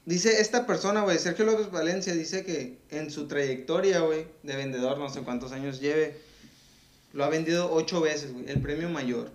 dice 0.04 0.40
esta 0.40 0.66
persona, 0.66 1.02
güey, 1.02 1.18
Sergio 1.18 1.44
López 1.44 1.70
Valencia, 1.70 2.14
dice 2.14 2.44
que 2.44 2.78
en 2.90 3.10
su 3.10 3.26
trayectoria, 3.28 4.00
güey, 4.00 4.26
de 4.42 4.56
vendedor, 4.56 4.98
no 4.98 5.08
sé 5.08 5.20
cuántos 5.20 5.52
años 5.52 5.80
lleve, 5.80 6.18
lo 7.12 7.24
ha 7.24 7.28
vendido 7.28 7.70
ocho 7.72 8.00
veces, 8.00 8.32
güey, 8.32 8.48
el 8.48 8.60
premio 8.60 8.88
mayor. 8.88 9.30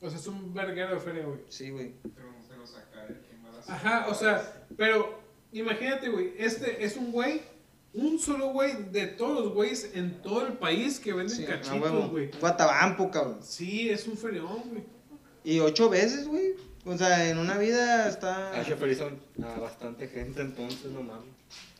O 0.00 0.08
sea, 0.10 0.18
es 0.18 0.26
un 0.26 0.52
verguero 0.52 0.94
de 0.94 1.00
feria, 1.00 1.24
güey. 1.24 1.40
Sí, 1.48 1.70
güey. 1.70 1.92
Pero 2.14 2.30
no 2.32 2.42
se 2.46 2.56
lo 2.56 2.66
saca. 2.66 3.06
¿Quién 3.06 3.44
va 3.44 3.56
a 3.56 3.60
hacer? 3.60 3.74
Ajá, 3.74 4.06
o 4.08 4.14
sea, 4.14 4.66
pero 4.76 5.18
imagínate, 5.52 6.08
güey, 6.10 6.34
este 6.38 6.84
es 6.84 6.96
un 6.96 7.10
güey, 7.12 7.40
un 7.94 8.18
solo 8.18 8.48
güey 8.48 8.90
de 8.90 9.06
todos 9.06 9.44
los 9.44 9.54
güeyes 9.54 9.90
en 9.94 10.20
todo 10.20 10.46
el 10.46 10.54
país 10.54 11.00
que 11.00 11.12
venden 11.12 11.34
Sí, 11.36 11.44
cachitos, 11.44 11.80
huevo. 11.80 12.08
güey. 12.08 12.30
Guatabampo, 12.40 13.10
cabrón. 13.10 13.38
Sí, 13.42 13.88
es 13.88 14.06
un 14.06 14.16
ferión, 14.16 14.62
güey. 14.70 14.84
Y 15.44 15.60
ocho 15.60 15.88
veces, 15.88 16.26
güey. 16.26 16.54
O 16.86 16.98
sea, 16.98 17.30
en 17.30 17.38
una 17.38 17.56
vida 17.56 18.06
está... 18.08 18.52
Ha 18.52 18.60
hecho 18.60 18.76
feliz 18.76 19.00
a 19.00 19.06
a 19.46 19.58
bastante 19.58 20.06
gente 20.08 20.42
entonces, 20.42 20.90
no 20.92 21.02
mames. 21.02 21.33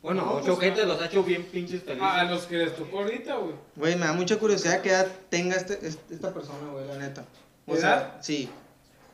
Bueno, 0.04 0.22
No, 0.26 0.32
ocho 0.34 0.54
pues, 0.56 0.58
gente 0.60 0.84
los 0.84 1.00
ha 1.00 1.06
hecho 1.06 1.24
bien 1.24 1.44
pinches 1.44 1.82
felices. 1.82 2.02
A, 2.06 2.20
a 2.20 2.24
los 2.24 2.42
que 2.42 2.58
les 2.58 2.76
tocó 2.76 2.98
ahorita, 3.00 3.36
güey. 3.36 3.54
Güey, 3.74 3.96
me 3.96 4.04
da 4.04 4.12
mucha 4.12 4.36
curiosidad 4.38 4.82
que 4.82 4.90
edad 4.90 5.08
tenga 5.30 5.56
este, 5.56 5.78
este- 5.86 6.14
esta 6.14 6.32
persona, 6.34 6.68
güey, 6.70 6.86
la 6.86 6.98
neta. 6.98 7.24
O 7.66 7.74
sea, 7.74 7.94
¿Edad? 7.94 8.16
sí. 8.20 8.50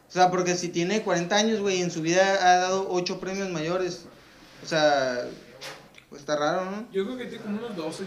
O 0.08 0.12
sea, 0.12 0.28
porque 0.32 0.56
si 0.56 0.68
tiene 0.68 1.02
40 1.02 1.36
años, 1.36 1.60
güey, 1.60 1.78
y 1.78 1.82
en 1.82 1.92
su 1.92 2.02
vida 2.02 2.22
ha 2.42 2.56
dado 2.58 2.88
8 2.90 3.20
premios 3.20 3.48
mayores. 3.50 4.06
O 4.64 4.66
sea, 4.66 5.20
pues 6.08 6.22
está 6.22 6.34
raro, 6.36 6.64
¿no? 6.68 6.88
Yo 6.90 7.04
creo 7.04 7.16
que 7.16 7.26
tiene 7.26 7.44
como 7.44 7.58
unos 7.58 7.76
12. 7.76 8.04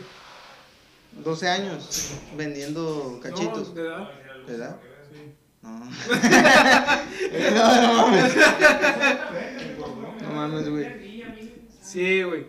12 1.23 1.47
años 1.47 2.11
vendiendo 2.36 3.21
cachitos. 3.23 3.69
No, 3.69 3.75
de 3.75 3.81
edad. 3.88 4.09
¿Verdad? 4.45 4.75
Sí. 5.09 5.31
No. 5.61 5.79
no, 7.55 7.81
no 7.81 7.93
mames. 7.93 8.34
No 10.21 10.29
mames, 10.36 10.69
güey. 10.69 11.23
Sí, 11.81 12.23
güey. 12.23 12.47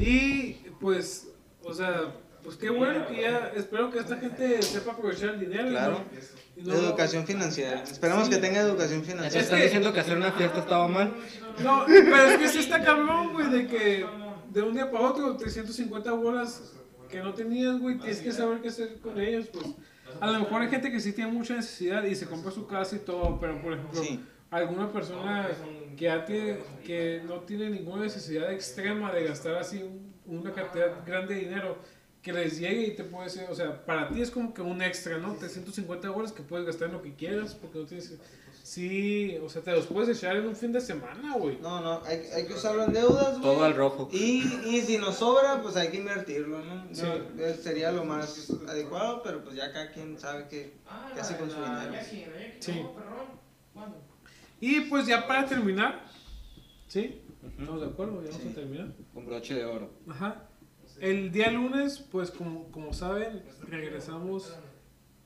Y 0.00 0.52
pues, 0.80 1.28
o 1.64 1.72
sea, 1.74 2.14
pues 2.44 2.56
qué 2.56 2.70
bueno 2.70 3.06
que 3.08 3.22
ya, 3.22 3.52
espero 3.56 3.90
que 3.90 3.98
esta 3.98 4.16
gente 4.16 4.62
sepa 4.62 4.92
aprovechar 4.92 5.30
el 5.30 5.40
dinero. 5.40 5.66
y 5.68 5.70
Claro. 5.70 5.92
no- 6.56 6.62
y 6.62 6.66
no- 6.66 6.74
Educación 6.74 7.26
financiera. 7.26 7.82
Esperamos 7.82 8.26
Sí. 8.26 8.30
que 8.30 8.38
tenga 8.38 8.60
educación 8.60 9.02
¿Te 9.02 9.08
financiera. 9.08 9.42
están 9.44 9.58
que- 9.58 9.64
diciendo 9.64 9.92
que 9.92 10.00
hacer 10.00 10.16
una 10.16 10.32
fiesta 10.32 10.58
estaba 10.60 10.88
mal? 10.88 11.14
No, 11.62 11.84
pero 11.86 12.22
es 12.26 12.38
que 12.38 12.48
sí 12.48 12.58
está 12.60 12.82
cabrón, 12.82 13.32
güey, 13.32 13.48
de 13.50 13.66
que 13.66 14.06
de 14.50 14.62
un 14.62 14.74
día 14.74 14.90
para 14.90 15.04
otro 15.08 15.36
350 15.36 16.12
bolas 16.12 16.72
que 17.10 17.20
no 17.20 17.34
tenías, 17.34 17.78
güey, 17.78 17.98
tienes 17.98 18.20
que 18.20 18.32
saber 18.32 18.60
qué 18.60 18.68
hacer 18.68 18.98
con 19.00 19.20
ellos, 19.20 19.46
pues. 19.52 19.66
A 20.20 20.30
lo 20.30 20.38
mejor 20.40 20.62
hay 20.62 20.68
gente 20.68 20.90
que 20.90 21.00
sí 21.00 21.12
tiene 21.12 21.30
mucha 21.30 21.54
necesidad 21.54 22.02
y 22.04 22.14
se 22.14 22.26
compra 22.26 22.50
su 22.50 22.66
casa 22.66 22.96
y 22.96 23.00
todo, 23.00 23.38
pero 23.40 23.60
por 23.60 23.74
ejemplo, 23.74 24.02
Sí. 24.02 24.20
Alguna 24.50 24.90
persona 24.92 25.48
que 25.96 26.04
ya 26.04 26.24
tiene, 26.24 26.58
que 26.84 27.22
no 27.26 27.40
tiene 27.40 27.70
ninguna 27.70 28.02
necesidad 28.04 28.52
extrema 28.52 29.12
de 29.12 29.24
gastar 29.24 29.56
así 29.56 29.82
un- 29.82 30.08
una 30.26 30.52
cantidad 30.52 31.04
grande 31.06 31.34
de 31.34 31.40
dinero, 31.40 31.76
que 32.22 32.32
les 32.32 32.58
llegue 32.58 32.82
y 32.88 32.96
te 32.96 33.04
puede 33.04 33.24
decir, 33.24 33.44
o 33.48 33.54
sea, 33.54 33.84
para 33.86 34.08
ti 34.08 34.20
es 34.20 34.30
como 34.30 34.52
que 34.52 34.60
un 34.60 34.82
extra, 34.82 35.18
¿no? 35.18 35.34
350 35.34 36.10
bolas 36.10 36.32
que 36.32 36.42
puedes 36.42 36.66
gastar 36.66 36.88
en 36.88 36.94
lo 36.94 37.02
que 37.02 37.14
quieras, 37.14 37.54
porque 37.54 37.78
no 37.78 37.84
tienes. 37.86 38.14
Sí, 38.62 39.38
o 39.42 39.48
sea, 39.48 39.62
te 39.62 39.72
los 39.72 39.86
puedes 39.86 40.14
echar 40.14 40.36
en 40.36 40.46
un 40.46 40.54
fin 40.54 40.72
de 40.72 40.80
semana, 40.82 41.36
güey. 41.38 41.56
No, 41.62 41.80
no, 41.80 42.02
hay, 42.04 42.18
hay 42.34 42.46
que 42.46 42.52
usarlo 42.52 42.84
en 42.84 42.92
deudas, 42.92 43.38
güey. 43.38 43.54
Todo 43.54 43.64
al 43.64 43.74
rojo. 43.74 44.10
Y, 44.12 44.42
y 44.66 44.82
si 44.82 44.98
nos 44.98 45.14
sobra, 45.16 45.62
pues 45.62 45.74
hay 45.76 45.88
que 45.88 45.96
invertirlo, 45.98 46.62
¿no? 46.62 46.84
Sí. 46.92 47.02
No, 47.02 47.42
eh, 47.42 47.54
sería 47.62 47.92
lo 47.92 48.04
más 48.04 48.50
adecuado, 48.68 49.22
pero 49.22 49.42
pues 49.42 49.56
ya 49.56 49.72
cada 49.72 49.90
quien 49.92 50.18
sabe 50.18 50.46
qué, 50.50 50.74
qué 51.14 51.20
hace 51.20 51.36
con 51.38 51.50
su 51.50 51.56
dinero. 51.56 51.92
Sí. 52.60 52.84
Y 54.60 54.80
pues 54.82 55.06
ya 55.06 55.26
para 55.26 55.46
terminar, 55.46 56.04
¿sí? 56.88 57.20
¿Estamos 57.58 57.80
de 57.80 57.86
acuerdo? 57.86 58.22
Ya 58.22 58.30
vamos 58.30 58.42
Sí. 58.42 58.48
a 58.50 58.54
terminar. 58.54 58.88
Con 59.14 59.26
broche 59.26 59.54
de 59.54 59.64
oro. 59.64 59.90
Ajá. 60.08 60.44
El 61.00 61.30
día 61.30 61.50
lunes, 61.52 61.98
pues 62.10 62.30
como, 62.30 62.70
como 62.72 62.92
saben, 62.92 63.42
regresamos, 63.68 64.52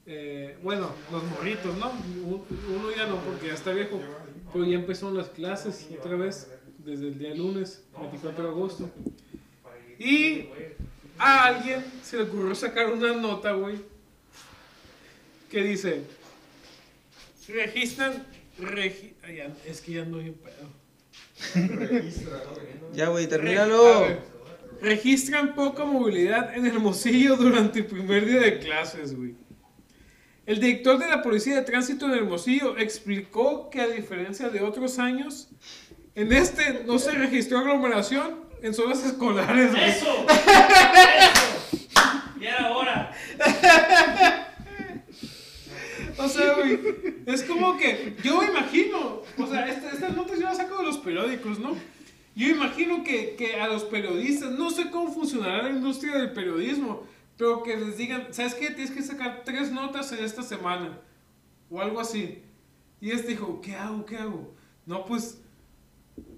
eh, 0.04 0.58
bueno, 0.62 0.90
los 1.10 1.24
morritos, 1.24 1.76
¿no? 1.78 1.90
Un- 1.90 2.44
Uno 2.76 2.90
ya 2.94 3.06
no, 3.06 3.16
porque 3.20 3.46
ya 3.46 3.54
está 3.54 3.72
viejo, 3.72 3.98
pero 4.52 4.64
ya 4.66 4.74
empezaron 4.76 5.16
las 5.16 5.28
clases 5.28 5.88
otra 5.98 6.16
vez, 6.16 6.50
desde 6.78 7.08
el 7.08 7.18
día 7.18 7.34
lunes, 7.34 7.84
24 7.98 8.42
de 8.44 8.50
agosto. 8.50 8.90
Y 9.98 10.46
a 11.18 11.44
alguien 11.46 11.82
se 12.02 12.18
le 12.18 12.24
ocurrió 12.24 12.54
sacar 12.54 12.92
una 12.92 13.14
nota, 13.14 13.52
güey, 13.52 13.76
que 15.50 15.62
dice, 15.62 16.02
registran, 17.48 18.26
regi- 18.62 19.14
ay, 19.24 19.42
es 19.66 19.80
que 19.80 19.92
ya 19.92 20.04
no 20.04 20.18
hay 20.18 20.28
un 20.30 20.34
pedo. 20.34 20.68
Registra. 21.76 22.42
Ya, 22.94 23.08
güey, 23.08 23.26
termínalo. 23.26 24.06
Registran 24.80 25.54
poca 25.54 25.84
movilidad 25.84 26.54
en 26.56 26.66
Hermosillo 26.66 27.36
durante 27.36 27.80
el 27.80 27.86
primer 27.86 28.24
día 28.26 28.40
de 28.40 28.58
clases, 28.58 29.14
güey. 29.16 29.34
El 30.44 30.58
director 30.58 30.98
de 30.98 31.06
la 31.08 31.22
Policía 31.22 31.54
de 31.54 31.62
Tránsito 31.62 32.06
en 32.06 32.12
Hermosillo 32.14 32.76
explicó 32.76 33.70
que 33.70 33.80
a 33.80 33.86
diferencia 33.86 34.48
de 34.48 34.60
otros 34.60 34.98
años, 34.98 35.48
en 36.16 36.32
este 36.32 36.82
no 36.84 36.98
se 36.98 37.12
registró 37.12 37.58
aglomeración 37.58 38.40
en 38.60 38.74
zonas 38.74 39.04
escolares, 39.04 39.70
güey. 39.70 39.84
¡Eso! 39.90 40.26
¡Eso! 40.28 41.88
Ya 42.40 42.50
era 42.56 42.72
hora. 42.76 43.12
O 46.24 46.28
sea, 46.28 46.54
güey, 46.54 46.78
es 47.26 47.42
como 47.44 47.76
que 47.76 48.16
yo 48.22 48.42
imagino, 48.42 49.22
o 49.38 49.46
sea, 49.46 49.68
esta- 49.68 49.90
estas 49.90 50.16
notas 50.16 50.38
yo 50.38 50.44
las 50.44 50.56
saco 50.56 50.78
de 50.78 50.84
los 50.84 50.98
periódicos, 50.98 51.58
¿no? 51.58 51.74
Yo 52.34 52.48
imagino 52.48 53.02
que, 53.04 53.34
que 53.36 53.60
a 53.60 53.66
los 53.68 53.84
periodistas, 53.84 54.52
no 54.52 54.70
sé 54.70 54.90
cómo 54.90 55.12
funcionará 55.12 55.62
la 55.64 55.70
industria 55.70 56.14
del 56.14 56.32
periodismo, 56.32 57.06
pero 57.36 57.62
que 57.62 57.76
les 57.76 57.96
digan, 57.98 58.28
¿sabes 58.30 58.54
qué? 58.54 58.70
Tienes 58.70 58.90
que 58.90 59.02
sacar 59.02 59.42
tres 59.44 59.70
notas 59.72 60.12
en 60.12 60.24
esta 60.24 60.42
semana, 60.42 60.98
o 61.70 61.80
algo 61.80 62.00
así. 62.00 62.38
Y 63.00 63.10
este 63.10 63.28
dijo, 63.32 63.60
¿qué 63.60 63.74
hago? 63.74 64.06
¿Qué 64.06 64.16
hago? 64.16 64.54
No, 64.86 65.04
pues, 65.04 65.38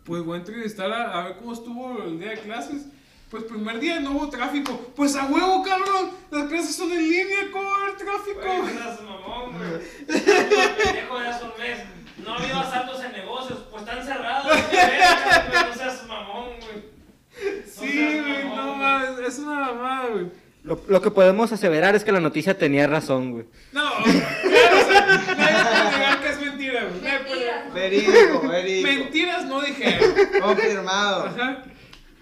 pues 0.04 0.22
voy 0.24 0.36
a 0.36 0.40
entrevistar 0.40 0.90
a 0.92 1.24
ver 1.28 1.36
cómo 1.36 1.52
estuvo 1.52 2.02
el 2.04 2.18
día 2.18 2.30
de 2.30 2.38
clases. 2.40 2.86
Pues 3.34 3.46
primer 3.46 3.80
día 3.80 3.98
no 3.98 4.12
hubo 4.12 4.28
tráfico. 4.30 4.78
Pues 4.94 5.16
a 5.16 5.24
huevo, 5.26 5.64
cabrón. 5.64 6.12
Las 6.30 6.44
clases 6.48 6.76
son 6.76 6.92
en 6.92 7.02
línea, 7.02 7.50
¿cómo 7.52 7.68
va 7.68 7.76
a 7.78 7.82
haber 7.82 7.96
tráfico? 7.96 8.40
Güey, 8.40 8.74
no 8.74 8.80
seas 8.80 9.02
mamón, 9.02 9.58
güey. 9.58 9.80
Pendejo 10.06 11.18
de 11.18 11.26
hace 11.28 11.44
un 11.44 11.50
mes. 11.58 11.78
No 12.18 12.32
ha 12.32 12.36
habido 12.38 12.58
asaltos 12.60 13.02
en 13.02 13.10
negocios, 13.10 13.58
pues 13.72 13.82
están 13.82 14.06
cerrados. 14.06 14.44
güey, 14.46 15.66
No 15.68 15.74
seas 15.74 16.06
mamón, 16.06 16.44
güey. 16.60 17.64
Sí, 17.66 18.20
güey, 18.22 18.44
mamón, 18.44 18.56
no 18.56 18.66
güey. 18.66 18.78
mames, 18.78 19.28
es 19.28 19.38
una 19.40 19.58
mamada, 19.58 20.06
güey. 20.10 20.26
Lo, 20.62 20.80
lo 20.86 21.02
que 21.02 21.10
podemos 21.10 21.50
aseverar 21.50 21.96
es 21.96 22.04
que 22.04 22.12
la 22.12 22.20
noticia 22.20 22.56
tenía 22.56 22.86
razón, 22.86 23.32
güey. 23.32 23.46
No, 23.72 23.82
claro, 24.04 24.78
o 24.78 24.92
sea, 24.92 25.06
nadie 25.36 25.64
puede 25.64 25.90
negar 25.98 26.20
que 26.22 26.28
es 26.28 26.40
mentira, 26.40 26.84
güey. 26.84 27.00
Mentira. 27.00 27.70
Verídico, 27.74 28.48
verídico. 28.48 28.88
Mentiras 29.02 29.44
no 29.46 29.60
dijeron. 29.60 30.14
Confirmado. 30.40 31.24
Ajá. 31.26 31.64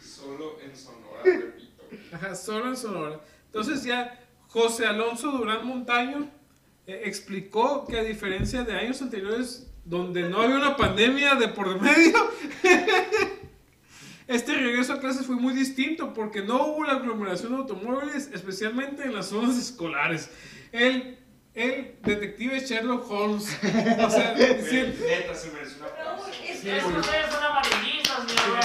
Solo 0.03 0.57
en. 0.65 0.73
Ajá, 2.13 2.35
solo 2.35 2.69
en 2.69 2.77
Sonora. 2.77 3.21
Entonces 3.47 3.85
ya 3.85 4.19
José 4.49 4.87
Alonso 4.87 5.31
Durán 5.31 5.67
Montaño 5.67 6.29
eh, 6.87 7.03
explicó 7.05 7.87
que 7.87 7.99
a 7.99 8.03
diferencia 8.03 8.65
de 8.65 8.75
años 8.75 9.01
anteriores 9.03 9.69
donde 9.85 10.29
no 10.29 10.41
había 10.43 10.57
una 10.57 10.77
pandemia 10.77 11.35
de 11.35 11.49
por 11.49 11.81
medio, 11.81 12.31
este 14.29 14.55
regreso 14.55 14.93
a 14.95 15.01
clases 15.01 15.27
fue 15.27 15.37
muy 15.37 15.55
distinto 15.55 16.13
porque 16.15 16.43
no 16.43 16.67
hubo 16.67 16.85
la 16.85 16.93
aglomeración 16.95 17.53
de 17.53 17.59
automóviles, 17.59 18.31
especialmente 18.33 19.03
en 19.05 19.15
las 19.15 19.27
zonas 19.27 19.57
escolares. 19.59 20.31
El, 20.71 21.19
el 21.55 21.97
detective 22.03 22.61
Sherlock 22.61 23.11
Holmes, 23.11 23.45
o 23.63 24.11
sea, 24.11 24.35
decir, 24.35 24.99
Neta, 25.07 25.35
se 25.35 25.51
merece 25.51 25.77
un 25.77 25.83
Raúl, 25.83 25.93
aplauso. 25.99 26.31
es 26.31 26.59
Sí, 26.61 26.65
que 26.67 26.77
es 26.77 26.85
que 26.85 26.93
ustedes 26.99 27.27
son 27.33 27.45
amarillistas, 27.45 28.25
mi 28.25 28.33
amor. 28.33 28.57
no 28.57 28.63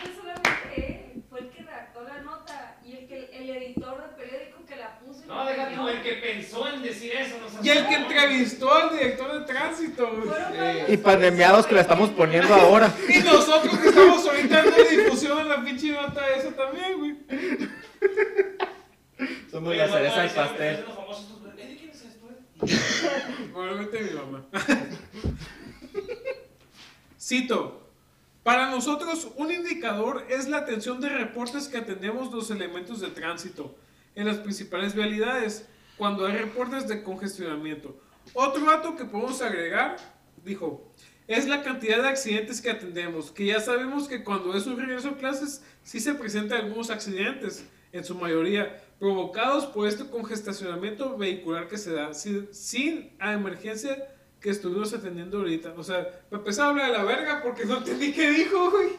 fue 0.00 0.14
solamente 0.14 1.12
él, 1.14 1.22
fue 1.30 1.40
el 1.40 1.48
que 1.50 1.62
redactó 1.62 2.02
la 2.02 2.20
nota 2.22 2.78
y 2.84 2.92
el, 2.96 3.06
que, 3.06 3.30
el 3.32 3.50
editor 3.66 4.00
del 4.00 4.10
periódico 4.16 4.58
que 4.66 4.76
la 4.76 4.98
puso. 4.98 5.22
y 5.24 5.26
No, 5.28 5.36
la 5.44 5.50
deja 5.50 5.64
prendió. 5.66 5.82
tú, 5.82 5.88
el 5.88 6.02
que 6.02 6.12
pensó 6.14 6.68
en 6.68 6.82
decir 6.82 7.12
eso. 7.12 7.36
No 7.38 7.48
seas 7.50 7.64
y 7.64 7.68
el 7.70 7.86
que 7.88 7.94
entrevistó 7.94 8.72
al 8.74 8.90
director 8.90 9.40
de 9.40 9.46
tránsito. 9.46 10.10
Sí. 10.24 10.92
Y 10.92 10.96
pandemiados 10.98 11.66
que 11.66 11.74
la 11.74 11.80
estamos 11.82 12.10
poniendo 12.10 12.54
ahora. 12.54 12.92
Y 13.08 13.18
nosotros 13.20 13.78
que 13.78 13.88
estamos 13.88 14.26
ahorita 14.26 14.62
dando 14.62 14.84
difusión 14.84 15.38
en 15.40 15.48
la 15.48 15.62
pinche 15.64 15.92
nota 15.92 16.28
esa 16.30 16.50
también, 16.52 16.98
güey. 16.98 17.16
Somos 19.50 19.76
la 19.76 19.88
cereza 19.88 20.20
del 20.22 20.30
pastel. 20.30 20.74
"Ustedes 20.74 20.86
los 20.86 20.96
famosos, 20.96 21.24
estos- 21.24 21.58
¿Eh, 21.58 21.66
¿De 21.66 21.76
quién 21.76 21.90
es 21.90 22.02
esto? 22.02 22.28
eh?" 22.30 23.48
Probablemente 23.52 24.00
mi 24.00 24.10
mamá. 24.10 24.44
Cito. 27.20 27.81
Para 28.42 28.70
nosotros, 28.70 29.28
un 29.36 29.52
indicador 29.52 30.26
es 30.28 30.48
la 30.48 30.58
atención 30.58 31.00
de 31.00 31.08
reportes 31.08 31.68
que 31.68 31.78
atendemos 31.78 32.32
los 32.32 32.50
elementos 32.50 33.00
de 33.00 33.08
tránsito 33.08 33.76
en 34.16 34.26
las 34.26 34.38
principales 34.38 34.94
vialidades 34.94 35.68
cuando 35.96 36.26
hay 36.26 36.36
reportes 36.36 36.88
de 36.88 37.04
congestionamiento. 37.04 37.96
Otro 38.34 38.64
dato 38.64 38.96
que 38.96 39.04
podemos 39.04 39.40
agregar, 39.42 39.96
dijo, 40.44 40.92
es 41.28 41.46
la 41.46 41.62
cantidad 41.62 42.02
de 42.02 42.08
accidentes 42.08 42.60
que 42.60 42.70
atendemos, 42.70 43.30
que 43.30 43.46
ya 43.46 43.60
sabemos 43.60 44.08
que 44.08 44.24
cuando 44.24 44.56
es 44.56 44.66
un 44.66 44.76
regreso 44.76 45.10
a 45.10 45.16
clases 45.16 45.62
sí 45.84 46.00
se 46.00 46.14
presentan 46.14 46.62
algunos 46.62 46.90
accidentes, 46.90 47.64
en 47.92 48.04
su 48.04 48.14
mayoría 48.14 48.82
provocados 48.98 49.66
por 49.66 49.86
este 49.86 50.06
congestionamiento 50.06 51.16
vehicular 51.16 51.68
que 51.68 51.78
se 51.78 51.92
da, 51.92 52.14
sin, 52.14 53.12
emergencia 53.20 54.11
que 54.42 54.50
estuvimos 54.50 54.92
atendiendo 54.92 55.38
ahorita. 55.38 55.72
O 55.76 55.84
sea, 55.84 56.06
me 56.30 56.38
empezó 56.38 56.64
a 56.64 56.68
hablar 56.70 56.90
de 56.90 56.98
la 56.98 57.04
verga 57.04 57.40
porque 57.42 57.64
no 57.64 57.78
entendí 57.78 58.12
qué 58.12 58.30
dijo, 58.30 58.70
güey. 58.70 58.90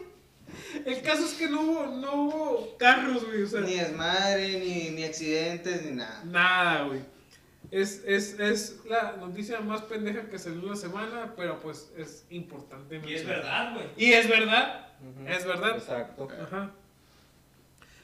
El 0.85 1.01
caso 1.01 1.25
es 1.25 1.33
que 1.33 1.49
no 1.49 1.61
hubo, 1.61 1.85
no 1.87 2.13
hubo 2.13 2.77
carros, 2.77 3.25
güey. 3.25 3.43
O 3.43 3.47
sea, 3.47 3.61
Ni 3.61 3.75
desmadre, 3.75 4.59
ni, 4.59 4.89
ni 4.91 5.03
accidentes, 5.03 5.85
ni 5.85 5.91
nada. 5.91 6.23
Nada, 6.23 6.83
güey. 6.85 7.01
Es, 7.71 8.03
es, 8.05 8.39
es 8.39 8.79
la 8.87 9.17
noticia 9.17 9.59
más 9.61 9.81
pendeja 9.81 10.29
que 10.29 10.37
salió 10.37 10.69
la 10.69 10.75
semana, 10.75 11.33
pero 11.35 11.59
pues 11.59 11.91
es 11.97 12.25
importante. 12.29 13.01
Y 13.05 13.13
es 13.13 13.25
verdad, 13.25 13.73
güey. 13.73 13.87
Y 13.97 14.13
es 14.13 14.29
verdad. 14.29 14.87
Es 15.27 15.45
verdad. 15.45 15.75
Exacto. 15.75 16.27
Ajá. 16.41 16.71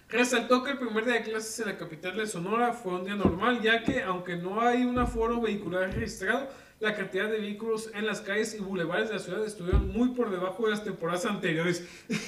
Resaltó 0.09 0.63
que 0.63 0.71
el 0.71 0.79
primer 0.79 1.05
día 1.05 1.13
de 1.15 1.23
clases 1.23 1.59
en 1.59 1.67
la 1.67 1.77
capital 1.77 2.17
de 2.17 2.25
Sonora 2.25 2.73
fue 2.73 2.95
un 2.95 3.05
día 3.05 3.15
normal, 3.15 3.61
ya 3.61 3.83
que 3.83 4.01
aunque 4.01 4.35
no 4.35 4.59
hay 4.59 4.83
un 4.83 4.97
aforo 4.97 5.39
vehicular 5.39 5.93
registrado, 5.93 6.49
la 6.79 6.95
cantidad 6.95 7.29
de 7.29 7.39
vehículos 7.39 7.89
en 7.93 8.05
las 8.05 8.21
calles 8.21 8.53
y 8.55 8.59
bulevares 8.59 9.09
de 9.09 9.15
la 9.15 9.19
ciudad 9.21 9.45
estuvieron 9.45 9.89
muy 9.89 10.09
por 10.09 10.31
debajo 10.31 10.63
de 10.65 10.71
las 10.71 10.83
temporadas 10.83 11.25
anteriores. 11.25 11.83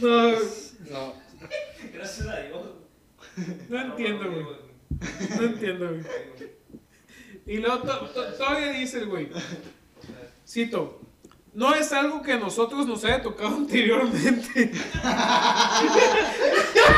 no, 0.00 0.30
No. 0.90 1.14
Gracias 1.92 2.26
a 2.28 2.40
Dios. 2.40 2.66
no 3.68 3.80
entiendo, 3.80 4.30
güey. 4.30 4.46
No 5.36 5.42
entiendo, 5.46 5.88
güey. 5.88 6.02
Y 7.46 7.56
luego 7.58 7.78
to- 7.78 8.08
to- 8.10 8.32
todavía 8.34 8.70
dice 8.72 8.98
el 8.98 9.06
güey. 9.06 9.28
Cito. 10.48 11.00
No 11.52 11.74
es 11.74 11.92
algo 11.92 12.22
que 12.22 12.32
a 12.32 12.38
nosotros 12.38 12.86
nos 12.86 13.04
haya 13.04 13.22
tocado 13.22 13.56
anteriormente. 13.56 14.72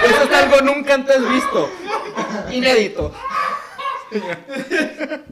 Eso 0.05 0.23
es 0.25 0.31
algo 0.33 0.61
nunca 0.63 0.95
antes 0.95 1.29
visto. 1.29 1.71
Inédito. 2.53 3.13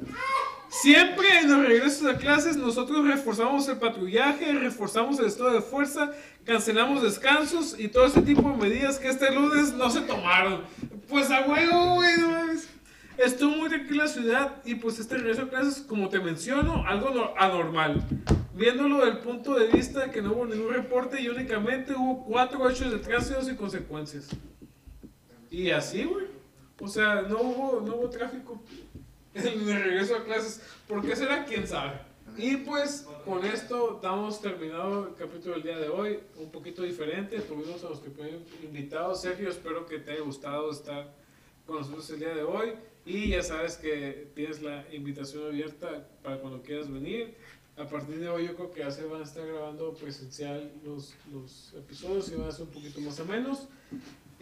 Siempre 0.68 1.39
en 1.41 1.51
los 1.51 1.66
regresos 1.66 2.07
a 2.12 2.18
clases 2.18 2.57
nosotros 2.57 3.07
reforzamos 3.07 3.68
el 3.68 3.79
patrullaje, 3.79 4.53
reforzamos 4.55 5.18
el 5.20 5.27
estado 5.27 5.53
de 5.53 5.61
fuerza, 5.62 6.11
cancelamos 6.45 7.03
descansos 7.03 7.79
y 7.79 7.89
todo 7.89 8.07
ese 8.07 8.22
tipo 8.22 8.51
de 8.51 8.57
medidas 8.57 8.99
que 8.99 9.09
este 9.09 9.33
lunes 9.33 9.72
no 9.75 9.89
se 9.89 10.01
tomaron. 10.01 10.62
Pues 11.09 11.31
a 11.31 11.43
huevo, 11.43 11.95
güey, 11.95 12.16
no 12.18 12.29
mames. 12.31 12.68
Estuvo 13.16 13.57
muy 13.57 13.68
tranquila 13.68 14.05
la 14.05 14.11
ciudad 14.11 14.57
y 14.64 14.75
pues 14.75 14.99
este 14.99 15.16
regreso 15.16 15.43
a 15.43 15.49
clases, 15.49 15.83
como 15.83 16.09
te 16.09 16.18
menciono, 16.18 16.85
algo 16.89 17.11
no- 17.11 17.33
anormal. 17.39 18.03
Viéndolo 18.55 19.05
del 19.05 19.18
punto 19.18 19.55
de 19.55 19.68
vista 19.68 20.11
que 20.11 20.20
no 20.22 20.33
hubo 20.33 20.47
ningún 20.47 20.72
reporte 20.75 21.20
y 21.20 21.29
únicamente 21.29 21.93
hubo 21.95 22.25
cuatro 22.25 22.68
hechos 22.68 22.91
de 22.91 22.99
tránsito 22.99 23.49
y 23.49 23.55
consecuencias. 23.55 24.29
Y 25.51 25.70
así, 25.70 26.03
güey. 26.03 26.27
O 26.81 26.89
sea, 26.89 27.22
no 27.22 27.41
hubo, 27.41 27.81
no 27.81 27.97
hubo 27.97 28.11
tráfico 28.11 28.61
en 29.35 29.47
el 29.47 29.83
regreso 29.83 30.16
a 30.16 30.25
clases. 30.25 30.61
¿Por 30.89 31.05
qué 31.05 31.14
será? 31.14 31.45
¿Quién 31.45 31.66
sabe? 31.66 32.01
Y 32.37 32.57
pues 32.59 33.07
con 33.25 33.45
esto 33.45 34.01
damos 34.03 34.41
terminado 34.41 35.09
el 35.09 35.14
capítulo 35.14 35.55
del 35.55 35.62
día 35.62 35.79
de 35.79 35.89
hoy. 35.89 36.18
Un 36.37 36.51
poquito 36.51 36.83
diferente. 36.83 37.41
Tuvimos 37.41 37.85
a 37.85 37.89
nuestro 37.89 38.12
primer 38.12 38.41
invitado. 38.62 39.14
Sergio, 39.14 39.49
espero 39.49 39.87
que 39.87 39.99
te 39.99 40.12
haya 40.12 40.22
gustado 40.22 40.70
estar 40.70 41.14
con 41.64 41.77
nosotros 41.77 42.11
el 42.11 42.18
día 42.18 42.35
de 42.35 42.43
hoy. 42.43 42.75
Y 43.07 43.29
ya 43.29 43.43
sabes 43.43 43.77
que 43.77 44.31
tienes 44.35 44.62
la 44.62 44.85
invitación 44.93 45.47
abierta 45.47 46.09
para 46.22 46.39
cuando 46.39 46.62
quieras 46.62 46.91
venir. 46.91 47.37
A 47.77 47.87
partir 47.87 48.18
de 48.18 48.29
hoy 48.29 48.47
yo 48.47 48.55
creo 48.55 48.70
que 48.72 48.81
ya 48.81 48.91
se 48.91 49.05
van 49.05 49.20
a 49.20 49.25
estar 49.25 49.47
grabando 49.47 49.95
presencial 49.95 50.72
los, 50.85 51.14
los 51.33 51.72
episodios 51.77 52.31
y 52.31 52.37
van 52.37 52.49
a 52.49 52.53
ser 52.53 52.66
un 52.66 52.72
poquito 52.72 53.01
más 53.01 53.18
o 53.20 53.25
menos. 53.27 53.68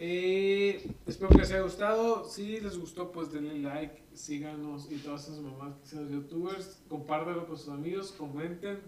Eh, 0.05 0.85
espero 1.07 1.29
que 1.29 1.37
les 1.37 1.51
haya 1.51 1.61
gustado. 1.61 2.27
Si 2.27 2.59
les 2.59 2.77
gustó, 2.77 3.13
pues 3.13 3.31
denle 3.31 3.59
like, 3.59 4.03
síganos 4.13 4.91
y 4.91 4.97
todas 4.97 5.23
esas 5.23 5.39
mamás 5.39 5.75
que 5.77 5.87
sean 5.87 6.03
los 6.03 6.11
youtubers. 6.11 6.81
Compártanlo 6.89 7.47
con 7.47 7.57
sus 7.57 7.69
amigos, 7.69 8.11
comenten 8.11 8.81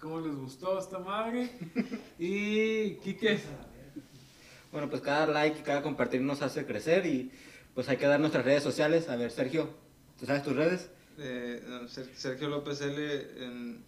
cómo 0.00 0.20
les 0.20 0.34
gustó 0.34 0.78
esta 0.78 0.98
madre. 0.98 1.50
Y 2.18 2.94
Kike, 2.94 3.38
Bueno, 4.72 4.88
pues 4.88 5.02
cada 5.02 5.26
like 5.26 5.60
y 5.60 5.62
cada 5.62 5.82
compartir 5.82 6.22
nos 6.22 6.40
hace 6.40 6.64
crecer 6.64 7.04
y 7.04 7.30
pues 7.74 7.90
hay 7.90 7.98
que 7.98 8.06
dar 8.06 8.18
nuestras 8.18 8.46
redes 8.46 8.62
sociales. 8.62 9.10
A 9.10 9.16
ver, 9.16 9.30
Sergio, 9.30 9.68
¿tú 10.18 10.24
sabes 10.24 10.42
tus 10.42 10.56
redes? 10.56 10.88
Eh, 11.18 11.62
no, 11.68 11.86
Sergio 11.86 12.48
López 12.48 12.80
L 12.80 13.44
en. 13.44 13.84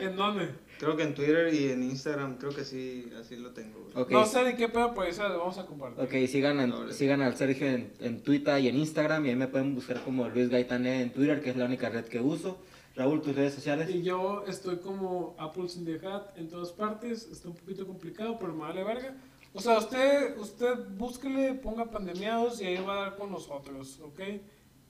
¿en 0.00 0.16
dónde? 0.16 0.65
Creo 0.78 0.94
que 0.96 1.04
en 1.04 1.14
Twitter 1.14 1.52
y 1.54 1.70
en 1.70 1.82
Instagram, 1.82 2.36
creo 2.36 2.54
que 2.54 2.64
sí, 2.64 3.10
así 3.18 3.36
lo 3.36 3.52
tengo. 3.52 3.80
güey. 3.80 4.04
Ok. 4.04 4.10
No 4.10 4.26
sé 4.26 4.44
de 4.44 4.56
qué 4.56 4.68
pedo, 4.68 4.92
pues 4.92 5.10
eso 5.18 5.26
lo 5.28 5.38
vamos 5.38 5.56
a 5.58 5.64
compartir. 5.66 6.04
Ok, 6.04 6.28
sigan, 6.28 6.60
en- 6.60 6.70
Doble. 6.70 6.92
sigan 6.92 7.22
al 7.22 7.34
Sergio 7.36 7.66
en, 7.66 7.92
en 8.00 8.22
Twitter 8.22 8.58
y 8.60 8.68
en 8.68 8.76
Instagram 8.76 9.24
y 9.26 9.30
ahí 9.30 9.36
me 9.36 9.48
pueden 9.48 9.74
buscar 9.74 10.02
como 10.02 10.28
Luis 10.28 10.50
Gaitané 10.50 11.00
en 11.02 11.12
Twitter, 11.12 11.40
que 11.40 11.50
es 11.50 11.56
la 11.56 11.64
única 11.64 11.88
red 11.88 12.04
que 12.04 12.20
uso. 12.20 12.58
Raúl, 12.94 13.20
tus 13.22 13.34
redes 13.34 13.52
sociales. 13.54 13.88
Y 13.90 14.02
yo 14.02 14.44
estoy 14.46 14.76
como 14.78 15.34
Apple 15.38 15.66
in 15.76 15.84
the 15.84 16.06
Hat 16.06 16.36
en 16.38 16.48
todas 16.48 16.72
partes. 16.72 17.28
Está 17.30 17.48
un 17.48 17.54
poquito 17.54 17.86
complicado, 17.86 18.38
pero 18.38 18.52
me 18.54 18.60
vale 18.60 18.84
verga. 18.84 19.14
O 19.52 19.60
sea, 19.60 19.78
usted, 19.78 20.36
usted 20.38 20.78
búsquele, 20.96 21.54
ponga 21.54 21.90
pandemiados 21.90 22.60
y 22.60 22.66
ahí 22.66 22.76
va 22.82 22.92
a 22.94 23.00
dar 23.06 23.16
con 23.16 23.30
nosotros, 23.30 23.98
¿ok? 24.02 24.20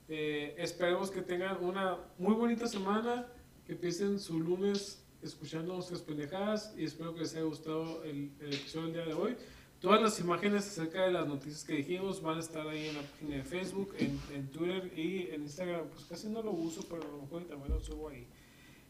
Eh, 0.09 0.55
esperemos 0.57 1.11
que 1.11 1.21
tengan 1.21 1.63
una 1.63 1.97
muy 2.17 2.33
bonita 2.33 2.67
semana, 2.67 3.27
que 3.65 3.73
empiecen 3.73 4.19
su 4.19 4.39
lunes 4.39 5.03
escuchando 5.21 5.73
nuestras 5.73 6.01
pendejadas 6.01 6.73
y 6.77 6.83
espero 6.85 7.13
que 7.13 7.21
les 7.21 7.33
haya 7.33 7.43
gustado 7.43 8.03
el, 8.03 8.31
el 8.39 8.53
episodio 8.53 8.85
del 8.87 8.93
día 8.93 9.05
de 9.05 9.13
hoy. 9.13 9.35
Todas 9.79 10.01
las 10.01 10.19
imágenes 10.19 10.65
acerca 10.67 11.03
de 11.05 11.11
las 11.11 11.27
noticias 11.27 11.63
que 11.63 11.73
dijimos 11.73 12.21
van 12.21 12.37
a 12.37 12.39
estar 12.39 12.67
ahí 12.67 12.87
en 12.87 12.95
la 12.95 13.01
página 13.03 13.35
de 13.37 13.43
Facebook, 13.43 13.93
en, 13.99 14.19
en 14.33 14.47
Twitter 14.47 14.91
y 14.97 15.29
en 15.31 15.43
Instagram. 15.43 15.87
Pues 15.93 16.05
casi 16.05 16.29
no 16.29 16.41
lo 16.41 16.51
uso, 16.51 16.81
pero 16.89 17.03
a 17.03 17.07
lo 17.07 17.21
mejor 17.21 17.43
también 17.45 17.71
lo 17.73 17.79
subo 17.79 18.09
ahí. 18.09 18.25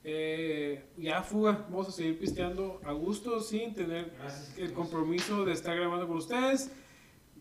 Eh, 0.04 0.86
ya 0.98 1.22
fuga, 1.24 1.66
vamos 1.70 1.90
a 1.90 1.92
seguir 1.92 2.18
pisteando 2.18 2.80
a 2.86 2.94
gusto 2.94 3.42
sin 3.42 3.74
tener 3.76 4.14
Gracias. 4.18 4.58
el 4.58 4.72
compromiso 4.72 5.44
de 5.44 5.52
estar 5.52 5.76
grabando 5.76 6.08
con 6.08 6.18
ustedes. 6.18 6.72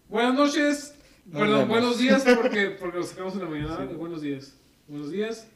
Buenas 0.08 0.34
noches, 0.34 0.94
Nos 1.26 1.38
perdón, 1.40 1.58
vemos. 1.60 1.68
buenos 1.68 1.98
días 1.98 2.24
porque, 2.42 2.70
porque 2.70 2.98
lo 2.98 3.04
sacamos 3.04 3.34
en 3.34 3.40
la 3.40 3.48
mañana. 3.48 3.84
Buenos 3.96 4.22
días, 4.22 4.56
buenos 4.88 5.12
días 5.12 5.46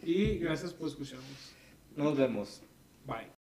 y 0.00 0.38
gracias 0.38 0.72
por 0.72 0.88
escucharnos. 0.88 1.55
Nos 1.96 2.16
vemos. 2.16 2.62
Bye. 3.06 3.35